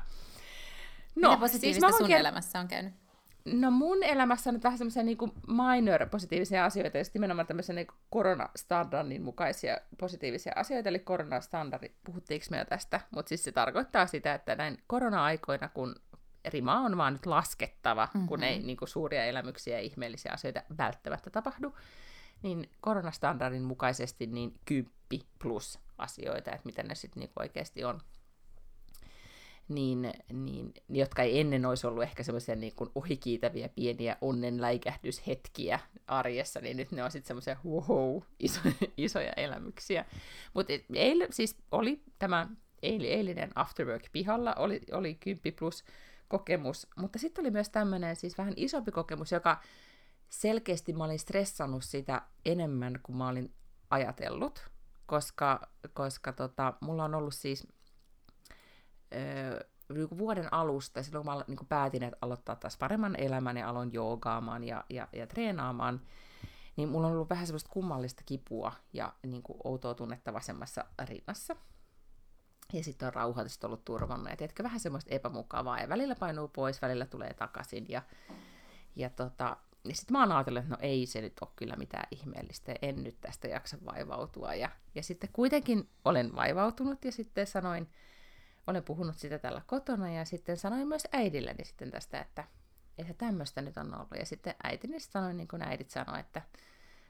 No, 1.16 1.28
Mitä 1.28 1.40
positiivista 1.40 1.80
siis 1.80 1.80
mä 1.80 1.98
voin 1.98 2.10
sun 2.10 2.16
ker- 2.16 2.20
elämässä 2.20 2.60
on 2.60 2.68
käynyt? 2.68 2.94
No 3.52 3.70
mun 3.70 4.02
elämässä 4.02 4.50
on 4.50 4.54
nyt 4.54 4.64
vähän 4.64 4.78
semmoisia 4.78 5.02
niin 5.02 5.18
minor 5.46 6.06
positiivisia 6.06 6.64
asioita, 6.64 6.98
ja 6.98 7.04
sitten 7.04 7.20
nimenomaan 7.20 7.46
tämmöisiä 7.46 7.74
niin 7.74 7.86
koronastandardin 8.10 9.22
mukaisia 9.22 9.78
positiivisia 9.98 10.52
asioita, 10.56 10.88
eli 10.88 10.98
koronastandardit, 10.98 11.94
puhuttiinko 12.04 12.46
me 12.50 12.58
jo 12.58 12.64
tästä, 12.64 13.00
mutta 13.10 13.28
siis 13.28 13.44
se 13.44 13.52
tarkoittaa 13.52 14.06
sitä, 14.06 14.34
että 14.34 14.54
näin 14.54 14.78
korona-aikoina, 14.86 15.68
kun 15.68 15.96
rima 16.44 16.80
on 16.80 16.96
vaan 16.96 17.12
nyt 17.12 17.26
laskettava, 17.26 18.08
mm-hmm. 18.14 18.28
kun 18.28 18.42
ei 18.42 18.58
niin 18.58 18.76
kuin, 18.76 18.88
suuria 18.88 19.24
elämyksiä 19.24 19.76
ja 19.76 19.82
ihmeellisiä 19.82 20.32
asioita 20.32 20.62
välttämättä 20.78 21.30
tapahdu, 21.30 21.74
niin 22.42 22.70
koronastandardin 22.80 23.62
mukaisesti 23.62 24.26
niin 24.26 24.54
10 24.64 24.92
plus 25.42 25.78
asioita, 25.98 26.50
että 26.50 26.66
mitä 26.66 26.82
ne 26.82 26.94
sitten 26.94 27.20
niin 27.20 27.30
oikeasti 27.38 27.84
on 27.84 28.00
niin, 29.68 30.12
niin, 30.32 30.74
jotka 30.88 31.22
ei 31.22 31.40
ennen 31.40 31.66
olisi 31.66 31.86
ollut 31.86 32.02
ehkä 32.02 32.22
semmoisia 32.22 32.56
niin 32.56 32.74
kuin 32.76 32.90
ohikiitäviä 32.94 33.68
pieniä 33.68 34.16
onnen 34.20 34.60
läikähdyshetkiä 34.60 35.80
arjessa, 36.06 36.60
niin 36.60 36.76
nyt 36.76 36.92
ne 36.92 37.04
on 37.04 37.10
sitten 37.10 37.28
semmoisia 37.28 37.56
wow, 37.64 38.22
iso, 38.38 38.60
isoja 38.96 39.32
elämyksiä. 39.32 40.04
Mutta 40.54 40.72
eilen 40.94 41.32
siis 41.32 41.56
oli 41.70 42.02
tämä 42.18 42.48
eil, 42.82 43.04
eilinen 43.04 43.50
Afterwork 43.54 44.02
pihalla, 44.12 44.54
oli, 44.54 44.80
oli 44.92 45.14
10 45.14 45.40
plus 45.58 45.84
kokemus, 46.28 46.86
mutta 46.96 47.18
sitten 47.18 47.42
oli 47.42 47.50
myös 47.50 47.68
tämmöinen 47.70 48.16
siis 48.16 48.38
vähän 48.38 48.54
isompi 48.56 48.90
kokemus, 48.90 49.32
joka 49.32 49.60
selkeästi 50.28 50.92
mä 50.92 51.04
olin 51.04 51.18
stressannut 51.18 51.84
sitä 51.84 52.22
enemmän 52.44 53.00
kuin 53.02 53.16
mä 53.16 53.28
olin 53.28 53.52
ajatellut, 53.90 54.70
koska, 55.06 55.68
koska 55.92 56.32
tota, 56.32 56.74
mulla 56.80 57.04
on 57.04 57.14
ollut 57.14 57.34
siis 57.34 57.66
niin 59.94 60.18
vuoden 60.18 60.54
alusta, 60.54 61.02
silloin 61.02 61.24
kun 61.24 61.34
mä 61.34 61.44
niin 61.46 61.56
kuin 61.56 61.68
päätin, 61.68 62.02
että 62.02 62.18
aloittaa 62.20 62.56
taas 62.56 62.76
paremman 62.76 63.16
elämän 63.16 63.56
ja 63.56 63.68
aloin 63.68 63.92
joogaamaan 63.92 64.64
ja, 64.64 64.84
ja, 64.90 65.08
ja 65.12 65.26
treenaamaan, 65.26 66.00
niin 66.76 66.88
mulla 66.88 67.06
on 67.06 67.12
ollut 67.12 67.30
vähän 67.30 67.46
semmoista 67.46 67.70
kummallista 67.72 68.22
kipua 68.26 68.72
ja 68.92 69.12
niin 69.26 69.42
kuin 69.42 69.58
outoa 69.64 69.94
tunnetta 69.94 70.32
vasemmassa 70.32 70.84
rinnassa. 71.04 71.56
Ja 72.72 72.84
sitten 72.84 73.06
on 73.06 73.14
rauhallisesti 73.14 73.66
ollut 73.66 73.84
turvannut. 73.84 74.30
Ja 74.30 74.36
tiedätkö, 74.36 74.62
vähän 74.62 74.80
semmoista 74.80 75.14
epämukavaa. 75.14 75.80
Ja 75.80 75.88
välillä 75.88 76.14
painuu 76.14 76.48
pois, 76.48 76.82
välillä 76.82 77.06
tulee 77.06 77.34
takaisin. 77.34 77.86
Ja, 77.88 78.02
ja, 78.96 79.10
tota, 79.10 79.56
ja 79.84 79.94
sitten 79.94 80.12
mä 80.12 80.20
oon 80.20 80.32
ajatellut, 80.32 80.62
että 80.62 80.74
no 80.74 80.78
ei 80.80 81.06
se 81.06 81.20
nyt 81.20 81.32
ole 81.40 81.50
kyllä 81.56 81.76
mitään 81.76 82.06
ihmeellistä, 82.10 82.74
en 82.82 83.04
nyt 83.04 83.20
tästä 83.20 83.48
jaksa 83.48 83.76
vaivautua. 83.84 84.54
Ja, 84.54 84.70
ja 84.94 85.02
sitten 85.02 85.30
kuitenkin 85.32 85.88
olen 86.04 86.36
vaivautunut 86.36 87.04
ja 87.04 87.12
sitten 87.12 87.46
sanoin, 87.46 87.88
olen 88.68 88.84
puhunut 88.84 89.16
sitä 89.16 89.38
tällä 89.38 89.62
kotona 89.66 90.12
ja 90.12 90.24
sitten 90.24 90.56
sanoin 90.56 90.88
myös 90.88 91.02
äidilleni 91.12 91.64
sitten 91.64 91.90
tästä, 91.90 92.20
että, 92.20 92.44
että 92.98 93.14
tämmöistä 93.14 93.62
nyt 93.62 93.76
on 93.76 93.94
ollut. 93.94 94.16
Ja 94.18 94.26
sitten 94.26 94.54
äitini 94.62 95.00
sanoi, 95.00 95.34
niin 95.34 95.48
kuin 95.48 95.62
äidit 95.62 95.90
sanoi, 95.90 96.20
että 96.20 96.42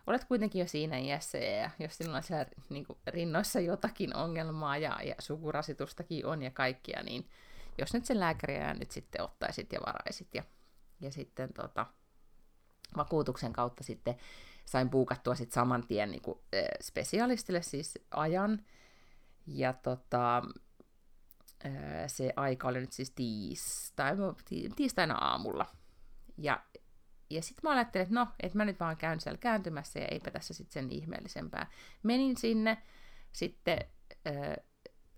olet 0.07 0.25
kuitenkin 0.25 0.61
jo 0.61 0.69
siinä 0.69 0.99
iässä 0.99 1.39
ja 1.39 1.71
jos 1.79 1.97
sinulla 1.97 2.17
on 2.17 2.23
siellä 2.23 2.47
niin 2.69 2.87
kuin, 2.87 2.99
rinnoissa 3.07 3.61
jotakin 3.61 4.17
ongelmaa 4.17 4.77
ja, 4.77 4.99
ja 5.03 5.15
sukurasitustakin 5.19 6.27
on 6.27 6.43
ja 6.43 6.51
kaikkia, 6.51 7.03
niin 7.03 7.31
jos 7.79 7.95
nyt 7.95 8.05
sen 8.05 8.21
lääkäriä 8.21 8.75
nyt 8.75 8.91
sitten 8.91 9.23
ottaisit 9.23 9.73
ja 9.73 9.81
varaisit. 9.87 10.35
Ja, 10.35 10.43
ja 11.01 11.13
sitten 11.13 11.53
tota, 11.53 11.87
vakuutuksen 12.97 13.53
kautta 13.53 13.85
sitten 13.85 14.17
sain 14.65 14.91
puukattua 14.91 15.35
sitten 15.35 15.55
saman 15.55 15.87
tien 15.87 16.11
niin 16.11 16.23
kuin, 16.23 16.39
äh, 16.55 16.65
spesialistille 16.81 17.63
siis 17.63 17.99
ajan. 18.11 18.65
Ja 19.47 19.73
tota, 19.73 20.43
se 22.07 22.33
aika 22.37 22.69
oli 22.69 22.81
nyt 22.81 22.93
siis 22.93 23.11
tiistai, 23.11 24.17
tiistaina 24.77 25.15
aamulla. 25.15 25.67
Ja, 26.39 26.63
ja 27.31 27.43
sitten 27.43 27.61
mä 27.63 27.71
ajattelin, 27.71 28.03
että 28.03 28.15
no, 28.15 28.27
että 28.43 28.59
mä 28.59 28.65
nyt 28.65 28.81
vaan 28.81 28.97
käyn 28.97 29.21
siellä 29.21 29.39
kääntymässä 29.39 29.99
ja 29.99 30.09
eipä 30.11 30.31
tässä 30.31 30.55
sitten 30.55 30.73
sen 30.73 30.93
ihmeellisempää. 30.93 31.71
Menin 32.03 32.37
sinne, 32.37 32.79
sitten 33.33 33.79
äh, 34.27 34.57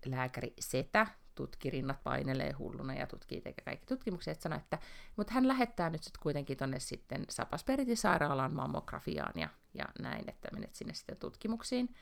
lääkäri 0.05 0.53
Setä 0.59 1.07
tutki, 1.35 1.69
rinnat 1.69 2.03
painelee 2.03 2.51
hulluna 2.51 2.93
ja 2.93 3.07
tutkii 3.07 3.41
tekee 3.41 3.65
kaikki 3.65 3.85
tutkimukset, 3.85 4.31
että 4.31 4.43
sanoi, 4.43 4.57
että 4.57 4.79
mutta 5.15 5.33
hän 5.33 5.47
lähettää 5.47 5.89
nyt 5.89 6.03
sitten 6.03 6.21
kuitenkin 6.23 6.57
tonne 6.57 6.79
sitten 6.79 7.25
Sapasperitin 7.29 7.97
sairaalaan 7.97 8.53
mammografiaan 8.53 9.33
ja, 9.35 9.49
ja 9.73 9.85
näin, 9.99 10.29
että 10.29 10.49
menet 10.53 10.75
sinne 10.75 10.93
sitten 10.93 11.17
tutkimuksiin. 11.17 11.95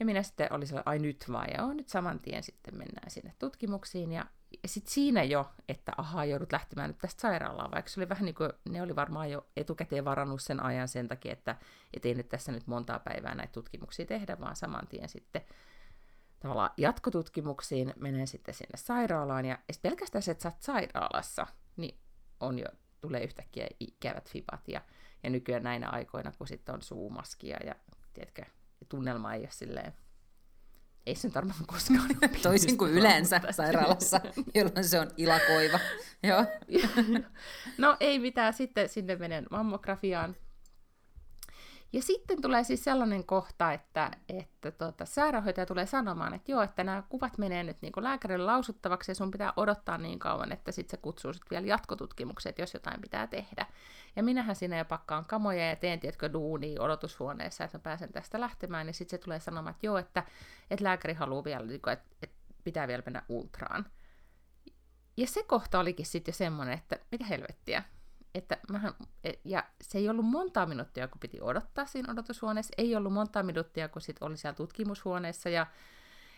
Ja 0.00 0.06
minä 0.06 0.22
sitten 0.22 0.52
olin 0.52 0.66
sellainen, 0.66 0.88
ai 0.88 0.98
nyt 0.98 1.24
vaan, 1.32 1.48
ja 1.50 1.74
nyt 1.74 1.88
saman 1.88 2.20
tien 2.20 2.42
sitten 2.42 2.76
mennään 2.76 3.10
sinne 3.10 3.34
tutkimuksiin. 3.38 4.12
Ja, 4.12 4.26
ja 4.62 4.68
sitten 4.68 4.92
siinä 4.92 5.22
jo, 5.22 5.50
että 5.68 5.92
ahaa, 5.96 6.24
joudut 6.24 6.52
lähtemään 6.52 6.90
nyt 6.90 6.98
tästä 6.98 7.20
sairaalaan, 7.20 7.70
vaikka 7.70 7.90
se 7.90 8.00
oli 8.00 8.08
vähän 8.08 8.24
niin 8.24 8.34
kuin, 8.34 8.50
ne 8.68 8.82
oli 8.82 8.96
varmaan 8.96 9.30
jo 9.30 9.46
etukäteen 9.56 10.04
varannut 10.04 10.42
sen 10.42 10.62
ajan 10.62 10.88
sen 10.88 11.08
takia, 11.08 11.32
että 11.32 11.56
et 11.94 12.06
ei 12.06 12.14
nyt 12.14 12.28
tässä 12.28 12.52
nyt 12.52 12.66
montaa 12.66 12.98
päivää 12.98 13.34
näitä 13.34 13.52
tutkimuksia 13.52 14.06
tehdä, 14.06 14.40
vaan 14.40 14.56
saman 14.56 14.86
tien 14.86 15.08
sitten 15.08 15.42
tavallaan 16.40 16.70
jatkotutkimuksiin, 16.76 17.94
menee 17.96 18.26
sitten 18.26 18.54
sinne 18.54 18.76
sairaalaan, 18.76 19.44
ja 19.44 19.58
pelkästään 19.82 20.22
se, 20.22 20.30
että 20.30 20.42
sä 20.42 20.48
oot 20.48 20.62
sairaalassa, 20.62 21.46
niin 21.76 21.98
on 22.40 22.58
jo, 22.58 22.66
tulee 23.00 23.24
yhtäkkiä 23.24 23.66
ikävät 23.80 24.30
fibat, 24.30 24.68
ja, 24.68 24.80
ja 25.22 25.30
nykyään 25.30 25.62
näinä 25.62 25.88
aikoina, 25.88 26.32
kun 26.38 26.48
sitten 26.48 26.74
on 26.74 26.82
suumaskia, 26.82 27.56
ja 27.66 27.74
tiedätkö, 28.12 28.42
tunnelma 28.88 29.34
ei 29.34 29.40
ole 29.40 29.48
silleen, 29.50 29.92
ei 31.06 31.14
se 31.14 31.28
nyt 31.28 31.34
varmaan 31.34 31.66
koskaan 31.66 32.08
Toisin 32.42 32.78
kuin 32.78 32.92
yleensä 32.92 33.40
sairaalassa, 33.50 34.20
jolloin 34.54 34.84
se 34.84 35.00
on 35.00 35.10
ilakoiva. 35.16 35.78
Joo. 36.28 36.44
no 37.78 37.96
ei 38.00 38.18
mitään, 38.18 38.52
sitten 38.52 38.88
sinne 38.88 39.16
menen 39.16 39.46
mammografiaan, 39.50 40.36
ja 41.92 42.02
sitten 42.02 42.42
tulee 42.42 42.64
siis 42.64 42.84
sellainen 42.84 43.24
kohta, 43.24 43.72
että, 43.72 44.10
että 44.28 44.70
tota, 44.70 45.04
sairaanhoitaja 45.04 45.66
tulee 45.66 45.86
sanomaan, 45.86 46.34
että 46.34 46.52
joo, 46.52 46.62
että 46.62 46.84
nämä 46.84 47.02
kuvat 47.08 47.38
menee 47.38 47.62
nyt 47.62 47.82
niin 47.82 47.92
lääkärille 47.96 48.46
lausuttavaksi 48.46 49.10
ja 49.10 49.14
sun 49.14 49.30
pitää 49.30 49.52
odottaa 49.56 49.98
niin 49.98 50.18
kauan, 50.18 50.52
että 50.52 50.72
sitten 50.72 50.90
se 50.90 51.02
kutsuu 51.02 51.32
sit 51.32 51.42
vielä 51.50 51.66
jatkotutkimukset, 51.66 52.58
jos 52.58 52.74
jotain 52.74 53.00
pitää 53.00 53.26
tehdä. 53.26 53.66
Ja 54.16 54.22
minähän 54.22 54.56
sinne 54.56 54.78
jo 54.78 54.84
pakkaan 54.84 55.24
kamoja 55.24 55.68
ja 55.68 55.76
teen, 55.76 56.00
tiedätkö, 56.00 56.32
duunia 56.32 56.82
odotushuoneessa, 56.82 57.64
että 57.64 57.78
mä 57.78 57.82
pääsen 57.82 58.12
tästä 58.12 58.40
lähtemään. 58.40 58.86
Ja 58.86 58.92
sitten 58.92 59.18
se 59.18 59.24
tulee 59.24 59.40
sanomaan, 59.40 59.74
että 59.74 59.86
joo, 59.86 59.98
että, 59.98 60.22
että 60.70 60.84
lääkäri 60.84 61.14
haluaa 61.14 61.44
vielä, 61.44 61.66
niinku, 61.66 61.90
että, 61.90 62.14
että 62.22 62.36
pitää 62.64 62.88
vielä 62.88 63.02
mennä 63.06 63.22
ultraan. 63.28 63.86
Ja 65.16 65.26
se 65.26 65.42
kohta 65.42 65.78
olikin 65.78 66.06
sitten 66.06 66.32
jo 66.32 66.36
semmoinen, 66.36 66.74
että 66.74 66.98
mitä 67.10 67.24
helvettiä, 67.24 67.82
että 68.34 68.58
mähän, 68.70 68.94
e, 69.24 69.32
ja 69.44 69.64
se 69.82 69.98
ei 69.98 70.08
ollut 70.08 70.26
monta 70.26 70.66
minuuttia, 70.66 71.08
kun 71.08 71.20
piti 71.20 71.40
odottaa 71.40 71.86
siinä 71.86 72.12
odotushuoneessa, 72.12 72.74
ei 72.78 72.96
ollut 72.96 73.12
monta 73.12 73.42
minuuttia, 73.42 73.88
kun 73.88 74.02
sit 74.02 74.16
oli 74.20 74.36
siellä 74.36 74.56
tutkimushuoneessa, 74.56 75.48
ja, 75.48 75.66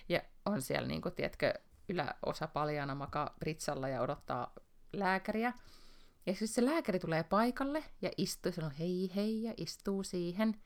ja 0.09 0.21
on 0.47 0.63
siellä, 0.63 0.89
niin 0.89 1.03
kuin, 1.03 1.15
tiedätkö, 1.15 1.55
yläosa 1.89 2.47
paljana 2.47 2.95
makaa 2.95 3.35
Britsalla 3.41 3.89
ja 3.89 4.01
odottaa 4.01 4.53
lääkäriä. 4.93 5.53
Ja 6.27 6.35
siis 6.35 6.55
se 6.55 6.65
lääkäri 6.65 6.99
tulee 6.99 7.23
paikalle 7.23 7.85
ja 8.03 8.11
istuu, 8.17 8.53
sanoo 8.53 8.71
hei 8.79 9.11
hei 9.17 9.43
ja 9.43 9.55
istuu 9.57 10.03
siihen. 10.03 10.61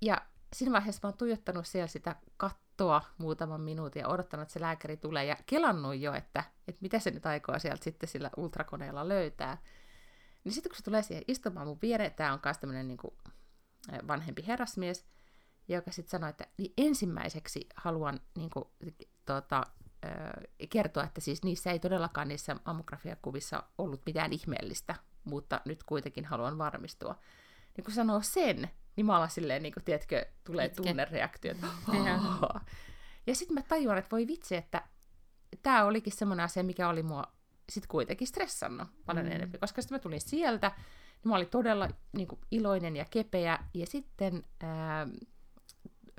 Ja 0.00 0.22
siinä 0.52 0.72
vaiheessa 0.72 1.00
mä 1.02 1.08
oon 1.08 1.18
tuijottanut 1.18 1.66
siellä 1.66 1.86
sitä 1.86 2.16
kattoa 2.36 3.02
muutaman 3.18 3.60
minuutin 3.60 4.00
ja 4.00 4.08
odottanut, 4.08 4.42
että 4.42 4.52
se 4.52 4.60
lääkäri 4.60 4.96
tulee 4.96 5.24
ja 5.24 5.36
kelannut 5.46 5.96
jo, 5.96 6.14
että, 6.14 6.44
että 6.68 6.82
mitä 6.82 6.98
se 6.98 7.10
nyt 7.10 7.26
aikoo 7.26 7.58
sieltä 7.58 7.84
sitten 7.84 8.08
sillä 8.08 8.30
ultrakoneella 8.36 9.08
löytää. 9.08 9.58
Niin 10.44 10.52
sitten 10.52 10.70
kun 10.70 10.76
se 10.76 10.84
tulee 10.84 11.02
siihen 11.02 11.24
istumaan 11.28 11.66
mun 11.66 11.78
viereen, 11.82 12.14
tämä 12.14 12.32
on 12.32 12.40
myös 12.44 12.58
tämmöinen 12.58 12.88
niin 12.88 12.98
vanhempi 14.08 14.46
herrasmies, 14.46 15.06
joka 15.68 15.92
sitten 15.92 16.10
sanoi, 16.10 16.30
että 16.30 16.46
niin 16.58 16.72
ensimmäiseksi 16.78 17.68
haluan 17.76 18.20
niin 18.36 18.50
kuin, 18.50 18.64
tota, 19.24 19.62
kertoa, 20.70 21.04
että 21.04 21.20
siis 21.20 21.42
niissä 21.42 21.70
ei 21.70 21.78
todellakaan 21.78 22.28
niissä 22.28 22.56
mammografiakuvissa 22.66 23.62
ollut 23.78 24.02
mitään 24.06 24.32
ihmeellistä, 24.32 24.94
mutta 25.24 25.60
nyt 25.64 25.82
kuitenkin 25.82 26.24
haluan 26.24 26.58
varmistua. 26.58 27.18
Niin 27.76 27.84
kun 27.84 27.94
sanoo 27.94 28.22
sen, 28.22 28.70
niin 28.96 29.06
mä 29.06 29.16
alan 29.16 29.30
silleen, 29.30 29.62
niin 29.62 29.74
kuin, 29.74 29.84
tiedätkö, 29.84 30.26
tulee 30.44 30.66
Itke. 30.66 30.82
tunnereaktio. 30.82 31.54
ja 33.26 33.34
sitten 33.34 33.54
mä 33.54 33.62
tajuan, 33.62 33.98
että 33.98 34.10
voi 34.10 34.26
vitsi, 34.26 34.56
että 34.56 34.82
tämä 35.62 35.84
olikin 35.84 36.12
semmoinen 36.12 36.44
asia, 36.44 36.64
mikä 36.64 36.88
oli 36.88 37.02
mua 37.02 37.24
sitten 37.68 37.88
kuitenkin 37.88 38.26
stressannut 38.26 38.88
paljon 39.06 39.26
mm. 39.26 39.32
enemmän, 39.32 39.60
koska 39.60 39.82
sitten 39.82 39.96
mä 39.96 40.02
tulin 40.02 40.20
sieltä, 40.20 40.72
niin 40.76 41.30
mä 41.30 41.36
olin 41.36 41.48
todella 41.50 41.88
niin 42.12 42.28
kuin, 42.28 42.40
iloinen 42.50 42.96
ja 42.96 43.04
kepeä, 43.10 43.58
ja 43.74 43.86
sitten 43.86 44.44
ää, 44.60 45.06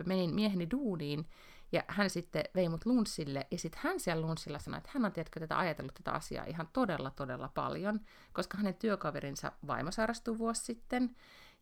menin 0.05 0.35
mieheni 0.35 0.67
duuniin, 0.71 1.25
ja 1.71 1.83
hän 1.87 2.09
sitten 2.09 2.43
vei 2.55 2.69
mut 2.69 2.85
lunssille, 2.85 3.47
ja 3.51 3.57
sitten 3.57 3.81
hän 3.83 3.99
siellä 3.99 4.27
lunssilla 4.27 4.59
sanoi, 4.59 4.77
että 4.77 4.89
hän 4.93 5.05
on 5.05 5.11
tiedätkö, 5.11 5.39
tätä 5.39 5.59
ajatellut 5.59 5.93
tätä 5.93 6.11
asiaa 6.11 6.45
ihan 6.45 6.69
todella, 6.73 7.11
todella 7.11 7.49
paljon, 7.53 7.99
koska 8.33 8.57
hänen 8.57 8.75
työkaverinsa 8.75 9.51
vaimo 9.67 9.91
sairastui 9.91 10.37
vuosi 10.37 10.63
sitten, 10.63 11.15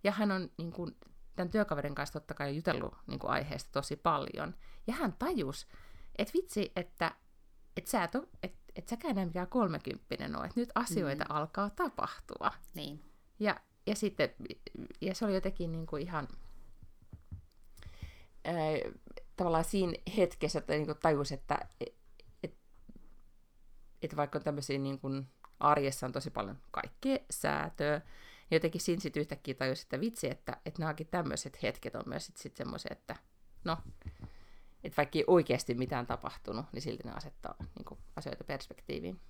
ja 0.04 0.12
hän 0.12 0.32
on 0.32 0.52
niin 0.58 0.72
kuin, 0.72 0.96
tämän 1.36 1.50
työkaverin 1.50 1.96
kanssa 1.96 2.20
totta 2.20 2.34
kai 2.34 2.56
jutellut 2.56 2.96
niin 3.08 3.20
kuin, 3.20 3.32
aiheesta 3.32 3.72
tosi 3.72 3.96
paljon. 3.96 4.56
Ja 4.88 4.94
hän 4.94 5.14
tajus, 5.20 5.68
että 6.18 6.34
vitsi, 6.34 6.72
että, 6.76 7.12
että 7.78 7.92
sä 7.92 8.04
et 8.04 8.16
ole, 8.16 8.28
että 8.44 8.63
et 8.76 8.88
säkään 8.88 9.12
enää 9.12 9.26
mikään 9.26 9.48
kolmekymppinen 9.48 10.36
ole, 10.36 10.46
että 10.46 10.60
nyt 10.60 10.72
asioita 10.76 11.24
mm. 11.24 11.36
alkaa 11.36 11.70
tapahtua. 11.70 12.52
Niin. 12.74 13.04
Ja, 13.40 13.60
ja 13.86 13.96
sitten, 13.96 14.30
ja 15.02 15.16
se 15.16 15.26
oli 15.26 15.34
jotenkin 15.34 15.72
niin 15.72 15.88
kuin 15.88 16.02
ihan 16.02 16.28
ää, 18.46 18.56
tavallaan 19.36 19.66
siinä 19.66 19.94
hetkessä, 20.18 20.60
että 20.60 20.74
niin 20.74 20.88
tajus, 21.02 21.32
että 21.32 21.58
et, 21.80 21.96
et, 22.44 22.58
et 24.02 24.16
vaikka 24.16 24.38
on 24.40 24.44
tämmöisiä 24.44 24.78
niin 24.78 25.00
kuin 25.00 25.28
arjessa 25.60 26.06
on 26.06 26.12
tosi 26.12 26.30
paljon 26.30 26.58
kaikkea 26.72 27.18
säätöä, 27.30 27.98
niin 28.50 28.56
jotenkin 28.56 28.82
siinä 28.82 29.02
sitten 29.02 29.22
yhtäkkiä 29.22 29.54
tajus, 29.54 29.82
että 29.82 30.00
vitsi, 30.00 30.32
että, 30.32 30.58
että 30.66 30.80
nämäkin 30.80 31.08
tämmöiset 31.08 31.64
hetket 31.64 31.96
on 31.96 32.04
myös 32.06 32.26
sitten 32.26 32.44
sit 32.44 32.56
semmoisia, 32.58 32.92
että 32.92 33.16
no, 33.64 33.78
että 34.84 34.98
vaikka 34.98 35.18
ei 35.18 35.24
oikeasti 35.28 35.74
mitään 35.74 36.08
tapahtunut, 36.08 36.66
niin 36.72 36.82
silti 36.82 37.04
ne 37.04 37.12
asettaa 37.12 37.56
niin 37.60 37.86
kuin, 37.86 38.00
asioita 38.16 38.44
perspektiiviin. 38.44 39.22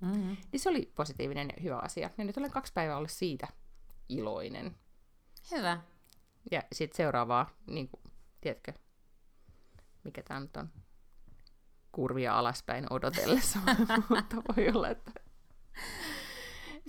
Mm-hmm. 0.00 0.36
Niin 0.52 0.60
se 0.60 0.68
oli 0.68 0.92
positiivinen 0.94 1.48
ja 1.56 1.62
hyvä 1.62 1.78
asia. 1.78 2.10
Ja 2.18 2.24
nyt 2.24 2.36
olen 2.36 2.50
kaksi 2.50 2.72
päivää 2.72 2.96
ollut 2.96 3.10
siitä 3.10 3.48
iloinen. 4.08 4.76
Hyvä. 5.50 5.80
Ja 6.50 6.62
sitten 6.72 6.96
seuraavaa, 6.96 7.50
niin 7.66 7.88
kuin, 7.88 8.12
tiedätkö, 8.40 8.72
mikä 10.04 10.22
tämä 10.22 10.40
nyt 10.40 10.56
on, 10.56 10.70
kurvia 11.92 12.38
alaspäin 12.38 12.92
odotellessa, 12.92 13.58
mutta 14.08 14.36
voi 14.36 14.68
olla, 14.68 14.88
että 14.88 15.10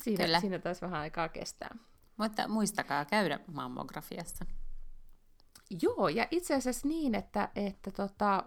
siinä, 0.03 0.25
Kyllä. 0.25 0.39
siinä 0.39 0.59
taas 0.59 0.81
vähän 0.81 0.99
aikaa 1.01 1.29
kestää. 1.29 1.75
Mutta 2.17 2.47
muistakaa 2.47 3.05
käydä 3.05 3.39
mammografiassa. 3.53 4.45
Joo, 5.81 6.07
ja 6.07 6.27
itse 6.31 6.55
asiassa 6.55 6.87
niin, 6.87 7.15
että, 7.15 7.49
että 7.55 7.91
tota, 7.91 8.43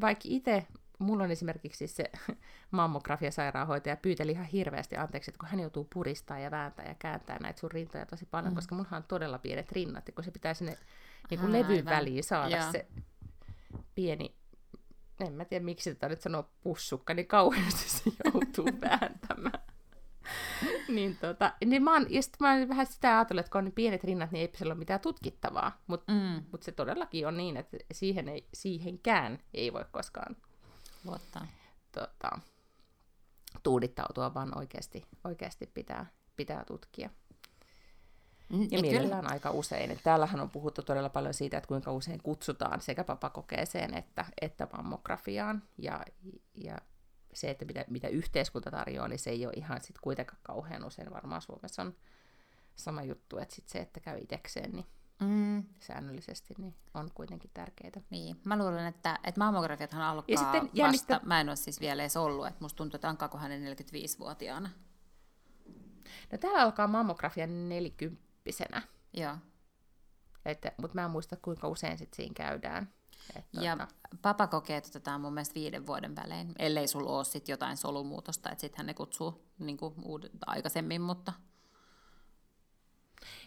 vaikka 0.00 0.22
itse, 0.24 0.66
mulla 0.98 1.24
on 1.24 1.30
esimerkiksi 1.30 1.86
se 1.86 2.04
mammografia-sairaanhoitaja 2.70 3.96
pyyteli 3.96 4.32
ihan 4.32 4.46
hirveästi 4.46 4.96
anteeksi, 4.96 5.30
että 5.30 5.38
kun 5.38 5.48
hän 5.48 5.60
joutuu 5.60 5.86
puristaa 5.94 6.38
ja 6.38 6.50
vääntää 6.50 6.86
ja 6.86 6.94
kääntää 6.98 7.38
näitä 7.38 7.60
sun 7.60 7.70
rintoja 7.70 8.06
tosi 8.06 8.26
paljon, 8.26 8.52
mm. 8.52 8.54
koska 8.54 8.74
mulla 8.74 8.96
on 8.96 9.04
todella 9.08 9.38
pienet 9.38 9.72
rinnat, 9.72 10.08
ja 10.08 10.12
kun 10.12 10.24
se 10.24 10.30
pitää 10.30 10.54
sinne 10.54 10.78
niin 11.30 11.40
kuin 11.40 11.52
levyn 11.52 11.84
väliin 11.84 12.24
saada 12.24 12.56
Joo. 12.56 12.72
se 12.72 12.86
pieni, 13.94 14.36
en 15.20 15.32
mä 15.32 15.44
tiedä 15.44 15.64
miksi 15.64 15.94
tätä 15.94 16.08
nyt 16.08 16.20
sanoo 16.20 16.50
pussukka, 16.62 17.14
niin 17.14 17.26
kauheasti 17.26 17.90
se 17.90 18.10
joutuu 18.24 18.68
vääntämään. 18.80 19.65
niin, 20.88 21.16
tota, 21.16 21.52
niin 21.64 21.82
mä 21.82 21.92
oon, 21.92 22.06
ja 22.10 22.22
sit 22.22 22.36
mä 22.40 22.52
oon 22.52 22.68
vähän 22.68 22.86
sitä 22.86 23.18
ajatellut, 23.18 23.40
että 23.40 23.52
kun 23.52 23.58
on 23.58 23.64
niin 23.64 23.72
pienet 23.72 24.04
rinnat, 24.04 24.32
niin 24.32 24.40
ei 24.40 24.50
siellä 24.56 24.72
ole 24.72 24.78
mitään 24.78 25.00
tutkittavaa. 25.00 25.82
Mutta 25.86 26.12
mm. 26.12 26.42
mut 26.52 26.62
se 26.62 26.72
todellakin 26.72 27.28
on 27.28 27.36
niin, 27.36 27.56
että 27.56 27.76
siihen 27.92 28.28
ei, 28.28 28.48
siihenkään 28.54 29.38
ei 29.54 29.72
voi 29.72 29.84
koskaan 29.90 30.36
Luottaa. 31.04 31.46
Tota, 31.92 32.38
tuudittautua, 33.62 34.34
vaan 34.34 34.58
oikeasti, 34.58 35.06
oikeasti 35.24 35.66
pitää, 35.74 36.06
pitää 36.36 36.64
tutkia. 36.64 37.10
Mm, 38.52 38.62
ja, 38.62 38.68
ja 38.70 38.80
mielellään 38.80 39.20
kyllä. 39.20 39.32
aika 39.32 39.50
usein. 39.50 39.90
Et 39.90 40.00
täällähän 40.02 40.40
on 40.40 40.50
puhuttu 40.50 40.82
todella 40.82 41.08
paljon 41.08 41.34
siitä, 41.34 41.56
että 41.56 41.68
kuinka 41.68 41.92
usein 41.92 42.22
kutsutaan 42.22 42.80
sekä 42.80 43.04
papakokeeseen 43.04 43.94
että, 43.94 44.24
että 44.40 44.68
mammografiaan. 44.72 45.62
Ja, 45.78 46.04
ja 46.54 46.78
se, 47.36 47.50
että 47.50 47.64
mitä, 47.64 47.84
mitä 47.88 48.08
yhteiskunta 48.08 48.70
tarjoaa, 48.70 49.08
niin 49.08 49.18
se 49.18 49.30
ei 49.30 49.46
ole 49.46 49.54
ihan 49.56 49.80
sit 49.80 49.98
kuitenkaan 49.98 50.38
kauhean 50.42 50.84
usein. 50.84 51.10
Varmaan 51.10 51.42
Suomessa 51.42 51.82
on 51.82 51.94
sama 52.76 53.02
juttu, 53.02 53.38
että 53.38 53.54
sit 53.54 53.68
se, 53.68 53.78
että 53.78 54.00
käy 54.00 54.18
itsekseen, 54.18 54.72
niin 54.72 54.86
mm. 55.20 55.64
säännöllisesti, 55.80 56.54
niin 56.58 56.74
on 56.94 57.10
kuitenkin 57.14 57.50
tärkeää. 57.54 57.92
Niin, 58.10 58.40
mä 58.44 58.58
luulen, 58.58 58.86
että, 58.86 59.18
että 59.24 59.40
mammografiathan 59.40 60.02
alkaa 60.02 60.34
ja 60.34 60.38
sitten 60.38 60.70
jännistä... 60.72 61.14
vasta, 61.14 61.26
mä 61.26 61.40
en 61.40 61.48
ole 61.48 61.56
siis 61.56 61.80
vielä 61.80 62.02
edes 62.02 62.16
ollut, 62.16 62.46
että 62.46 62.64
musta 62.64 62.76
tuntuu, 62.76 62.96
että 62.96 63.08
alkaako 63.08 63.38
hänen 63.38 63.76
45-vuotiaana. 63.76 64.70
No 66.32 66.38
täällä 66.38 66.62
alkaa 66.62 66.88
mammografia 66.88 67.46
40 67.46 68.22
Joo. 69.14 69.36
Että, 70.44 70.72
mutta 70.76 70.94
mä 70.94 71.04
en 71.04 71.10
muista, 71.10 71.36
kuinka 71.36 71.68
usein 71.68 71.98
sit 71.98 72.14
siinä 72.14 72.34
käydään. 72.34 72.92
Että, 73.36 73.60
ja 73.60 73.76
tuota... 73.76 73.94
papakokeet 74.22 74.86
otetaan 74.86 75.20
mun 75.20 75.34
mielestä 75.34 75.54
viiden 75.54 75.86
vuoden 75.86 76.16
välein, 76.16 76.54
ellei 76.58 76.88
sulla 76.88 77.10
ole 77.10 77.24
sit 77.24 77.48
jotain 77.48 77.76
solumuutosta, 77.76 78.50
että 78.50 78.60
sittenhän 78.60 78.86
ne 78.86 78.94
kutsuu 78.94 79.46
niin 79.58 79.76
kuin 79.76 79.94
uudet, 80.04 80.32
aikaisemmin, 80.46 81.02
mutta... 81.02 81.32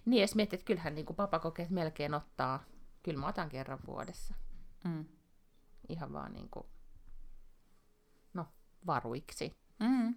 Niin, 0.05 0.21
jos 0.21 0.35
mietit, 0.35 0.53
että 0.53 0.65
kyllähän 0.65 0.95
niin 0.95 1.05
kuin 1.05 1.17
papakokeet 1.17 1.69
melkein 1.69 2.13
ottaa, 2.13 2.63
kyllä 3.03 3.19
mä 3.19 3.27
otan 3.27 3.49
kerran 3.49 3.79
vuodessa. 3.87 4.33
Mm. 4.83 5.05
Ihan 5.89 6.13
vaan 6.13 6.33
niin 6.33 6.49
kuin, 6.49 6.65
no, 8.33 8.47
varuiksi. 8.87 9.57
Mm. 9.79 10.15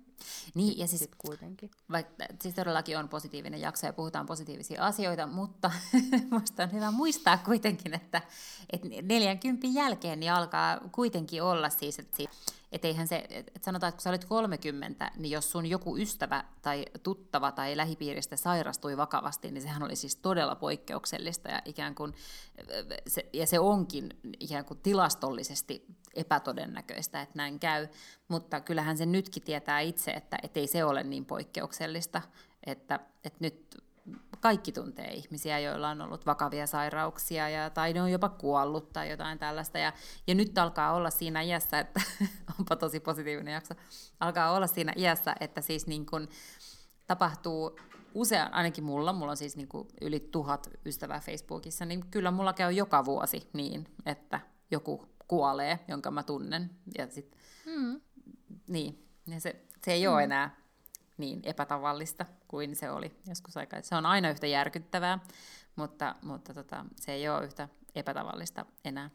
Niin, 0.54 0.78
ja 0.78 0.86
siis, 0.86 1.08
kuitenkin. 1.18 1.70
Vaikka, 1.90 2.24
siis 2.40 2.54
todellakin 2.54 2.98
on 2.98 3.08
positiivinen 3.08 3.60
jakso 3.60 3.86
ja 3.86 3.92
puhutaan 3.92 4.26
positiivisia 4.26 4.86
asioita, 4.86 5.26
mutta 5.26 5.70
minusta 6.30 6.62
on 6.62 6.72
hyvä 6.72 6.90
muistaa 6.90 7.38
kuitenkin, 7.38 7.94
että, 7.94 8.22
että 8.72 8.88
40 9.02 9.66
jälkeen 9.72 10.20
niin 10.20 10.32
alkaa 10.32 10.80
kuitenkin 10.92 11.42
olla 11.42 11.70
siis, 11.70 11.98
että 11.98 12.16
että 12.73 12.89
eihän 12.89 13.09
se, 13.09 13.27
että 13.31 13.61
sanotaan, 13.62 13.89
että 13.89 13.97
kun 13.97 14.03
sä 14.03 14.11
olet 14.11 14.25
30, 14.25 15.11
niin 15.16 15.31
jos 15.31 15.51
sun 15.51 15.66
joku 15.66 15.97
ystävä 15.97 16.45
tai 16.62 16.85
tuttava 17.03 17.53
tai 17.53 17.77
lähipiiristä 17.77 18.37
sairastui 18.37 18.97
vakavasti, 18.97 19.51
niin 19.51 19.62
sehän 19.62 19.83
oli 19.83 19.97
siis 19.97 20.16
todella 20.16 20.55
poikkeuksellista 20.55 21.49
ja 21.49 21.62
ikään 21.64 21.95
kuin, 21.95 22.14
se, 23.07 23.29
ja 23.33 23.47
se 23.47 23.59
onkin 23.59 24.11
ikään 24.41 24.64
kuin 24.64 24.81
tilastollisesti 24.83 25.87
epätodennäköistä, 26.14 27.23
että 27.23 27.37
näin 27.37 27.61
käy, 27.61 27.89
mutta 28.29 28.61
kyllähän 28.61 28.99
se 28.99 29.07
nytkin 29.07 29.43
tietää 29.43 29.81
itse, 29.81 30.11
että 30.11 30.37
ei 30.55 30.66
se 30.66 30.85
ole 30.85 31.03
niin 31.03 31.25
poikkeuksellista, 31.25 32.23
että, 32.66 33.01
että 33.25 33.39
nyt 33.41 33.83
kaikki 34.40 34.72
tuntee 34.72 35.12
ihmisiä, 35.12 35.59
joilla 35.59 35.88
on 35.88 36.00
ollut 36.00 36.26
vakavia 36.26 36.66
sairauksia 36.66 37.48
ja, 37.48 37.70
tai 37.70 37.92
ne 37.92 38.03
on 38.03 38.12
jopa 38.12 38.28
kuollut 38.28 38.92
tai 38.92 39.11
jotain 39.11 39.38
tällaista. 39.38 39.78
Ja, 39.78 39.92
ja 40.26 40.34
nyt 40.34 40.59
alkaa 40.59 40.92
olla 40.92 41.11
siinä 41.11 41.42
iässä, 41.42 41.78
että 41.78 42.00
onpa 42.59 42.76
tosi 42.76 43.00
positiivinen 43.00 43.55
jakso, 43.55 43.74
alkaa 44.20 44.53
olla 44.53 44.66
siinä 44.66 44.92
iässä, 44.96 45.34
että 45.40 45.61
siis 45.61 45.86
niin 45.86 46.07
kuin 46.07 46.28
tapahtuu 47.07 47.78
usein, 48.14 48.55
ainakin 48.55 48.84
mulla, 48.84 49.12
mulla 49.12 49.30
on 49.30 49.36
siis 49.36 49.57
niin 49.57 49.68
kuin 49.68 49.88
yli 50.00 50.20
tuhat 50.20 50.70
ystävää 50.86 51.20
Facebookissa, 51.20 51.84
niin 51.84 52.07
kyllä 52.11 52.30
mulla 52.30 52.53
käy 52.53 52.72
joka 52.72 53.05
vuosi 53.05 53.50
niin, 53.53 53.88
että 54.07 54.40
joku 54.70 55.07
kuolee, 55.28 55.78
jonka 55.88 56.11
mä 56.11 56.22
tunnen. 56.22 56.70
Ja 56.98 57.07
sit, 57.11 57.36
mm. 57.66 58.00
niin, 58.68 59.09
ja 59.26 59.40
se, 59.40 59.64
se 59.84 59.92
ei 59.92 60.07
mm. 60.07 60.12
ole 60.12 60.24
enää 60.24 60.61
niin 61.23 61.41
epätavallista 61.45 62.27
kuin 62.49 62.77
se 62.77 62.91
oli 62.91 63.16
joskus 63.29 63.57
aikaa. 63.57 63.83
Se 63.83 63.95
on 63.95 64.07
aina 64.07 64.31
yhtä 64.31 64.47
järkyttävää, 64.47 65.18
mutta, 65.77 66.14
mutta 66.23 66.55
tota, 66.55 66.85
se 66.97 67.12
ei 67.12 67.29
ole 67.29 67.45
yhtä 67.45 67.68
epätavallista 67.95 68.66
enää. 68.85 69.11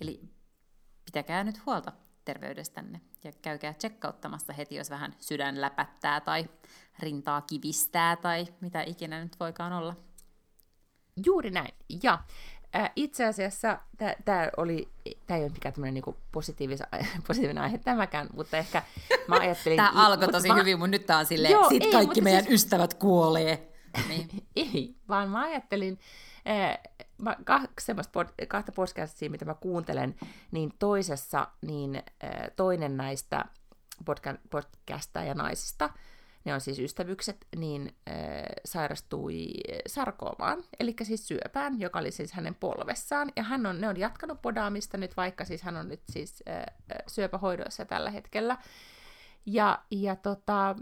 Eli 0.00 0.20
pitäkää 1.04 1.44
nyt 1.44 1.66
huolta 1.66 1.92
terveydestänne 2.24 3.00
ja 3.24 3.32
käykää 3.42 3.74
tsekkauttamassa 3.74 4.52
heti, 4.52 4.74
jos 4.74 4.90
vähän 4.90 5.14
sydän 5.18 5.60
läpättää 5.60 6.20
tai 6.20 6.48
rintaa 6.98 7.40
kivistää 7.40 8.16
tai 8.16 8.46
mitä 8.60 8.82
ikinä 8.82 9.22
nyt 9.22 9.40
voikaan 9.40 9.72
olla. 9.72 9.96
Juuri 11.26 11.50
näin. 11.50 11.74
Ja 12.02 12.18
Äh, 12.76 12.92
itse 12.96 13.24
asiassa 13.24 13.78
tämä 14.24 14.48
oli, 14.56 14.88
tämä 15.26 15.38
ei 15.38 15.44
ole 15.44 15.52
mikään 15.52 15.72
tämmöinen 15.72 15.94
niinku 15.94 16.16
positiivis, 16.32 16.80
positiivinen 17.26 17.62
aihe 17.62 17.78
tämäkään, 17.78 18.28
mutta 18.34 18.56
ehkä 18.56 18.82
mä 19.28 19.36
ajattelin... 19.36 19.76
Tämä 19.84 19.92
alkoi 19.94 20.28
tosi 20.28 20.48
mä, 20.48 20.54
hyvin, 20.54 20.78
mutta 20.78 20.90
nyt 20.90 21.06
tämä 21.06 21.18
on 21.18 21.26
silleen, 21.26 21.52
joo, 21.52 21.68
sit 21.68 21.82
ei, 21.82 21.92
kaikki 21.92 22.20
meidän 22.20 22.44
siis, 22.44 22.54
ystävät 22.54 22.94
kuolee. 22.94 23.72
Niin. 24.08 24.28
ei, 24.56 24.94
vaan 25.08 25.28
mä 25.28 25.42
ajattelin, 25.42 25.98
äh, 26.48 26.78
mä, 27.18 27.36
kaksi 27.44 27.86
semmoista 27.86 28.24
kahta 28.48 28.72
podcastia, 28.72 29.30
mitä 29.30 29.44
mä 29.44 29.54
kuuntelen, 29.54 30.14
niin 30.50 30.72
toisessa 30.78 31.48
niin 31.66 31.96
äh, 31.96 32.30
toinen 32.56 32.96
näistä 32.96 33.44
podca, 34.04 34.34
podcasta 34.50 35.22
ja 35.22 35.34
naisista 35.34 35.90
ne 36.44 36.54
on 36.54 36.60
siis 36.60 36.78
ystävykset, 36.78 37.46
niin 37.56 37.96
äh, 38.08 38.14
sairastui 38.64 39.50
sarkoomaan, 39.86 40.64
eli 40.80 40.94
siis 41.02 41.28
syöpään, 41.28 41.80
joka 41.80 41.98
oli 41.98 42.10
siis 42.10 42.32
hänen 42.32 42.54
polvessaan. 42.54 43.32
Ja 43.36 43.42
hän 43.42 43.66
on, 43.66 43.80
ne 43.80 43.88
on 43.88 43.96
jatkanut 43.96 44.42
podaamista 44.42 44.96
nyt, 44.96 45.16
vaikka 45.16 45.44
siis 45.44 45.62
hän 45.62 45.76
on 45.76 45.88
nyt 45.88 46.02
siis 46.12 46.42
äh, 46.48 46.64
syöpähoidoissa 47.06 47.84
tällä 47.84 48.10
hetkellä. 48.10 48.58
Ja, 49.46 49.82
ja, 49.90 50.16
tota, 50.16 50.76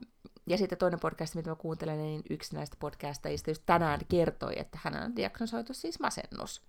ja 0.46 0.58
sitten 0.58 0.78
toinen 0.78 1.00
podcast, 1.00 1.34
mitä 1.34 1.50
mä 1.50 1.56
kuuntelen, 1.56 1.98
niin 1.98 2.22
yksi 2.30 2.54
näistä 2.54 2.76
podcastajista 2.80 3.50
just 3.50 3.62
tänään 3.66 4.00
kertoi, 4.08 4.52
että 4.56 4.78
hän 4.82 5.02
on 5.02 5.16
diagnosoitu 5.16 5.74
siis 5.74 6.00
masennus. 6.00 6.62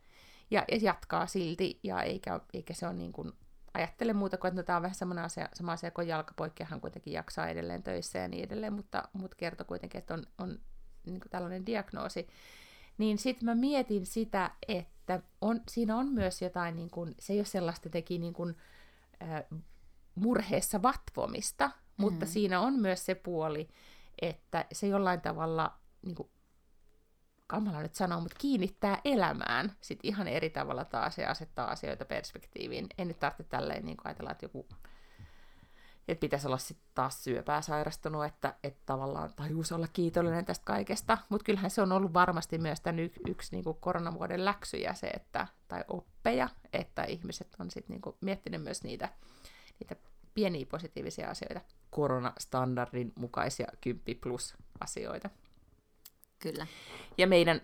Ja, 0.52 0.66
ja 0.72 0.78
jatkaa 0.82 1.28
silti, 1.28 1.80
ja 1.84 2.02
eikä, 2.02 2.40
eikä 2.54 2.74
se 2.74 2.88
ole 2.88 2.94
niin 2.94 3.12
kuin 3.12 3.34
ajattele 3.74 4.14
muuta 4.14 4.38
kuin, 4.38 4.50
että 4.50 4.64
tämä 4.64 4.78
on 4.78 4.82
vähän 4.82 4.96
sama 4.96 5.24
asia, 5.24 5.50
sama 5.54 5.72
asia 5.72 5.92
kuin 5.92 6.08
jalkapoikki, 6.08 6.64
hän 6.64 6.82
kuitenkin 6.82 7.14
jaksaa 7.14 7.48
edelleen 7.48 7.84
töissä 7.84 8.20
ja 8.20 8.28
niin 8.28 8.44
edelleen, 8.44 8.74
mutta, 8.74 9.04
mutta 9.14 9.38
kertoo 9.38 9.66
kuitenkin, 9.66 10.00
että 10.00 10.14
on, 10.14 10.24
on 10.38 10.60
niin 11.06 11.22
tällainen 11.30 11.66
diagnoosi. 11.66 12.28
Niin 12.98 13.18
sitten 13.18 13.46
mä 13.46 13.56
mietin 13.56 14.06
sitä, 14.06 14.52
että 14.68 15.22
on, 15.42 15.62
siinä 15.70 15.98
on 15.98 16.08
myös 16.08 16.42
jotain, 16.42 16.76
niin 16.76 16.90
kuin, 16.90 17.16
se 17.20 17.34
ei 17.34 17.40
ole 17.40 17.46
sellaista 17.46 17.90
teki 17.90 18.18
niin 18.18 18.34
kuin, 18.34 18.58
äh, 19.22 19.44
murheessa 20.16 20.82
vatvomista, 20.82 21.72
mutta 21.98 22.26
mm. 22.26 22.30
siinä 22.30 22.60
on 22.60 22.80
myös 22.80 23.06
se 23.06 23.16
puoli, 23.16 23.70
että 24.22 24.66
se 24.72 24.88
jollain 24.88 25.22
tavalla 25.22 25.78
niin 26.06 26.16
kuin, 26.16 26.30
kamala 27.54 27.82
nyt 27.82 27.96
sanoa, 27.96 28.20
mutta 28.20 28.38
kiinnittää 28.40 29.02
elämään 29.06 29.72
sit 29.82 30.00
ihan 30.04 30.28
eri 30.28 30.50
tavalla 30.50 30.86
taas 30.86 31.18
ja 31.18 31.30
asettaa 31.30 31.72
asioita 31.72 32.06
perspektiiviin. 32.06 32.88
En 32.98 33.08
nyt 33.08 33.20
tarvitse 33.20 33.44
tälleen 33.44 33.86
niin 33.86 33.98
ajatella, 34.04 34.32
että 34.32 34.46
joku 34.46 34.68
että 36.08 36.20
pitäisi 36.20 36.48
olla 36.48 36.58
sitten 36.58 36.88
taas 36.96 37.24
syöpää 37.24 37.62
sairastunut, 37.62 38.26
että, 38.26 38.54
että 38.64 38.82
tavallaan 38.86 39.34
tajuus 39.36 39.72
olla 39.72 39.88
kiitollinen 39.94 40.46
tästä 40.46 40.66
kaikesta. 40.66 41.18
Mutta 41.30 41.46
kyllähän 41.46 41.72
se 41.72 41.82
on 41.82 41.92
ollut 41.92 42.14
varmasti 42.14 42.58
myös 42.58 42.82
tämän 42.82 43.00
y- 43.00 43.12
yksi 43.28 43.52
niin 43.52 43.64
kuin 43.64 43.78
koronavuoden 43.80 44.46
läksyjä 44.46 44.94
se, 44.94 45.08
että, 45.08 45.48
tai 45.68 45.84
oppeja, 45.88 46.50
että 46.74 47.04
ihmiset 47.04 47.56
on 47.60 47.72
sitten 47.72 48.02
niin 48.04 48.16
miettinyt 48.22 48.64
myös 48.64 48.84
niitä, 48.84 49.10
niitä 49.80 49.96
pieniä 50.34 50.66
positiivisia 50.66 51.30
asioita, 51.30 51.62
koronastandardin 51.90 53.14
mukaisia 53.16 53.68
10 53.82 54.22
plus 54.22 54.54
asioita. 54.80 55.30
Kyllä. 56.44 56.68
Ja 57.18 57.28
meidän 57.28 57.62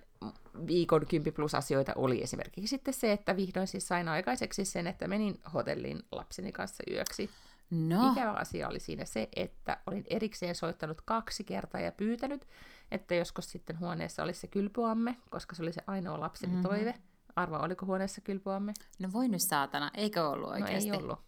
viikon 0.68 1.06
10 1.08 1.34
plus 1.34 1.56
asioita 1.56 1.92
oli 1.96 2.24
esimerkiksi 2.24 2.68
sitten 2.68 2.94
se, 2.94 3.12
että 3.12 3.36
vihdoin 3.36 3.68
siis 3.68 3.88
sain 3.88 4.08
aikaiseksi 4.08 4.66
sen, 4.66 4.88
että 4.88 5.08
menin 5.08 5.40
hotelliin 5.54 6.04
lapseni 6.12 6.52
kanssa 6.52 6.84
yöksi. 6.92 7.30
No. 7.70 8.12
Ikävä 8.12 8.32
asia 8.32 8.68
oli 8.68 8.80
siinä 8.80 9.06
se, 9.06 9.30
että 9.36 9.78
olin 9.88 10.04
erikseen 10.10 10.56
soittanut 10.56 11.02
kaksi 11.02 11.44
kertaa 11.44 11.82
ja 11.82 11.92
pyytänyt, 11.92 12.48
että 12.92 13.16
joskus 13.16 13.52
sitten 13.52 13.80
huoneessa 13.80 14.24
olisi 14.24 14.40
se 14.40 14.48
kylpyamme, 14.48 15.18
koska 15.30 15.56
se 15.56 15.64
oli 15.64 15.74
se 15.74 15.82
ainoa 15.88 16.20
lapseni 16.20 16.54
mm-hmm. 16.54 16.70
toive. 16.70 16.94
Arva, 17.36 17.60
oliko 17.60 17.86
huoneessa 17.86 18.22
kylpyamme? 18.22 18.74
No 19.00 19.10
voi 19.14 19.28
nyt 19.28 19.42
saatana, 19.42 19.92
eikö 19.94 20.30
ollut 20.30 20.50
oikeasti? 20.50 20.90
No 20.90 20.96
ei 20.96 21.02
ollut. 21.02 21.20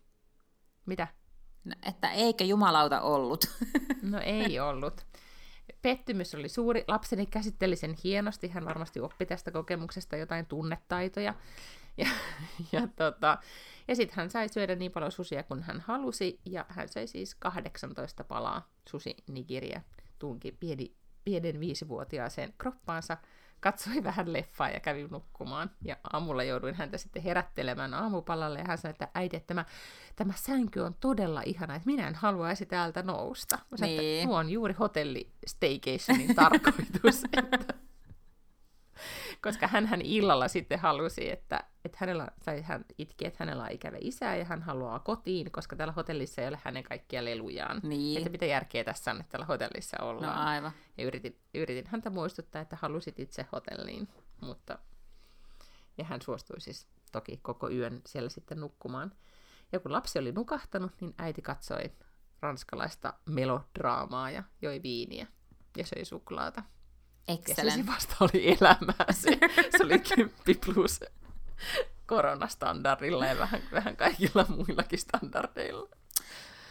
Mitä? 0.85 1.07
No, 1.63 1.75
että 1.85 2.11
eikö 2.11 2.43
jumalauta 2.43 3.01
ollut? 3.01 3.45
No 4.01 4.19
ei 4.19 4.59
ollut. 4.69 5.05
Pettymys 5.81 6.35
oli 6.35 6.49
suuri. 6.49 6.83
Lapseni 6.87 7.25
käsitteli 7.25 7.75
sen 7.75 7.95
hienosti. 8.03 8.47
Hän 8.47 8.65
varmasti 8.65 8.99
oppi 8.99 9.25
tästä 9.25 9.51
kokemuksesta 9.51 10.17
jotain 10.17 10.45
tunnetaitoja. 10.45 11.33
Ja, 11.97 12.07
ja, 12.71 12.87
tota, 12.95 13.37
ja 13.87 13.95
sitten 13.95 14.15
hän 14.15 14.29
sai 14.29 14.49
syödä 14.49 14.75
niin 14.75 14.91
paljon 14.91 15.11
susia 15.11 15.43
kuin 15.43 15.63
hän 15.63 15.79
halusi, 15.79 16.39
ja 16.45 16.65
hän 16.69 16.89
sai 16.89 17.07
siis 17.07 17.35
18 17.35 18.23
palaa 18.23 18.69
susi 18.89 19.15
nigiriä 19.27 19.81
tunki 20.19 20.51
pieni, 20.51 20.93
pienen 21.23 21.59
viisivuotiaaseen 21.59 22.53
kroppaansa, 22.57 23.17
katsoi 23.61 24.03
vähän 24.09 24.33
leffaa 24.33 24.69
ja 24.69 24.79
kävi 24.79 25.07
nukkumaan. 25.11 25.71
Ja 25.81 25.95
aamulla 26.13 26.43
jouduin 26.43 26.75
häntä 26.75 26.97
sitten 26.97 27.23
herättelemään 27.23 27.93
aamupalalle 27.93 28.59
ja 28.59 28.65
hän 28.67 28.77
sanoi, 28.77 28.91
että 28.91 29.07
äiti, 29.13 29.37
että 29.37 29.47
tämä, 29.47 29.65
tämä 30.15 30.33
sänky 30.35 30.79
on 30.79 30.93
todella 30.93 31.41
ihana, 31.45 31.75
että 31.75 31.85
minä 31.85 32.07
en 32.07 32.15
haluaisi 32.15 32.65
täältä 32.65 33.03
nousta. 33.03 33.59
Mä 33.71 33.77
sanoin, 33.77 33.97
niin. 33.97 34.15
että 34.15 34.27
tuo 34.27 34.37
on 34.37 34.49
juuri 34.49 34.73
hotelli 34.73 35.31
staycationin 35.47 36.35
tarkoitus. 36.35 37.23
että 37.37 37.73
koska 39.41 39.67
hän 39.67 40.01
illalla 40.01 40.47
sitten 40.47 40.79
halusi, 40.79 41.31
että, 41.31 41.63
että 41.85 41.97
hänellä, 42.01 42.27
tai 42.45 42.61
hän 42.61 42.85
itki, 42.97 43.27
että 43.27 43.37
hänellä 43.39 43.63
on 43.63 43.71
ikävä 43.71 43.97
isä 43.99 44.35
ja 44.35 44.45
hän 44.45 44.61
haluaa 44.61 44.99
kotiin, 44.99 45.51
koska 45.51 45.75
täällä 45.75 45.93
hotellissa 45.93 46.41
ei 46.41 46.47
ole 46.47 46.59
hänen 46.63 46.83
kaikkia 46.83 47.25
lelujaan. 47.25 47.79
Niin. 47.83 48.17
Että 48.17 48.29
mitä 48.29 48.45
järkeä 48.45 48.83
tässä 48.83 49.11
on, 49.11 49.19
että 49.19 49.31
täällä 49.31 49.45
hotellissa 49.45 50.03
ollaan. 50.03 50.35
No 50.35 50.49
aivan. 50.49 50.71
Ja 50.97 51.05
yritin, 51.05 51.39
yritin 51.53 51.87
häntä 51.87 52.09
muistuttaa, 52.09 52.61
että 52.61 52.77
halusit 52.81 53.19
itse 53.19 53.45
hotelliin, 53.51 54.07
mutta... 54.41 54.79
Ja 55.97 56.05
hän 56.05 56.21
suostui 56.21 56.61
siis 56.61 56.87
toki 57.11 57.39
koko 57.41 57.69
yön 57.69 58.01
siellä 58.05 58.29
sitten 58.29 58.59
nukkumaan. 58.59 59.11
Ja 59.71 59.79
kun 59.79 59.91
lapsi 59.91 60.19
oli 60.19 60.31
nukahtanut, 60.31 60.91
niin 61.01 61.13
äiti 61.17 61.41
katsoi 61.41 61.91
ranskalaista 62.41 63.13
melodraamaa 63.25 64.31
ja 64.31 64.43
joi 64.61 64.83
viiniä 64.83 65.27
ja 65.77 65.85
söi 65.85 66.05
suklaata. 66.05 66.63
Excellent. 67.33 67.77
Ja 67.77 67.83
se 67.85 67.91
vasta 67.91 68.15
oli 68.19 68.57
elämää. 68.61 69.05
Se, 69.11 69.37
se 69.77 69.83
oli 69.83 69.99
10 69.99 70.35
plus 70.65 70.99
koronastandardilla 72.05 73.25
ja 73.25 73.37
vähän, 73.37 73.61
vähän 73.71 73.95
kaikilla 73.97 74.45
muillakin 74.49 74.99
standardeilla. 74.99 75.89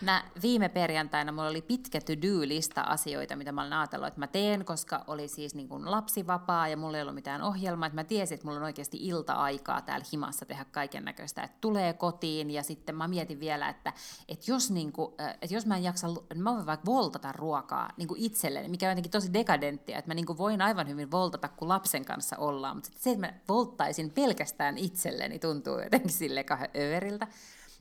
Mä 0.01 0.25
viime 0.43 0.69
perjantaina 0.69 1.33
mulla 1.33 1.49
oli 1.49 1.63
pitkä 1.63 2.01
to-do-lista 2.01 2.81
asioita, 2.81 3.37
mitä 3.37 3.53
mä 3.53 3.63
olin 3.63 3.73
ajatellut, 3.73 4.09
että 4.09 4.21
mä 4.21 4.27
teen, 4.27 4.65
koska 4.65 5.05
oli 5.07 5.29
siis 5.29 5.55
niin 5.55 5.69
kuin 5.69 5.91
lapsivapaa 5.91 6.69
ja 6.69 6.77
mulla 6.77 6.97
ei 6.97 7.03
ollut 7.03 7.15
mitään 7.15 7.43
ohjelmaa, 7.43 7.87
että 7.87 7.95
mä 7.95 8.05
tiesin, 8.05 8.35
että 8.35 8.47
mulla 8.47 8.59
on 8.59 8.65
oikeasti 8.65 8.97
ilta-aikaa 9.01 9.83
täällä 9.83 10.07
himassa 10.13 10.47
tehdä 10.47 10.65
kaiken 10.65 11.05
näköistä, 11.05 11.43
että 11.43 11.57
tulee 11.61 11.93
kotiin. 11.93 12.51
Ja 12.51 12.63
sitten 12.63 12.95
mä 12.95 13.09
mietin 13.09 13.41
vielä, 13.41 13.69
että, 13.69 13.93
että, 14.29 14.51
jos, 14.51 14.71
niin 14.71 14.93
kuin, 14.93 15.13
että 15.43 15.55
jos 15.55 15.67
mä 15.67 15.77
en 15.77 15.83
jaksa, 15.83 16.09
mä 16.35 16.55
voin 16.55 16.67
vaikka 16.67 16.87
voltata 16.87 17.33
ruokaa 17.33 17.91
niin 17.97 18.09
kuin 18.09 18.21
itselleni, 18.21 18.69
mikä 18.69 18.87
on 18.87 18.91
jotenkin 18.91 19.13
tosi 19.13 19.33
dekadenttia, 19.33 19.99
että 19.99 20.11
mä 20.11 20.15
niin 20.15 20.27
kuin 20.27 20.39
voin 20.39 20.63
aivan 20.63 20.89
hyvin 20.89 21.11
voltata, 21.11 21.49
kun 21.49 21.69
lapsen 21.69 22.05
kanssa 22.05 22.37
ollaan, 22.37 22.77
mutta 22.77 22.91
se, 22.97 23.11
että 23.11 23.27
mä 23.27 23.35
volttaisin 23.49 24.11
pelkästään 24.11 24.79
itselleni 24.79 25.39
tuntuu 25.39 25.79
jotenkin 25.81 26.13
sille 26.13 26.45
kahden 26.45 26.71
överiltä. 26.77 27.27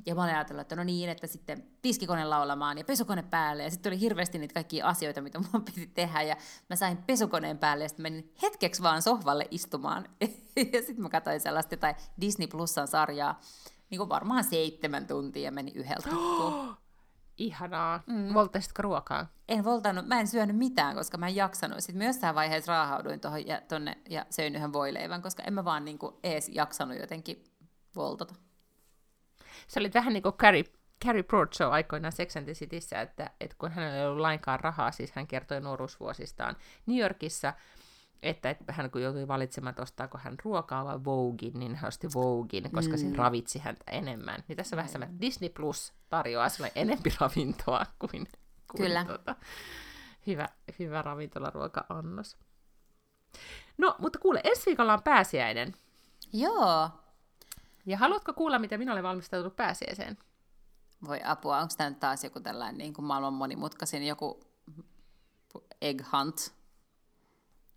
Ja 0.06 0.16
mä 0.16 0.24
olin 0.24 0.36
ajatellut, 0.36 0.62
että 0.62 0.76
no 0.76 0.84
niin, 0.84 1.10
että 1.10 1.28
sitten 1.28 1.64
tiskikone 1.82 2.26
laulamaan 2.26 2.78
ja 2.78 2.84
pesukone 2.84 3.24
päälle. 3.24 3.64
Ja 3.64 3.72
sitten 3.72 3.90
oli 3.90 4.00
hirveästi 4.00 4.38
niitä 4.38 4.54
kaikkia 4.54 4.88
asioita, 4.88 5.22
mitä 5.22 5.40
mun 5.40 5.64
piti 5.76 5.88
tehdä. 5.88 6.22
Ja 6.22 6.36
mä 6.70 6.76
sain 6.76 6.98
pesukoneen 6.98 7.58
päälle 7.58 7.84
ja 7.84 7.90
sitten 7.90 8.04
menin 8.04 8.34
hetkeksi 8.42 8.84
vaan 8.84 9.02
sohvalle 9.02 9.48
istumaan. 9.52 10.06
ja 10.74 10.80
sitten 10.80 11.02
mä 11.02 11.10
katsoin 11.10 11.40
sellaista 11.40 11.78
tai 11.78 11.96
Disney 12.22 12.48
Plusan 12.48 12.88
sarjaa. 12.88 13.40
Niin 13.90 13.98
kuin 13.98 14.10
varmaan 14.10 14.44
seitsemän 14.44 15.08
tuntia 15.08 15.44
ja 15.44 15.52
meni 15.52 15.72
yhdeltä 15.76 16.10
Ihanaa. 17.38 18.04
Mm. 18.08 18.34
Voltasitko 18.34 18.82
ruokaa? 18.82 19.28
En 19.48 19.64
voltannut, 19.64 20.08
mä 20.08 20.20
en 20.20 20.28
syönyt 20.28 20.58
mitään, 20.58 20.96
koska 20.96 21.18
mä 21.18 21.28
en 21.28 21.36
jaksanut. 21.36 21.80
Sitten 21.80 21.98
myös 21.98 22.16
jossain 22.16 22.36
vaiheessa 22.36 22.72
raahauduin 22.72 23.20
tuohon 23.20 23.48
ja, 23.48 23.62
tonne, 23.68 23.98
ja 24.10 24.26
söin 24.30 24.56
yhden 24.56 24.74
voileivän, 24.74 25.22
koska 25.22 25.44
en 25.44 25.54
mä 25.54 25.66
vaan 25.66 25.86
niin 25.86 25.98
kuin 25.98 26.16
ees 26.24 26.50
jaksanut 26.50 27.00
jotenkin 27.00 27.44
voltata. 27.96 28.34
Se 29.70 29.80
oli 29.80 29.92
vähän 29.94 30.14
niin 30.14 30.24
kuin 30.24 30.36
Carrie, 30.36 30.64
Carrie 31.06 31.24
Bradshaw 31.24 31.72
aikoinaan 31.72 32.12
Sex 32.12 32.38
and 32.38 32.46
the 32.46 32.54
Cityssä, 32.54 33.02
että, 33.02 33.32
että 33.40 33.56
kun 33.60 33.72
hänellä 33.72 33.98
ei 33.98 34.06
ollut 34.06 34.22
lainkaan 34.22 34.60
rahaa, 34.60 34.92
siis 34.92 35.12
hän 35.12 35.28
kertoi 35.28 35.62
nuoruusvuosistaan 35.62 36.56
New 36.86 36.98
Yorkissa, 36.98 37.54
että, 38.24 38.50
että 38.50 38.74
hän 38.74 38.92
kun 38.92 39.02
joutui 39.02 39.28
valitsemaan, 39.28 39.70
että 39.70 39.82
ostaako 39.82 40.18
hän 40.18 40.36
ruokaa 40.44 40.86
vai 40.86 41.04
Voguein, 41.06 41.60
niin 41.60 41.76
hän 41.76 41.88
osti 41.88 42.08
Voguein, 42.14 42.72
koska 42.72 42.94
mm. 42.94 42.98
se 42.98 43.16
ravitsi 43.16 43.60
häntä 43.60 43.84
enemmän. 43.92 44.44
Niin 44.48 44.58
tässä 44.58 44.76
on 44.76 44.78
vähän 44.78 44.92
semmoinen, 44.92 45.22
Disney 45.22 45.50
Plus 45.50 45.94
tarjoaa 46.10 46.50
sinulle 46.50 46.72
enempi 46.76 47.14
ravintoa 47.20 47.86
kuin, 48.00 48.28
kuin 48.72 48.78
Kyllä. 48.78 49.06
Tuota, 49.06 49.36
hyvä, 50.28 50.50
hyvä 50.80 51.02
ravintolaruoka-annos. 51.02 52.38
No, 53.78 53.96
mutta 54.00 54.20
kuule, 54.20 54.42
ensi 54.44 54.66
viikolla 54.66 54.94
on 54.94 55.04
pääsiäinen. 55.04 55.74
Joo, 56.34 56.90
ja 57.90 57.98
haluatko 57.98 58.34
kuulla, 58.34 58.60
mitä 58.60 58.78
minä 58.78 58.92
olen 58.92 59.04
valmistautunut 59.04 59.56
pääsiäiseen? 59.56 60.18
Voi 61.08 61.20
apua, 61.24 61.58
onko 61.58 61.74
tämä 61.78 61.90
nyt 61.90 62.00
taas 62.00 62.24
joku 62.24 62.40
tällainen 62.40 62.78
niin 62.78 62.94
kuin 62.94 63.06
maailman 63.06 63.34
monimutkaisin 63.34 64.08
joku 64.08 64.40
egg 65.82 66.02
hunt? 66.14 66.54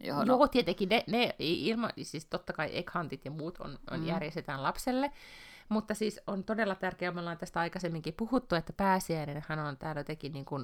Johon 0.00 0.26
Joo, 0.26 0.42
on... 0.42 0.50
tietenkin 0.50 0.88
ne, 0.88 1.04
ne 1.06 1.34
ilma, 1.38 1.88
siis 2.02 2.26
totta 2.26 2.52
kai 2.52 2.76
egg 2.76 2.90
huntit 2.94 3.24
ja 3.24 3.30
muut 3.30 3.58
on, 3.58 3.78
on 3.90 4.00
mm. 4.00 4.06
järjestetään 4.06 4.62
lapselle, 4.62 5.12
mutta 5.68 5.94
siis 5.94 6.20
on 6.26 6.44
todella 6.44 6.74
tärkeää, 6.74 7.12
me 7.12 7.20
ollaan 7.20 7.38
tästä 7.38 7.60
aikaisemminkin 7.60 8.14
puhuttu, 8.14 8.54
että 8.54 8.72
pääsiäinen 8.72 9.44
hän 9.48 9.58
on 9.58 9.76
täällä 9.76 10.00
jotenkin 10.00 10.32
niin 10.32 10.44
kuin, 10.44 10.62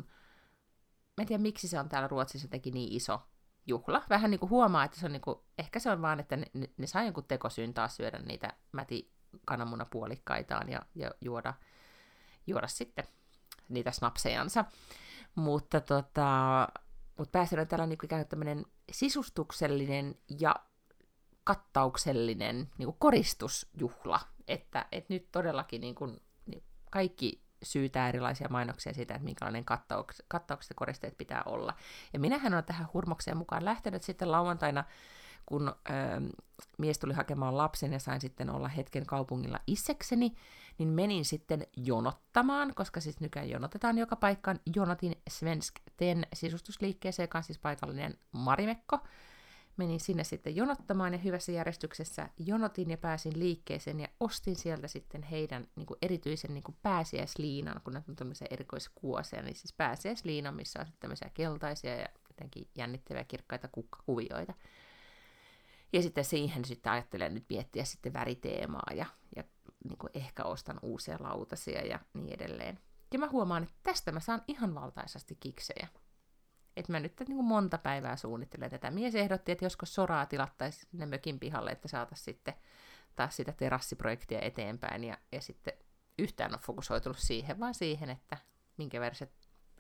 mä 1.17 1.23
en 1.23 1.27
tiedä 1.27 1.43
miksi 1.43 1.69
se 1.69 1.81
on 1.81 1.89
täällä 1.89 2.09
Ruotsissa 2.09 2.47
jotenkin 2.47 2.75
niin 2.75 2.93
iso 2.93 3.21
juhla. 3.67 4.03
Vähän 4.11 4.31
niin 4.31 4.41
kuin 4.41 4.51
huomaa, 4.51 4.85
että 4.85 5.01
se 5.01 5.07
on 5.07 5.13
niin 5.13 5.21
kuin, 5.21 5.39
ehkä 5.59 5.79
se 5.79 5.91
on 5.91 6.03
vaan, 6.03 6.21
että 6.21 6.37
ne, 6.37 6.47
ne, 6.55 6.71
ne 6.77 6.87
saa 6.87 7.03
jonkun 7.03 7.25
tekosyyn 7.25 7.75
taas 7.75 7.97
syödä 7.97 8.19
niitä 8.19 8.53
mäti 8.73 9.13
kananmunapuolikkaitaan 9.45 10.69
ja, 10.69 10.83
ja 10.95 11.11
juoda, 11.21 11.55
juoda 12.47 12.69
sitten 12.69 13.05
niitä 13.69 13.91
snapsejansa. 13.91 14.65
Mutta 15.35 15.81
tota, 15.81 16.69
mut 17.19 17.33
pääsiäinen 17.33 17.63
on 17.63 17.69
tällainen 17.69 17.99
niin 18.11 18.27
tämmöinen 18.29 18.67
sisustuksellinen 18.93 20.15
ja 20.41 20.55
kattauksellinen 21.45 22.71
niin 22.79 22.87
kuin 22.87 22.97
koristusjuhla, 22.99 24.21
että, 24.49 24.87
että 24.93 25.15
nyt 25.15 25.29
todellakin 25.33 25.81
niin 25.81 25.95
kuin, 25.95 26.23
niin 26.47 26.63
kaikki 26.91 27.43
syytää 27.63 28.09
erilaisia 28.09 28.49
mainoksia 28.51 28.95
siitä, 28.95 29.15
että 29.15 29.25
minkälainen 29.25 29.65
kattauks, 29.65 30.23
kattaukset 30.29 30.71
ja 30.71 30.75
koristeet 30.75 31.19
pitää 31.19 31.43
olla. 31.47 31.75
Ja 32.13 32.19
minähän 32.19 32.53
olen 32.53 32.65
tähän 32.65 32.89
hurmokseen 32.93 33.37
mukaan 33.37 33.65
lähtenyt 33.65 34.03
sitten 34.03 34.33
lauantaina 34.33 34.85
kun 35.49 35.69
ö, 35.69 35.73
mies 36.79 36.99
tuli 36.99 37.13
hakemaan 37.13 37.57
lapsen 37.57 37.93
ja 37.93 37.99
sain 37.99 38.21
sitten 38.21 38.51
olla 38.51 38.69
hetken 38.69 39.07
kaupungilla 39.07 39.59
issekseni, 39.67 40.35
niin 40.79 40.89
menin 40.89 41.25
sitten 41.25 41.67
jonottamaan, 41.77 42.75
koska 42.75 43.01
siis 43.01 43.21
nykyään 43.21 43.51
jonotetaan 43.51 43.99
joka 43.99 44.17
paikkaan. 44.17 44.61
Jonotin 44.77 45.17
Svensk 45.31 45.75
Ten 45.97 46.27
sisustusliikkeeseen, 46.33 47.25
joka 47.25 47.39
on 47.39 47.45
siis 47.45 47.59
paikallinen 47.59 48.19
Marimekko. 48.33 48.99
Menin 49.77 50.01
sinne 50.01 50.25
sitten 50.25 50.57
jonottamaan 50.57 51.13
ja 51.13 51.19
hyvässä 51.19 51.53
järjestyksessä 51.53 52.29
jonotin 52.39 52.91
ja 52.91 52.99
pääsin 52.99 53.39
liikkeeseen 53.39 54.01
ja 54.01 54.09
ostin 54.21 54.57
sieltä 54.57 54.89
sitten 54.89 55.23
heidän 55.23 55.69
niin 55.77 55.87
kuin 55.87 55.99
erityisen 56.03 56.55
niin 56.55 56.65
kuin 56.65 56.77
pääsiäisliinan, 56.83 57.81
kun 57.85 57.93
ne 57.93 58.03
on 58.09 58.17
tämmöisiä 58.17 58.47
erikoiskuosia, 58.51 59.43
niin 59.43 59.55
siis 59.55 59.73
pääsiäisliinan, 59.73 60.55
missä 60.55 60.81
on 60.81 60.87
sitten 60.87 61.01
tämmöisiä 61.01 61.31
keltaisia 61.35 61.97
ja 61.97 62.09
jotenkin 62.29 62.69
jännittäviä 62.75 63.25
kirkkaita 63.25 63.69
kukkakuvioita. 63.69 64.55
Ja 65.93 66.03
sitten 66.03 66.25
siihen 66.25 66.65
sitten 66.65 66.93
ajattelen 66.93 67.35
nyt 67.35 67.45
miettiä 67.49 67.85
sitten 67.85 68.13
väriteemaa 68.13 68.93
ja, 68.95 69.07
ja 69.37 69.45
niin 69.85 69.99
kuin 69.99 70.11
ehkä 70.15 70.45
ostan 70.45 70.79
uusia 70.83 71.17
lautasia 71.21 71.87
ja 71.87 71.99
niin 72.15 72.35
edelleen. 72.35 72.79
Ja 73.13 73.19
mä 73.19 73.29
huomaan, 73.29 73.63
että 73.63 73.75
tästä 73.83 74.13
mä 74.13 74.21
saan 74.21 74.43
ihan 74.49 74.75
valtaisasti 74.75 75.37
kiksejä. 75.41 75.89
Että 76.77 76.93
mä 76.93 77.01
nyt 77.01 77.21
niin 77.21 77.37
kuin 77.37 77.47
monta 77.47 77.79
päivää 77.79 78.17
suunnittelen 78.17 78.71
tätä. 78.71 78.91
Mies 78.91 79.15
ehdotti, 79.15 79.53
että 79.53 79.65
joskus 79.65 79.95
soraa 79.95 80.27
tilattaisiin 80.27 80.91
sinne 80.91 81.07
mökin 81.07 81.41
pihalle, 81.41 81.71
että 81.71 81.89
saataisiin 81.89 82.25
sitten 82.25 82.55
taas 83.17 83.37
sitä 83.37 83.53
terassiprojektia 83.53 84.41
eteenpäin. 84.41 85.05
Ja, 85.05 85.19
ja 85.33 85.41
sitten 85.41 85.73
yhtään 86.19 86.55
on 86.55 86.61
fokusoitunut 86.61 87.19
siihen, 87.19 87.61
vaan 87.61 87.75
siihen, 87.75 88.11
että 88.11 88.37
minkä 88.77 89.01
verran 89.01 89.29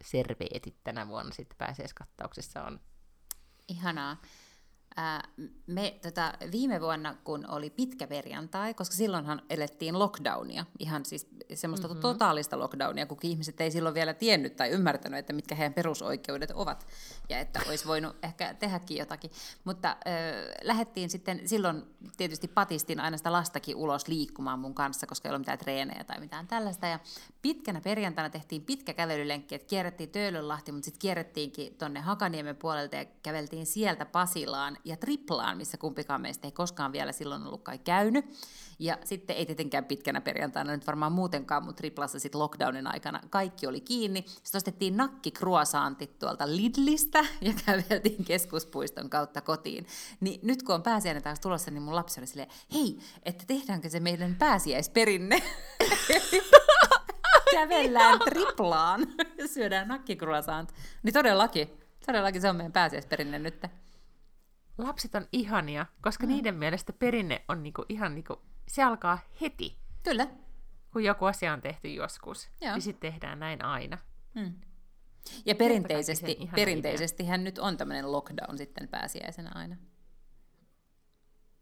serveetit 0.02 0.76
tänä 0.84 1.08
vuonna 1.08 1.32
sitten 1.32 1.58
pääsiäiskattauksessa 1.58 2.64
on. 2.64 2.80
Ihanaa 3.68 4.16
me 5.66 5.98
tota, 6.02 6.32
viime 6.52 6.80
vuonna, 6.80 7.16
kun 7.24 7.50
oli 7.50 7.70
pitkä 7.70 8.06
perjantai, 8.06 8.74
koska 8.74 8.96
silloinhan 8.96 9.42
elettiin 9.50 9.98
lockdownia, 9.98 10.64
ihan 10.78 11.04
siis 11.04 11.28
semmoista 11.54 11.88
mm-hmm. 11.88 12.00
totaalista 12.00 12.58
lockdownia, 12.58 13.06
kun 13.06 13.18
ihmiset 13.22 13.60
ei 13.60 13.70
silloin 13.70 13.94
vielä 13.94 14.14
tiennyt 14.14 14.56
tai 14.56 14.70
ymmärtänyt, 14.70 15.18
että 15.18 15.32
mitkä 15.32 15.54
heidän 15.54 15.74
perusoikeudet 15.74 16.50
ovat, 16.50 16.86
ja 17.28 17.38
että 17.38 17.60
olisi 17.68 17.86
voinut 17.86 18.16
ehkä 18.22 18.54
tehdäkin 18.54 18.96
jotakin. 18.96 19.30
Mutta 19.64 19.88
äh, 19.88 19.96
lähdettiin 20.62 21.10
sitten, 21.10 21.48
silloin 21.48 21.82
tietysti 22.16 22.48
patistin 22.48 23.00
aina 23.00 23.16
sitä 23.16 23.32
lastakin 23.32 23.76
ulos 23.76 24.08
liikkumaan 24.08 24.58
mun 24.58 24.74
kanssa, 24.74 25.06
koska 25.06 25.28
ei 25.28 25.30
ollut 25.30 25.40
mitään 25.40 25.58
treenejä 25.58 26.04
tai 26.04 26.20
mitään 26.20 26.46
tällaista, 26.46 26.86
ja 26.86 26.98
pitkänä 27.42 27.80
perjantaina 27.80 28.30
tehtiin 28.30 28.62
pitkä 28.62 28.94
kävelylenkki, 28.94 29.54
että 29.54 29.68
kierrettiin 29.68 30.10
Töölönlahti, 30.10 30.72
mutta 30.72 30.84
sitten 30.84 31.00
kierrettiinkin 31.00 31.74
tonne 31.74 32.00
Hakaniemen 32.00 32.56
puolelta 32.56 32.96
ja 32.96 33.04
käveltiin 33.22 33.66
sieltä 33.66 34.04
Pasilaan 34.04 34.76
ja 34.84 34.96
Triplaan, 34.96 35.56
missä 35.56 35.76
kumpikaan 35.76 36.20
meistä 36.20 36.46
ei 36.46 36.52
koskaan 36.52 36.92
vielä 36.92 37.12
silloin 37.12 37.46
ollut 37.46 37.62
kai 37.62 37.78
käynyt. 37.78 38.24
Ja 38.78 38.98
sitten 39.04 39.36
ei 39.36 39.46
tietenkään 39.46 39.84
pitkänä 39.84 40.20
perjantaina 40.20 40.72
nyt 40.72 40.86
varmaan 40.86 41.12
muutenkaan, 41.12 41.64
mutta 41.64 41.78
Triplassa 41.78 42.18
sitten 42.18 42.38
lockdownin 42.38 42.86
aikana 42.86 43.20
kaikki 43.30 43.66
oli 43.66 43.80
kiinni. 43.80 44.24
Sitten 44.26 44.58
ostettiin 44.58 44.96
nakkikruosaantit 44.96 46.18
tuolta 46.18 46.56
Lidlistä 46.56 47.24
ja 47.40 47.52
käveltiin 47.66 48.24
keskuspuiston 48.24 49.10
kautta 49.10 49.40
kotiin. 49.40 49.86
Niin 50.20 50.40
nyt 50.42 50.62
kun 50.62 50.74
on 50.74 50.82
pääsiäinen 50.82 51.22
taas 51.22 51.40
tulossa, 51.40 51.70
niin 51.70 51.82
mun 51.82 51.94
lapsi 51.94 52.20
oli 52.20 52.26
silleen, 52.26 52.50
hei, 52.72 52.98
että 53.22 53.44
tehdäänkö 53.46 53.88
se 53.88 54.00
meidän 54.00 54.34
pääsiäisperinne? 54.34 55.42
Kävellään 57.50 58.18
triplaan 58.18 59.06
ja 59.38 59.48
syödään 59.54 59.88
nakkikruosaant. 59.88 60.74
Niin 61.02 61.14
todellakin, 61.14 61.68
todellakin 62.06 62.40
se 62.40 62.48
on 62.48 62.56
meidän 62.56 62.72
pääsiäisperinne 62.72 63.38
nyt. 63.38 63.62
Lapset 64.78 65.14
on 65.14 65.26
ihania, 65.32 65.86
koska 66.00 66.26
mm. 66.26 66.32
niiden 66.32 66.54
mielestä 66.54 66.92
perinne 66.92 67.44
on 67.48 67.62
niinku 67.62 67.84
ihan 67.88 68.14
niinku, 68.14 68.42
se 68.68 68.82
alkaa 68.82 69.18
heti. 69.40 69.76
Kyllä. 70.02 70.26
Kun 70.92 71.04
joku 71.04 71.24
asia 71.24 71.52
on 71.52 71.60
tehty 71.60 71.88
joskus, 71.88 72.48
Joo. 72.60 72.72
niin 72.72 72.82
sitten 72.82 73.12
tehdään 73.12 73.40
näin 73.40 73.64
aina. 73.64 73.98
Mm. 74.34 74.52
Ja 75.46 75.54
perinteisesti, 75.54 76.50
perinteisesti 76.54 77.26
hän 77.26 77.44
nyt 77.44 77.58
on 77.58 77.76
tämmöinen 77.76 78.12
lockdown 78.12 78.58
sitten 78.58 78.88
pääsiäisenä 78.88 79.50
aina. 79.54 79.76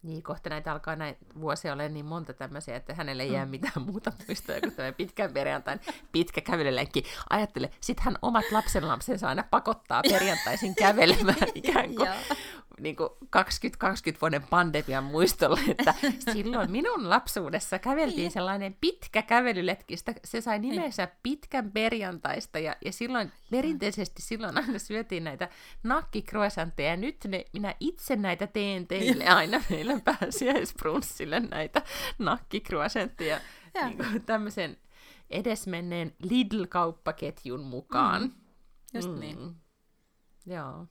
Niin, 0.07 0.23
kohta 0.23 0.49
näitä 0.49 0.71
alkaa 0.71 0.95
näin 0.95 1.17
vuosia 1.41 1.73
olla 1.73 1.87
niin 1.87 2.05
monta 2.05 2.33
tämmöisiä, 2.33 2.75
että 2.75 2.93
hänelle 2.93 3.23
ei 3.23 3.33
jää 3.33 3.45
mm. 3.45 3.51
mitään 3.51 3.81
muuta 3.85 4.11
muistoja 4.27 4.61
kuin 4.61 4.75
tämä 4.75 4.91
pitkän 4.91 5.33
perjantain 5.33 5.79
pitkä 6.11 6.41
kävelylenkki. 6.41 7.03
Ajattele, 7.29 7.69
sitten 7.81 8.05
hän 8.05 8.17
omat 8.21 8.45
lapsenlapsensa 8.51 9.27
aina 9.27 9.43
pakottaa 9.49 10.01
perjantaisin 10.09 10.75
kävelemään 10.75 11.47
ikään 11.55 11.95
kuin 11.95 12.09
niin 12.79 12.95
kuin 12.95 13.09
2020 13.29 14.21
vuoden 14.21 14.43
pandemian 14.43 15.03
muistolle, 15.03 15.59
että 15.67 15.93
silloin 16.33 16.71
minun 16.71 17.09
lapsuudessa 17.09 17.79
käveltiin 17.79 18.17
niin. 18.17 18.31
sellainen 18.31 18.77
pitkä 18.81 19.21
kävelyletki, 19.21 19.95
se 20.23 20.41
sai 20.41 20.59
niin. 20.59 20.71
nimensä 20.71 21.07
pitkän 21.23 21.71
perjantaista, 21.71 22.59
ja, 22.59 22.75
ja 22.85 22.91
silloin 22.91 23.31
perinteisesti 23.51 24.21
silloin 24.21 24.57
aina 24.57 24.79
syötiin 24.79 25.23
näitä 25.23 25.49
nakkikroisantteja, 25.83 26.89
ja 26.89 26.97
nyt 26.97 27.17
ne, 27.27 27.45
minä 27.53 27.75
itse 27.79 28.15
näitä 28.15 28.47
teen 28.47 28.87
teille 28.87 29.25
aina 29.27 29.61
meillä 29.69 29.99
pääsiäisbrunssille 30.03 31.39
näitä 31.39 31.81
nakkikroisantteja 32.19 33.39
niin 33.85 34.23
tämmöisen 34.25 34.77
edesmenneen 35.29 36.15
Lidl-kauppaketjun 36.23 37.59
mukaan. 37.59 38.21
Mm. 38.21 38.31
Just 38.93 39.09
mm. 39.09 39.19
niin. 39.19 39.55
Joo. 40.45 40.87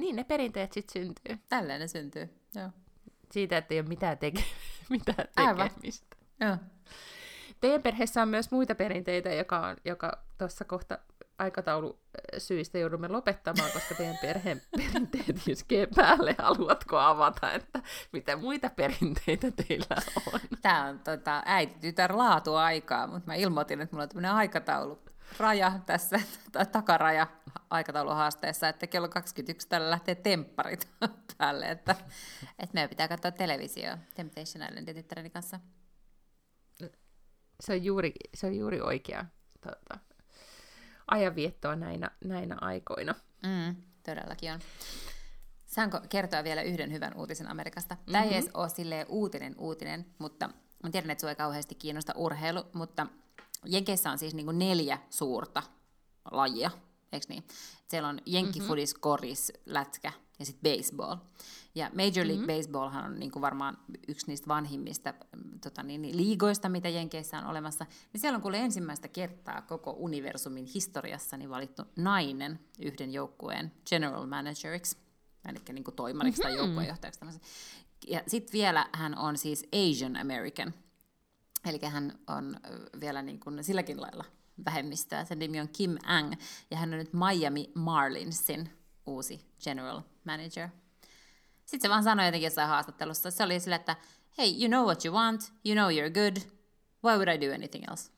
Niin 0.00 0.16
ne 0.16 0.24
perinteet 0.24 0.72
sitten 0.72 1.02
syntyy. 1.02 1.38
Tälleen 1.48 1.80
ne 1.80 1.88
syntyy, 1.88 2.34
joo. 2.54 2.70
Siitä, 3.32 3.56
että 3.56 3.74
ei 3.74 3.80
ole 3.80 3.88
mitään, 3.88 4.18
teke- 4.18 4.44
mitään 4.90 5.28
tekemistä. 5.36 6.16
Joo. 6.40 6.56
Teidän 7.60 7.82
perheessä 7.82 8.22
on 8.22 8.28
myös 8.28 8.50
muita 8.50 8.74
perinteitä, 8.74 9.30
joka, 9.30 9.66
on, 9.66 9.76
joka 9.84 10.24
tuossa 10.38 10.64
kohta 10.64 10.98
aikataulu 11.38 11.98
syistä 12.38 12.78
joudumme 12.78 13.08
lopettamaan, 13.08 13.70
koska 13.72 13.94
teidän 13.94 14.18
perheen 14.22 14.62
perinteet 14.76 15.48
iskee 15.48 15.86
päälle. 15.96 16.34
Haluatko 16.38 16.98
avata, 16.98 17.52
että 17.52 17.82
mitä 18.12 18.36
muita 18.36 18.70
perinteitä 18.76 19.50
teillä 19.50 19.96
on? 20.32 20.40
Tämä 20.62 20.84
on 20.84 20.98
tota, 20.98 21.42
äiti 21.46 21.74
tytär 21.80 22.16
laatuaikaa, 22.16 23.06
mutta 23.06 23.26
mä 23.26 23.34
ilmoitin, 23.34 23.80
että 23.80 23.96
mulla 23.96 24.02
on 24.02 24.08
tämmöinen 24.08 24.32
aikataulu 24.32 24.98
raja 25.38 25.80
tässä, 25.86 26.20
takaraja 26.72 27.26
aikatauluhaasteessa, 27.70 28.68
että 28.68 28.86
kello 28.86 29.08
21 29.08 29.68
täällä 29.68 29.90
lähtee 29.90 30.14
tempparit 30.14 30.88
päälle, 31.38 31.70
että, 31.70 31.96
että 32.58 32.74
meidän 32.74 32.90
pitää 32.90 33.08
katsoa 33.08 33.30
televisio 33.30 33.96
Temptation 34.14 34.62
Islandin 34.68 34.94
tyttäreni 34.94 35.30
kanssa. 35.30 35.60
Se 37.60 37.72
on 37.72 37.84
juuri, 37.84 38.12
se 38.34 38.46
on 38.46 38.56
juuri 38.56 38.80
oikea 38.80 39.24
tota, 39.60 39.98
ajanviettoa 41.10 41.76
näinä, 41.76 42.10
näinä 42.24 42.56
aikoina. 42.60 43.14
Mm, 43.42 43.76
todellakin 44.02 44.52
on. 44.52 44.60
Saanko 45.66 46.00
kertoa 46.08 46.44
vielä 46.44 46.62
yhden 46.62 46.92
hyvän 46.92 47.16
uutisen 47.16 47.48
Amerikasta? 47.48 47.96
Tämä 48.06 48.18
mm-hmm. 48.18 48.32
ei 48.32 48.38
edes 48.38 48.50
ole 48.54 48.68
silleen 48.68 49.06
uutinen 49.08 49.54
uutinen, 49.58 50.06
mutta 50.18 50.50
mä 50.82 50.90
tiedän, 50.90 51.10
että 51.10 51.20
sinua 51.20 51.30
ei 51.30 51.36
kauheasti 51.36 51.74
kiinnosta 51.74 52.12
urheilu, 52.16 52.64
mutta 52.72 53.06
Jenkeissä 53.66 54.10
on 54.10 54.18
siis 54.18 54.34
niin 54.34 54.58
neljä 54.58 54.98
suurta 55.10 55.62
lajia, 56.30 56.70
eikö 57.12 57.26
niin? 57.28 57.44
Siellä 57.88 58.08
on 58.08 58.18
jenkkifudis, 58.26 58.94
mm-hmm. 58.94 59.00
koris, 59.00 59.52
lätkä 59.66 60.12
ja 60.38 60.46
sitten 60.46 60.72
baseball. 60.72 61.16
Ja 61.74 61.90
Major 61.94 62.26
League 62.26 62.46
mm-hmm. 62.46 62.56
Baseballhan 62.56 63.04
on 63.04 63.18
niin 63.18 63.30
kuin 63.30 63.40
varmaan 63.40 63.78
yksi 64.08 64.26
niistä 64.26 64.48
vanhimmista 64.48 65.14
tota 65.62 65.82
niin, 65.82 66.02
niin, 66.02 66.16
liigoista, 66.16 66.68
mitä 66.68 66.88
Jenkeissä 66.88 67.38
on 67.38 67.46
olemassa. 67.46 67.86
Niin 68.12 68.20
siellä 68.20 68.36
on 68.36 68.42
kuule 68.42 68.58
ensimmäistä 68.58 69.08
kertaa 69.08 69.62
koko 69.62 69.90
universumin 69.98 70.64
historiassa 70.64 71.36
niin 71.36 71.50
valittu 71.50 71.82
nainen 71.96 72.60
yhden 72.78 73.12
joukkueen 73.12 73.72
general 73.90 74.26
manageriksi, 74.26 74.96
eli 75.48 75.58
niin 75.72 75.84
kuin 75.84 75.94
toimariksi 75.94 76.42
mm-hmm. 76.42 76.56
tai 76.56 76.64
joukkueenjohtajaksi. 76.66 77.20
Ja 78.06 78.22
sitten 78.26 78.52
vielä 78.52 78.88
hän 78.92 79.18
on 79.18 79.38
siis 79.38 79.66
Asian 79.72 80.16
American, 80.16 80.74
eli 81.64 81.78
hän 81.86 82.18
on 82.26 82.56
vielä 83.00 83.22
niin 83.22 83.40
kuin 83.40 83.64
silläkin 83.64 84.00
lailla 84.00 84.24
vähemmistöä. 84.64 85.24
Sen 85.24 85.38
nimi 85.38 85.60
on 85.60 85.68
Kim 85.68 85.96
Ang, 86.06 86.32
ja 86.70 86.76
hän 86.76 86.92
on 86.92 86.98
nyt 86.98 87.12
Miami 87.12 87.70
Marlinsin 87.74 88.70
uusi 89.06 89.46
general 89.64 90.00
manager. 90.24 90.68
Sitten 91.64 91.88
se 91.88 91.88
vaan 91.88 92.02
sanoi 92.02 92.26
jotenkin 92.26 92.46
jossain 92.46 92.68
haastattelussa, 92.68 93.30
se 93.30 93.44
oli 93.44 93.60
sille, 93.60 93.76
että 93.76 93.96
hey, 94.38 94.48
you 94.60 94.68
know 94.68 94.84
what 94.84 95.04
you 95.04 95.14
want, 95.14 95.52
you 95.64 95.74
know 95.74 95.90
you're 95.90 96.12
good, 96.12 96.36
why 97.04 97.16
would 97.16 97.28
I 97.28 97.46
do 97.46 97.54
anything 97.54 97.84
else? 97.90 98.10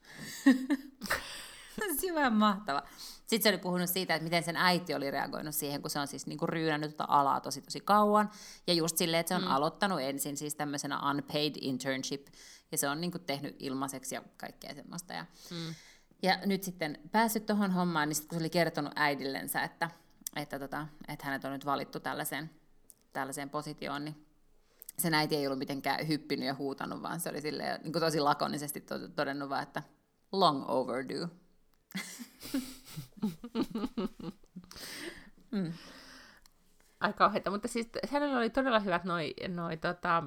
se 2.00 2.12
on 2.12 2.18
ihan 2.18 2.32
mahtava. 2.32 2.82
Sitten 3.26 3.42
se 3.42 3.48
oli 3.48 3.58
puhunut 3.58 3.90
siitä, 3.90 4.14
että 4.14 4.24
miten 4.24 4.42
sen 4.42 4.56
äiti 4.56 4.94
oli 4.94 5.10
reagoinut 5.10 5.54
siihen, 5.54 5.82
kun 5.82 5.90
se 5.90 5.98
on 5.98 6.06
siis 6.06 6.26
niinku 6.26 6.46
ryynännyt 6.46 6.90
tuota 6.90 7.06
alaa 7.08 7.40
tosi 7.40 7.60
tosi 7.62 7.80
kauan. 7.80 8.30
Ja 8.66 8.74
just 8.74 8.96
silleen, 8.96 9.20
että 9.20 9.28
se 9.28 9.34
on 9.34 9.42
mm. 9.42 9.50
aloittanut 9.50 10.00
ensin 10.00 10.36
siis 10.36 10.54
tämmöisenä 10.54 11.10
unpaid 11.10 11.54
internship, 11.60 12.26
ja 12.72 12.78
se 12.78 12.88
on 12.88 13.00
niinku 13.00 13.18
tehnyt 13.18 13.56
ilmaiseksi 13.58 14.14
ja 14.14 14.22
kaikkea 14.36 14.74
semmoista. 14.74 15.12
Ja, 15.12 15.26
mm. 15.50 15.74
ja 16.22 16.38
nyt 16.46 16.62
sitten 16.62 16.98
päässyt 17.12 17.46
tuohon 17.46 17.70
hommaan, 17.70 18.08
niin 18.08 18.16
sitten 18.16 18.28
kun 18.28 18.38
se 18.38 18.42
oli 18.42 18.50
kertonut 18.50 18.92
äidillensä, 18.96 19.62
että, 19.62 19.90
että, 20.36 20.58
tota, 20.58 20.86
että 21.08 21.26
hänet 21.26 21.44
on 21.44 21.52
nyt 21.52 21.66
valittu 21.66 22.00
tällaiseen, 22.00 22.50
tällaiseen 23.12 23.50
positioon, 23.50 24.04
niin 24.04 24.26
sen 24.98 25.14
äiti 25.14 25.36
ei 25.36 25.46
ollut 25.46 25.58
mitenkään 25.58 26.08
hyppinyt 26.08 26.46
ja 26.46 26.54
huutanut, 26.54 27.02
vaan 27.02 27.20
se 27.20 27.28
oli 27.28 27.40
silleen, 27.40 27.80
niin 27.82 27.92
kuin 27.92 28.00
tosi 28.00 28.20
lakonisesti 28.20 28.84
todennut 29.16 29.48
vaan, 29.48 29.62
että 29.62 29.82
long 30.32 30.64
overdue. 30.68 31.28
mm. 35.50 35.72
Aika 37.00 37.18
kauheita, 37.18 37.50
mutta 37.50 37.68
siis 37.68 37.88
hänellä 38.10 38.38
oli 38.38 38.50
todella 38.50 38.80
hyvät 38.80 39.04
noi, 39.04 39.34
noi 39.48 39.76
tota, 39.76 40.22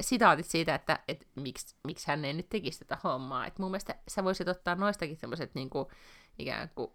sitaatit 0.00 0.46
siitä, 0.46 0.74
että 0.74 0.98
et 1.08 1.26
miksi, 1.34 1.76
miksi 1.86 2.06
hän 2.06 2.24
ei 2.24 2.32
nyt 2.32 2.48
tekisi 2.48 2.78
tätä 2.78 2.98
hommaa. 3.04 3.46
Et 3.46 3.58
mun 3.58 3.70
mielestä 3.70 3.94
sä 4.08 4.24
voisit 4.24 4.48
ottaa 4.48 4.74
noistakin 4.74 5.16
semmoiset 5.16 5.54
niinku, 5.54 5.90
ikään 6.38 6.70
kuin 6.74 6.90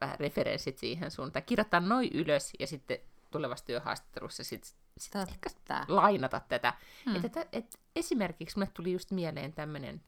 vähän 0.00 0.20
referenssit 0.20 0.78
siihen 0.78 1.10
sun, 1.10 1.32
tai 1.32 1.42
kirjoittaa 1.42 1.80
noin 1.80 2.10
ylös 2.12 2.52
ja 2.58 2.66
sitten 2.66 2.98
tulevassa 3.30 3.64
työhaastattelussa 3.64 4.44
sit, 4.44 4.74
sit 4.98 5.16
ehkä 5.16 5.50
lainata 5.88 6.40
tätä. 6.48 6.74
Hmm. 7.04 7.16
Et, 7.16 7.24
et, 7.24 7.48
et, 7.52 7.80
esimerkiksi 7.96 8.58
mulle 8.58 8.70
tuli 8.74 8.92
just 8.92 9.10
mieleen 9.10 9.52
tämmöinen 9.52 10.02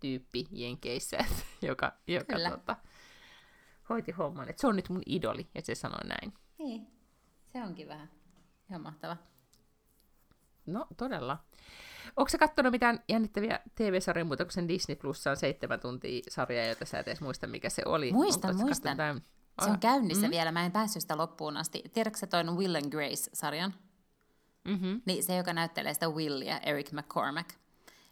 tyyppi 0.00 0.46
Jenkeissä, 0.50 1.18
joka, 1.68 1.92
joka 2.06 2.36
tota, 2.50 2.76
hoiti 3.88 4.12
homman. 4.12 4.48
Et 4.48 4.58
se 4.58 4.66
on 4.66 4.76
nyt 4.76 4.88
mun 4.88 5.02
idoli, 5.06 5.48
ja 5.54 5.62
se 5.62 5.74
sanoi 5.74 6.08
näin. 6.08 6.34
Niin, 6.58 6.86
se 7.52 7.62
onkin 7.62 7.88
vähän 7.88 8.10
ihan 8.70 8.82
mahtava. 8.82 9.16
No, 10.72 10.86
todella. 10.96 11.38
Onko 12.16 12.28
sä 12.28 12.38
katsonut 12.38 12.72
mitään 12.72 13.02
jännittäviä 13.08 13.60
TV-sarjoja 13.74 14.24
muuta 14.24 14.44
kuin 14.44 14.52
sen 14.52 14.68
Disney 14.68 14.96
Plussa 14.96 15.30
on 15.30 15.36
seitsemän 15.36 15.80
tuntia 15.80 16.22
sarjaa, 16.28 16.66
jota 16.66 16.84
sä 16.84 16.98
et 16.98 17.08
edes 17.08 17.20
muista, 17.20 17.46
mikä 17.46 17.70
se 17.70 17.82
oli? 17.86 18.12
Muistan, 18.12 18.56
muistan. 18.56 18.96
Tämän... 18.96 19.22
Se 19.64 19.70
on 19.70 19.78
käynnissä 19.78 20.22
mm-hmm. 20.22 20.30
vielä, 20.30 20.52
mä 20.52 20.66
en 20.66 20.72
päässyt 20.72 21.02
sitä 21.02 21.16
loppuun 21.16 21.56
asti. 21.56 21.82
Tiedätkö 21.92 22.18
sä 22.18 22.26
toin 22.26 22.56
Will 22.56 22.74
and 22.74 22.90
Grace-sarjan? 22.90 23.74
Mm-hmm. 24.64 25.02
Niin 25.06 25.24
se, 25.24 25.36
joka 25.36 25.52
näyttelee 25.52 25.94
sitä 25.94 26.08
Willia, 26.08 26.58
Eric 26.58 26.92
McCormack. 26.92 27.50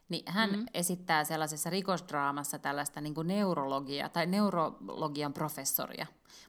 Niin 0.09 0.22
hän 0.26 0.50
mm-hmm. 0.50 0.66
esittää 0.74 1.24
sellaisessa 1.24 1.70
rikosdraamassa 1.70 2.59
tällaista 2.59 3.00
niin 3.00 3.14
kuin 3.14 3.26
neurologia 3.26 4.09
tai 4.09 4.26
neurologian 4.26 5.32
professoria. 5.32 6.07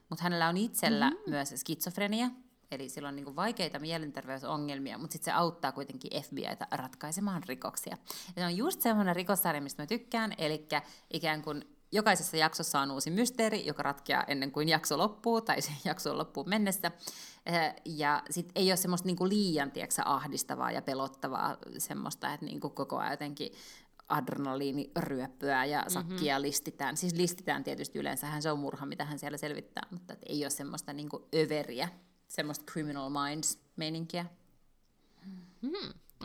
Mutta 0.08 0.22
hänellä 0.22 0.48
on 0.48 0.56
itsellä 0.56 1.10
mm-hmm. 1.10 1.30
myös 1.30 1.54
skitsofrenia, 1.56 2.30
eli 2.70 2.88
sillä 2.88 3.08
on 3.08 3.16
niin 3.16 3.36
vaikeita 3.36 3.78
mielenterveysongelmia, 3.78 4.98
mutta 4.98 5.12
sitten 5.12 5.32
se 5.32 5.38
auttaa 5.38 5.72
kuitenkin 5.72 6.22
FBItä 6.22 6.66
ratkaisemaan 6.70 7.42
rikoksia. 7.46 7.96
Ja 8.26 8.42
se 8.42 8.44
on 8.44 8.56
just 8.56 8.80
semmoinen 8.80 9.16
rikossarja, 9.16 9.60
mistä 9.62 9.82
mä 9.82 9.86
tykkään, 9.86 10.34
eli 10.38 10.68
ikään 11.12 11.42
kuin 11.42 11.64
jokaisessa 11.92 12.36
jaksossa 12.36 12.80
on 12.80 12.90
uusi 12.90 13.10
mysteeri, 13.10 13.66
joka 13.66 13.82
ratkeaa 13.82 14.24
ennen 14.24 14.52
kuin 14.52 14.68
jakso 14.68 14.98
loppuu, 14.98 15.40
tai 15.40 15.62
se 15.62 15.70
jakso 15.84 16.10
on 16.10 16.18
loppuun 16.18 16.48
mennessä. 16.48 16.90
Ja 17.84 18.22
sitten 18.30 18.52
ei 18.54 18.70
ole 18.70 18.76
semmoista 18.76 19.06
niinku 19.06 19.28
liian 19.28 19.70
tiedätkö, 19.70 20.02
ahdistavaa 20.04 20.70
ja 20.70 20.82
pelottavaa 20.82 21.56
semmoista, 21.78 22.34
että 22.34 22.46
niinku 22.46 22.70
koko 22.70 22.98
ajan 22.98 23.12
jotenkin 23.12 23.52
adrenaliiniryöppyä 24.08 25.64
ja 25.64 25.84
sakkia 25.88 26.34
mm-hmm. 26.34 26.42
listitään. 26.42 26.96
Siis 26.96 27.14
listitään 27.14 27.64
tietysti 27.64 27.98
yleensähän 27.98 28.42
se 28.42 28.50
on 28.50 28.58
murha, 28.58 28.86
mitä 28.86 29.04
hän 29.04 29.18
siellä 29.18 29.38
selvittää, 29.38 29.86
mutta 29.90 30.16
ei 30.26 30.44
ole 30.44 30.50
semmoista 30.50 30.92
niinku 30.92 31.28
överiä, 31.36 31.88
semmoista 32.28 32.72
criminal 32.72 33.10
minds-meininkiä. 33.10 34.26
Mm, 35.62 35.70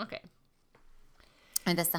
Okei. 0.02 0.20
Okay. 0.24 0.30
Entäs? 1.68 1.92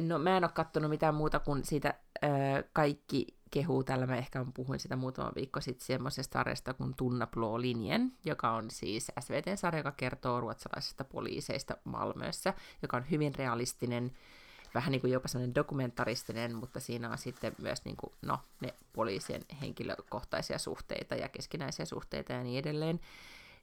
No 0.00 0.18
mä 0.18 0.36
en 0.36 0.44
ole 0.44 0.52
kattonut 0.54 0.90
mitään 0.90 1.14
muuta 1.14 1.40
kuin 1.40 1.64
siitä 1.64 1.94
äh, 2.24 2.30
kaikki 2.72 3.26
kehuu 3.50 3.84
tällä. 3.84 4.06
Mä 4.06 4.16
ehkä 4.16 4.46
puhuin 4.54 4.80
sitä 4.80 4.96
muutama 4.96 5.32
viikko 5.34 5.60
sitten 5.60 5.86
semmoisesta 5.86 6.38
sarjasta 6.38 6.74
kuin 6.74 6.94
Tunna 6.96 7.26
Blå 7.26 7.60
linjen, 7.60 8.12
joka 8.24 8.50
on 8.50 8.70
siis 8.70 9.12
SVT-sarja, 9.20 9.78
joka 9.78 9.92
kertoo 9.92 10.40
ruotsalaisista 10.40 11.04
poliiseista 11.04 11.76
Malmössä, 11.84 12.54
joka 12.82 12.96
on 12.96 13.10
hyvin 13.10 13.34
realistinen, 13.34 14.12
vähän 14.74 14.92
niin 14.92 15.00
kuin 15.00 15.12
jopa 15.12 15.28
sellainen 15.28 15.54
dokumentaristinen, 15.54 16.54
mutta 16.54 16.80
siinä 16.80 17.10
on 17.10 17.18
sitten 17.18 17.54
myös 17.62 17.84
niin 17.84 17.96
kuin, 17.96 18.12
no, 18.22 18.38
ne 18.60 18.74
poliisien 18.92 19.44
henkilökohtaisia 19.60 20.58
suhteita 20.58 21.14
ja 21.14 21.28
keskinäisiä 21.28 21.84
suhteita 21.84 22.32
ja 22.32 22.42
niin 22.42 22.58
edelleen. 22.58 23.00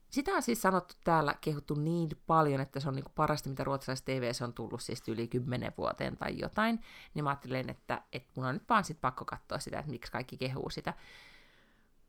Sitä 0.10 0.32
on 0.32 0.42
siis 0.42 0.62
sanottu 0.62 0.96
täällä, 1.04 1.36
kehuttu 1.42 1.76
niin 1.76 2.10
paljon, 2.28 2.62
että 2.62 2.80
se 2.80 2.88
on 2.88 2.96
niinku 2.96 3.12
parasta, 3.16 3.50
mitä 3.50 3.64
ruotsalaisessa 3.64 4.06
TV 4.06 4.32
on 4.44 4.54
tullut 4.54 4.82
siis 4.82 5.08
yli 5.08 5.28
kymmenen 5.28 5.74
vuoteen 5.78 6.18
tai 6.18 6.40
jotain. 6.40 6.80
Niin 7.14 7.24
mä 7.24 7.30
ajattelin, 7.30 7.70
että, 7.70 8.02
että 8.14 8.30
mun 8.36 8.46
on 8.46 8.54
nyt 8.54 8.70
vaan 8.70 8.84
sit 8.84 9.02
pakko 9.02 9.26
katsoa 9.26 9.60
sitä, 9.60 9.80
että 9.80 9.92
miksi 9.92 10.12
kaikki 10.12 10.38
kehuu 10.38 10.70
sitä. 10.70 10.94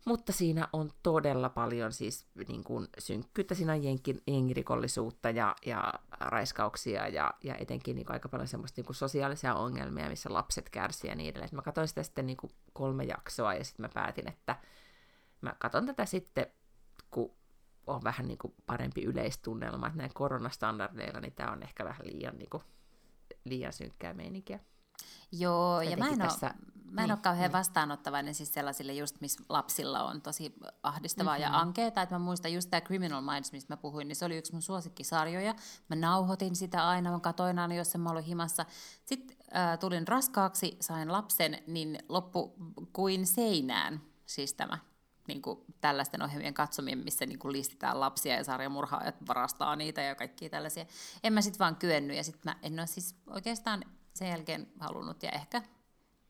Mutta 0.08 0.32
siinä 0.32 0.68
on 0.72 0.90
todella 1.02 1.48
paljon 1.48 1.92
siis 1.92 2.26
niin 2.48 2.64
kuin 2.64 2.88
synkkyyttä, 2.98 3.54
siinä 3.54 3.72
on 3.72 3.84
jenkin, 3.84 4.22
jengirikollisuutta 4.26 5.30
ja, 5.30 5.56
ja 5.66 5.92
raiskauksia 6.20 7.08
ja, 7.08 7.34
ja 7.44 7.54
etenkin 7.56 7.96
niin 7.96 8.06
kuin 8.06 8.14
aika 8.14 8.28
paljon 8.28 8.48
semmoista 8.48 8.78
niin 8.78 8.86
kuin 8.86 8.96
sosiaalisia 8.96 9.54
ongelmia, 9.54 10.08
missä 10.08 10.32
lapset 10.32 10.70
kärsivät 10.70 11.12
ja 11.12 11.16
niin 11.16 11.30
edelleen. 11.30 11.50
Mä 11.52 11.62
katsoin 11.62 11.88
sitä 11.88 12.02
sitten 12.02 12.26
niin 12.26 12.36
kuin 12.36 12.50
kolme 12.72 13.04
jaksoa 13.04 13.54
ja 13.54 13.64
sitten 13.64 13.84
mä 13.84 13.90
päätin, 13.94 14.28
että 14.28 14.56
mä 15.40 15.54
katson 15.58 15.86
tätä 15.86 16.04
sitten, 16.04 16.46
kun 17.10 17.34
on 17.86 18.04
vähän 18.04 18.28
niin 18.28 18.38
kuin 18.38 18.54
parempi 18.66 19.04
yleistunnelma, 19.04 19.86
että 19.86 19.98
näin 19.98 20.14
koronastandardeilla 20.14 21.20
niin 21.20 21.32
tämä 21.34 21.52
on 21.52 21.62
ehkä 21.62 21.84
vähän 21.84 22.06
liian, 22.06 22.38
niin 22.38 22.50
kuin, 22.50 22.62
liian 23.44 23.72
synkkää 23.72 24.14
meininkiä. 24.14 24.60
Joo, 25.32 25.80
ja 25.80 25.96
mä 25.96 26.08
en, 26.08 26.18
tässä... 26.18 26.46
ole, 26.46 26.54
mä 26.90 27.00
en 27.00 27.04
niin, 27.04 27.12
ole 27.12 27.20
kauhean 27.22 27.44
niin. 27.44 27.52
vastaanottavainen 27.52 28.34
siis 28.34 28.54
sellaisille 28.54 28.92
just, 28.92 29.20
missä 29.20 29.44
lapsilla 29.48 30.04
on 30.04 30.22
tosi 30.22 30.54
ahdistavaa 30.82 31.38
mm-hmm. 31.38 31.52
ja 31.52 31.60
ankeeta. 31.60 32.02
Että 32.02 32.14
mä 32.14 32.18
muistan 32.18 32.52
just 32.52 32.70
tämä 32.70 32.80
Criminal 32.80 33.22
Minds, 33.22 33.52
mistä 33.52 33.72
mä 33.72 33.76
puhuin, 33.76 34.08
niin 34.08 34.16
se 34.16 34.24
oli 34.24 34.36
yksi 34.36 34.52
mun 34.52 34.62
suosikkisarjoja. 34.62 35.54
Mä 35.88 35.96
nauhoitin 35.96 36.56
sitä 36.56 36.88
aina, 36.88 37.10
mä 37.10 37.20
katoin 37.20 37.58
aina, 37.58 37.74
jos 37.74 37.96
mä 37.96 38.10
olin 38.10 38.24
himassa. 38.24 38.64
Sitten 39.04 39.36
äh, 39.56 39.78
tulin 39.78 40.08
raskaaksi, 40.08 40.76
sain 40.80 41.12
lapsen, 41.12 41.58
niin 41.66 41.98
loppu 42.08 42.54
kuin 42.92 43.26
seinään 43.26 44.00
siis 44.26 44.54
tämä 44.54 44.78
niin 45.28 45.42
kuin 45.42 45.58
tällaisten 45.80 46.22
ohjelmien 46.22 46.54
katsomien, 46.54 46.98
missä 46.98 47.26
niin 47.26 47.38
kuin 47.38 47.52
listitään 47.52 48.00
lapsia 48.00 48.36
ja 48.36 48.44
sarjamurhaajat 48.44 49.14
varastaa 49.28 49.76
niitä 49.76 50.02
ja 50.02 50.14
kaikkia 50.14 50.50
tällaisia. 50.50 50.86
En 51.22 51.32
mä 51.32 51.42
sitten 51.42 51.58
vaan 51.58 51.76
kyennyt 51.76 52.16
ja 52.16 52.24
sitten 52.24 52.52
mä 52.52 52.56
en 52.62 52.78
ole 52.78 52.86
siis 52.86 53.14
oikeastaan 53.26 53.84
sen 54.18 54.28
jälkeen 54.28 54.66
halunnut 54.80 55.22
ja 55.22 55.30
ehkä 55.30 55.62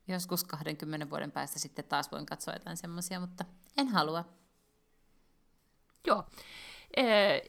joskus 0.08 0.44
20 0.44 1.10
vuoden 1.10 1.32
päästä 1.32 1.58
sitten 1.58 1.84
taas 1.84 2.12
voin 2.12 2.26
katsoa 2.26 2.54
jotain 2.54 2.76
semmoisia, 2.76 3.20
mutta 3.20 3.44
en 3.76 3.88
halua. 3.88 4.24
Joo. 6.06 6.24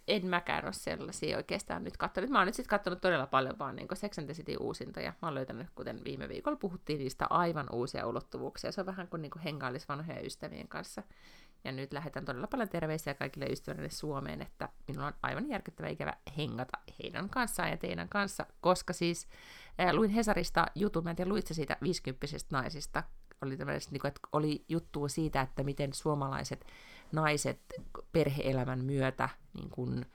En 0.08 0.28
mäkään 0.28 0.66
ole 0.66 0.74
sellaisia 0.74 1.38
oikeastaan 1.38 1.84
nyt 1.84 1.98
katsonut. 1.98 2.30
Mä 2.30 2.38
oon 2.38 2.46
nyt 2.46 2.56
sitten 2.56 2.70
katsonut 2.70 3.02
todella 3.02 3.28
paljon 3.28 3.60
vaan 3.60 3.76
niin 3.76 3.88
Sex 3.94 4.18
and 4.18 4.26
the 4.26 4.34
City 4.34 4.56
uusintoja. 4.60 5.14
Mä 5.22 5.28
oon 5.28 5.36
löytänyt, 5.36 5.68
kuten 5.76 6.04
viime 6.04 6.30
viikolla 6.30 6.58
puhuttiin, 6.58 7.00
niistä 7.00 7.28
aivan 7.30 7.68
uusia 7.72 8.08
ulottuvuuksia. 8.08 8.72
Se 8.72 8.82
on 8.82 8.88
vähän 8.88 9.08
kuin, 9.08 9.22
niin 9.22 9.32
kuin 9.32 9.44
hengailisi 9.44 9.88
vanhoja 9.88 10.26
ystävien 10.26 10.68
kanssa. 10.68 11.04
Ja 11.64 11.72
nyt 11.72 11.94
lähetän 11.94 12.26
todella 12.26 12.48
paljon 12.48 12.70
terveisiä 12.70 13.14
kaikille 13.14 13.46
ystäville 13.46 13.90
Suomeen, 13.90 14.42
että 14.42 14.70
minulla 14.88 15.08
on 15.08 15.14
aivan 15.24 15.50
järkyttävä 15.50 15.88
ikävä 15.88 16.14
hengata 16.38 16.78
heidän 17.04 17.30
kanssaan 17.30 17.70
ja 17.70 17.78
teidän 17.78 18.10
kanssa, 18.10 18.46
koska 18.62 18.94
siis 18.94 19.28
äh, 19.80 19.94
luin 19.94 20.10
Hesarista 20.10 20.66
jutun, 20.76 21.04
mä 21.04 21.10
en 21.10 21.16
tiedä, 21.16 21.30
luitse 21.30 21.54
siitä 21.54 21.78
50 21.82 22.28
naisista, 22.52 23.04
oli, 23.42 23.58
niin 23.58 24.02
kuin, 24.02 24.08
että 24.08 24.20
oli 24.32 24.66
juttu 24.70 25.08
siitä, 25.08 25.42
että 25.42 25.64
miten 25.64 25.94
suomalaiset 25.94 26.66
naiset 27.12 27.60
perheelämän 28.12 28.86
myötä 28.86 29.30
niin 29.54 29.70
kuin, 29.70 30.06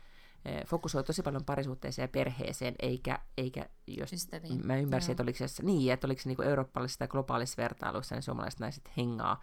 fokusoi 0.67 1.05
tosi 1.05 1.23
paljon 1.23 1.45
parisuhteeseen 1.45 2.05
ja 2.05 2.09
perheeseen, 2.09 2.75
eikä, 2.79 3.19
eikä 3.39 3.69
jos 3.87 4.13
Ystäviin. 4.13 4.67
mä 4.67 4.77
ymmärsin, 4.77 5.09
Joo. 5.09 5.13
että 5.13 5.23
oliko 5.23 5.39
se, 5.39 5.63
niin, 5.63 5.93
että 5.93 6.07
oliko 6.07 6.23
se 6.23 6.29
niin 6.29 6.43
eurooppalaisessa 6.43 6.99
tai 6.99 7.09
globaalissa 7.09 7.63
vertailussa, 7.63 8.15
niin 8.15 8.23
suomalaiset 8.23 8.61
naiset 8.61 8.91
hengaa 8.97 9.43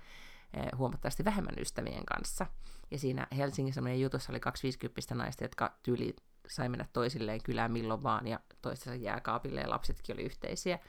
huomattavasti 0.77 1.25
vähemmän 1.25 1.55
ystävien 1.59 2.05
kanssa. 2.05 2.45
Ja 2.91 2.99
siinä 2.99 3.27
Helsingin 3.37 3.73
semmoinen 3.73 4.01
jutussa 4.01 4.31
oli 4.31 4.39
kaksi 4.39 4.63
50 4.63 5.15
naista, 5.15 5.43
jotka 5.43 5.77
tyyli 5.83 6.15
sai 6.47 6.69
mennä 6.69 6.85
toisilleen 6.93 7.43
kylään 7.43 7.71
milloin 7.71 8.03
vaan 8.03 8.27
ja 8.27 8.39
toistensa 8.61 8.95
jääkaapille 8.95 9.61
ja 9.61 9.69
lapsetkin 9.69 10.15
oli 10.15 10.23
yhteisiä. 10.23 10.79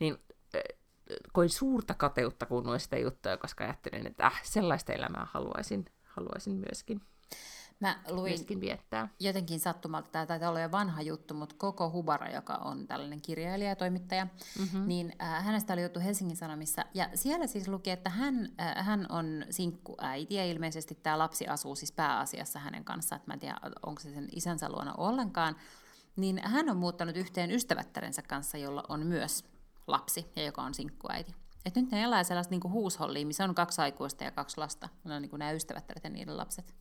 Niin 0.00 0.18
koin 1.32 1.50
suurta 1.50 1.94
kateutta, 1.94 2.46
kun 2.46 2.64
noin 2.64 2.80
sitä 2.80 2.98
juttuja, 2.98 3.36
koska 3.36 3.64
ajattelin, 3.64 4.06
että 4.06 4.26
äh, 4.26 4.40
sellaista 4.44 4.92
elämää 4.92 5.26
haluaisin, 5.30 5.84
haluaisin 6.02 6.52
myöskin. 6.52 7.00
Mä 7.80 8.00
luin 8.08 8.60
viettää. 8.60 9.08
jotenkin 9.20 9.60
sattumalta, 9.60 10.10
tämä 10.10 10.26
taitaa 10.26 10.48
olla 10.48 10.60
jo 10.60 10.70
vanha 10.70 11.02
juttu, 11.02 11.34
mutta 11.34 11.54
Koko 11.58 11.90
Hubara, 11.90 12.28
joka 12.28 12.54
on 12.54 12.86
tällainen 12.86 13.20
kirjailija 13.20 13.70
ja 13.70 13.76
toimittaja, 13.76 14.26
mm-hmm. 14.58 14.88
niin 14.88 15.12
äh, 15.22 15.44
hänestä 15.44 15.72
oli 15.72 15.82
juttu 15.82 16.00
Helsingin 16.00 16.36
Sanomissa. 16.36 16.84
Ja 16.94 17.08
siellä 17.14 17.46
siis 17.46 17.68
luki, 17.68 17.90
että 17.90 18.10
hän, 18.10 18.48
äh, 18.60 18.86
hän 18.86 19.06
on 19.08 19.44
sinkkuäiti 19.50 20.34
ja 20.34 20.44
ilmeisesti 20.44 20.94
tämä 20.94 21.18
lapsi 21.18 21.46
asuu 21.46 21.74
siis 21.74 21.92
pääasiassa 21.92 22.58
hänen 22.58 22.84
kanssaan. 22.84 23.16
Että 23.16 23.30
mä 23.30 23.34
en 23.34 23.40
tiedä, 23.40 23.56
onko 23.86 24.00
se 24.00 24.14
sen 24.14 24.28
isänsä 24.32 24.68
luona 24.68 24.94
ollenkaan. 24.94 25.56
Niin 26.16 26.40
hän 26.44 26.70
on 26.70 26.76
muuttanut 26.76 27.16
yhteen 27.16 27.50
ystävättärensä 27.50 28.22
kanssa, 28.22 28.58
jolla 28.58 28.84
on 28.88 29.06
myös 29.06 29.44
lapsi 29.86 30.26
ja 30.36 30.44
joka 30.44 30.62
on 30.62 30.74
sinkkuäiti. 30.74 31.34
Et 31.66 31.76
nyt 31.76 31.90
ne 31.90 32.02
elää 32.02 32.24
sellaista 32.24 32.50
niinku 32.50 32.70
huushollia, 32.70 33.26
missä 33.26 33.44
on 33.44 33.54
kaksi 33.54 33.80
aikuista 33.80 34.24
ja 34.24 34.30
kaksi 34.30 34.58
lasta. 34.58 34.88
Ne 35.04 35.14
on 35.14 35.22
niinku 35.22 35.36
nämä 35.36 35.52
ystävättäret 35.52 36.04
ja 36.04 36.10
niiden 36.10 36.36
lapset. 36.36 36.74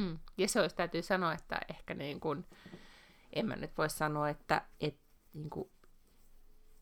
Mm. 0.00 0.18
Ja 0.38 0.48
se 0.48 0.60
olisi, 0.60 0.76
täytyy 0.76 1.02
sanoa, 1.02 1.32
että 1.32 1.60
ehkä 1.68 1.94
niin 1.94 2.20
kuin, 2.20 2.46
en 3.32 3.46
mä 3.46 3.56
nyt 3.56 3.78
voi 3.78 3.90
sanoa, 3.90 4.28
että 4.28 4.62
et, 4.80 4.96
niin 5.34 5.50
kuin, 5.50 5.70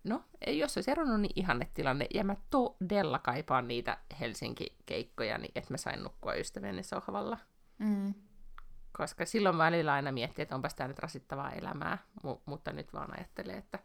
no, 0.04 0.24
jos 0.46 0.76
olisi 0.76 0.90
eronnut, 0.90 1.20
niin 1.20 1.32
ihannetilanne. 1.36 2.06
Ja 2.14 2.24
mä 2.24 2.36
todella 2.50 3.18
kaipaan 3.18 3.68
niitä 3.68 3.98
Helsinki-keikkoja, 4.20 5.38
niin 5.38 5.52
että 5.54 5.74
mä 5.74 5.76
sain 5.76 6.02
nukkua 6.02 6.34
ystäväni 6.34 6.82
sohvalla. 6.82 7.38
Mm. 7.78 8.14
Koska 8.92 9.24
silloin 9.24 9.58
välillä 9.58 9.92
aina 9.92 10.12
miettii, 10.12 10.42
että 10.42 10.54
onpas 10.54 10.74
tämä 10.74 10.88
nyt 10.88 10.98
rasittavaa 10.98 11.52
elämää, 11.52 11.98
mu- 12.26 12.40
mutta 12.46 12.72
nyt 12.72 12.92
vaan 12.92 13.18
ajattelee, 13.18 13.56
että 13.56 13.78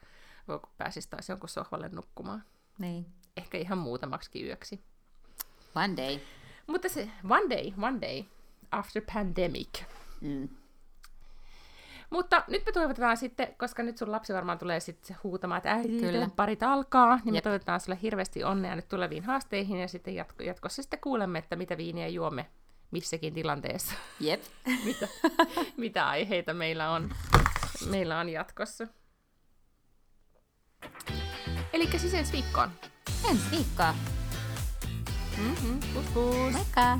voiko 0.47 0.69
pääsisi 0.77 1.09
taas 1.09 1.29
jonkun 1.29 1.49
sohvalle 1.49 1.89
nukkumaan. 1.89 2.43
Niin. 2.79 3.05
Ehkä 3.37 3.57
ihan 3.57 3.77
muutamaksi 3.77 4.45
yöksi. 4.45 4.83
One 5.75 5.97
day. 5.97 6.19
Mutta 6.67 6.89
se, 6.89 7.09
one 7.29 7.49
day, 7.49 7.71
one 7.81 8.01
day 8.01 8.23
after 8.73 9.01
pandemic. 9.13 9.83
Mm. 10.21 10.49
Mutta 12.09 12.43
nyt 12.47 12.65
me 12.65 12.71
toivotetaan 12.71 13.17
sitten, 13.17 13.55
koska 13.57 13.83
nyt 13.83 13.97
sun 13.97 14.11
lapsi 14.11 14.33
varmaan 14.33 14.57
tulee 14.57 14.79
sitten 14.79 15.17
huutamaan, 15.23 15.57
että 15.57 15.71
äiti, 15.71 15.99
Kyllä. 15.99 16.29
parit 16.35 16.63
alkaa, 16.63 17.15
niin 17.15 17.25
Jep. 17.25 17.33
me 17.33 17.41
toivotetaan 17.41 17.79
sulle 17.79 17.97
hirveästi 18.01 18.43
onnea 18.43 18.75
nyt 18.75 18.87
tuleviin 18.87 19.23
haasteihin 19.23 19.79
ja 19.79 19.87
sitten 19.87 20.15
jatko, 20.15 20.43
jatkossa 20.43 20.81
sitten 20.81 20.99
kuulemme, 20.99 21.39
että 21.39 21.55
mitä 21.55 21.77
viiniä 21.77 22.07
juomme 22.07 22.45
missäkin 22.91 23.33
tilanteessa. 23.33 23.95
Jep. 24.19 24.43
mitä, 24.85 25.07
mitä 25.77 26.07
aiheita 26.07 26.53
meillä 26.53 26.91
on, 26.91 27.09
meillä 27.89 28.19
on 28.19 28.29
jatkossa. 28.29 28.87
Eli 31.73 31.99
siis 31.99 32.13
ensi 32.13 32.33
viikkoon. 32.33 32.69
Ensi 33.29 33.51
viikkoa. 33.51 33.95
Mm-hmm. 35.37 35.79
Pus 35.93 36.05
pus. 36.13 36.53
Moikka! 36.53 36.99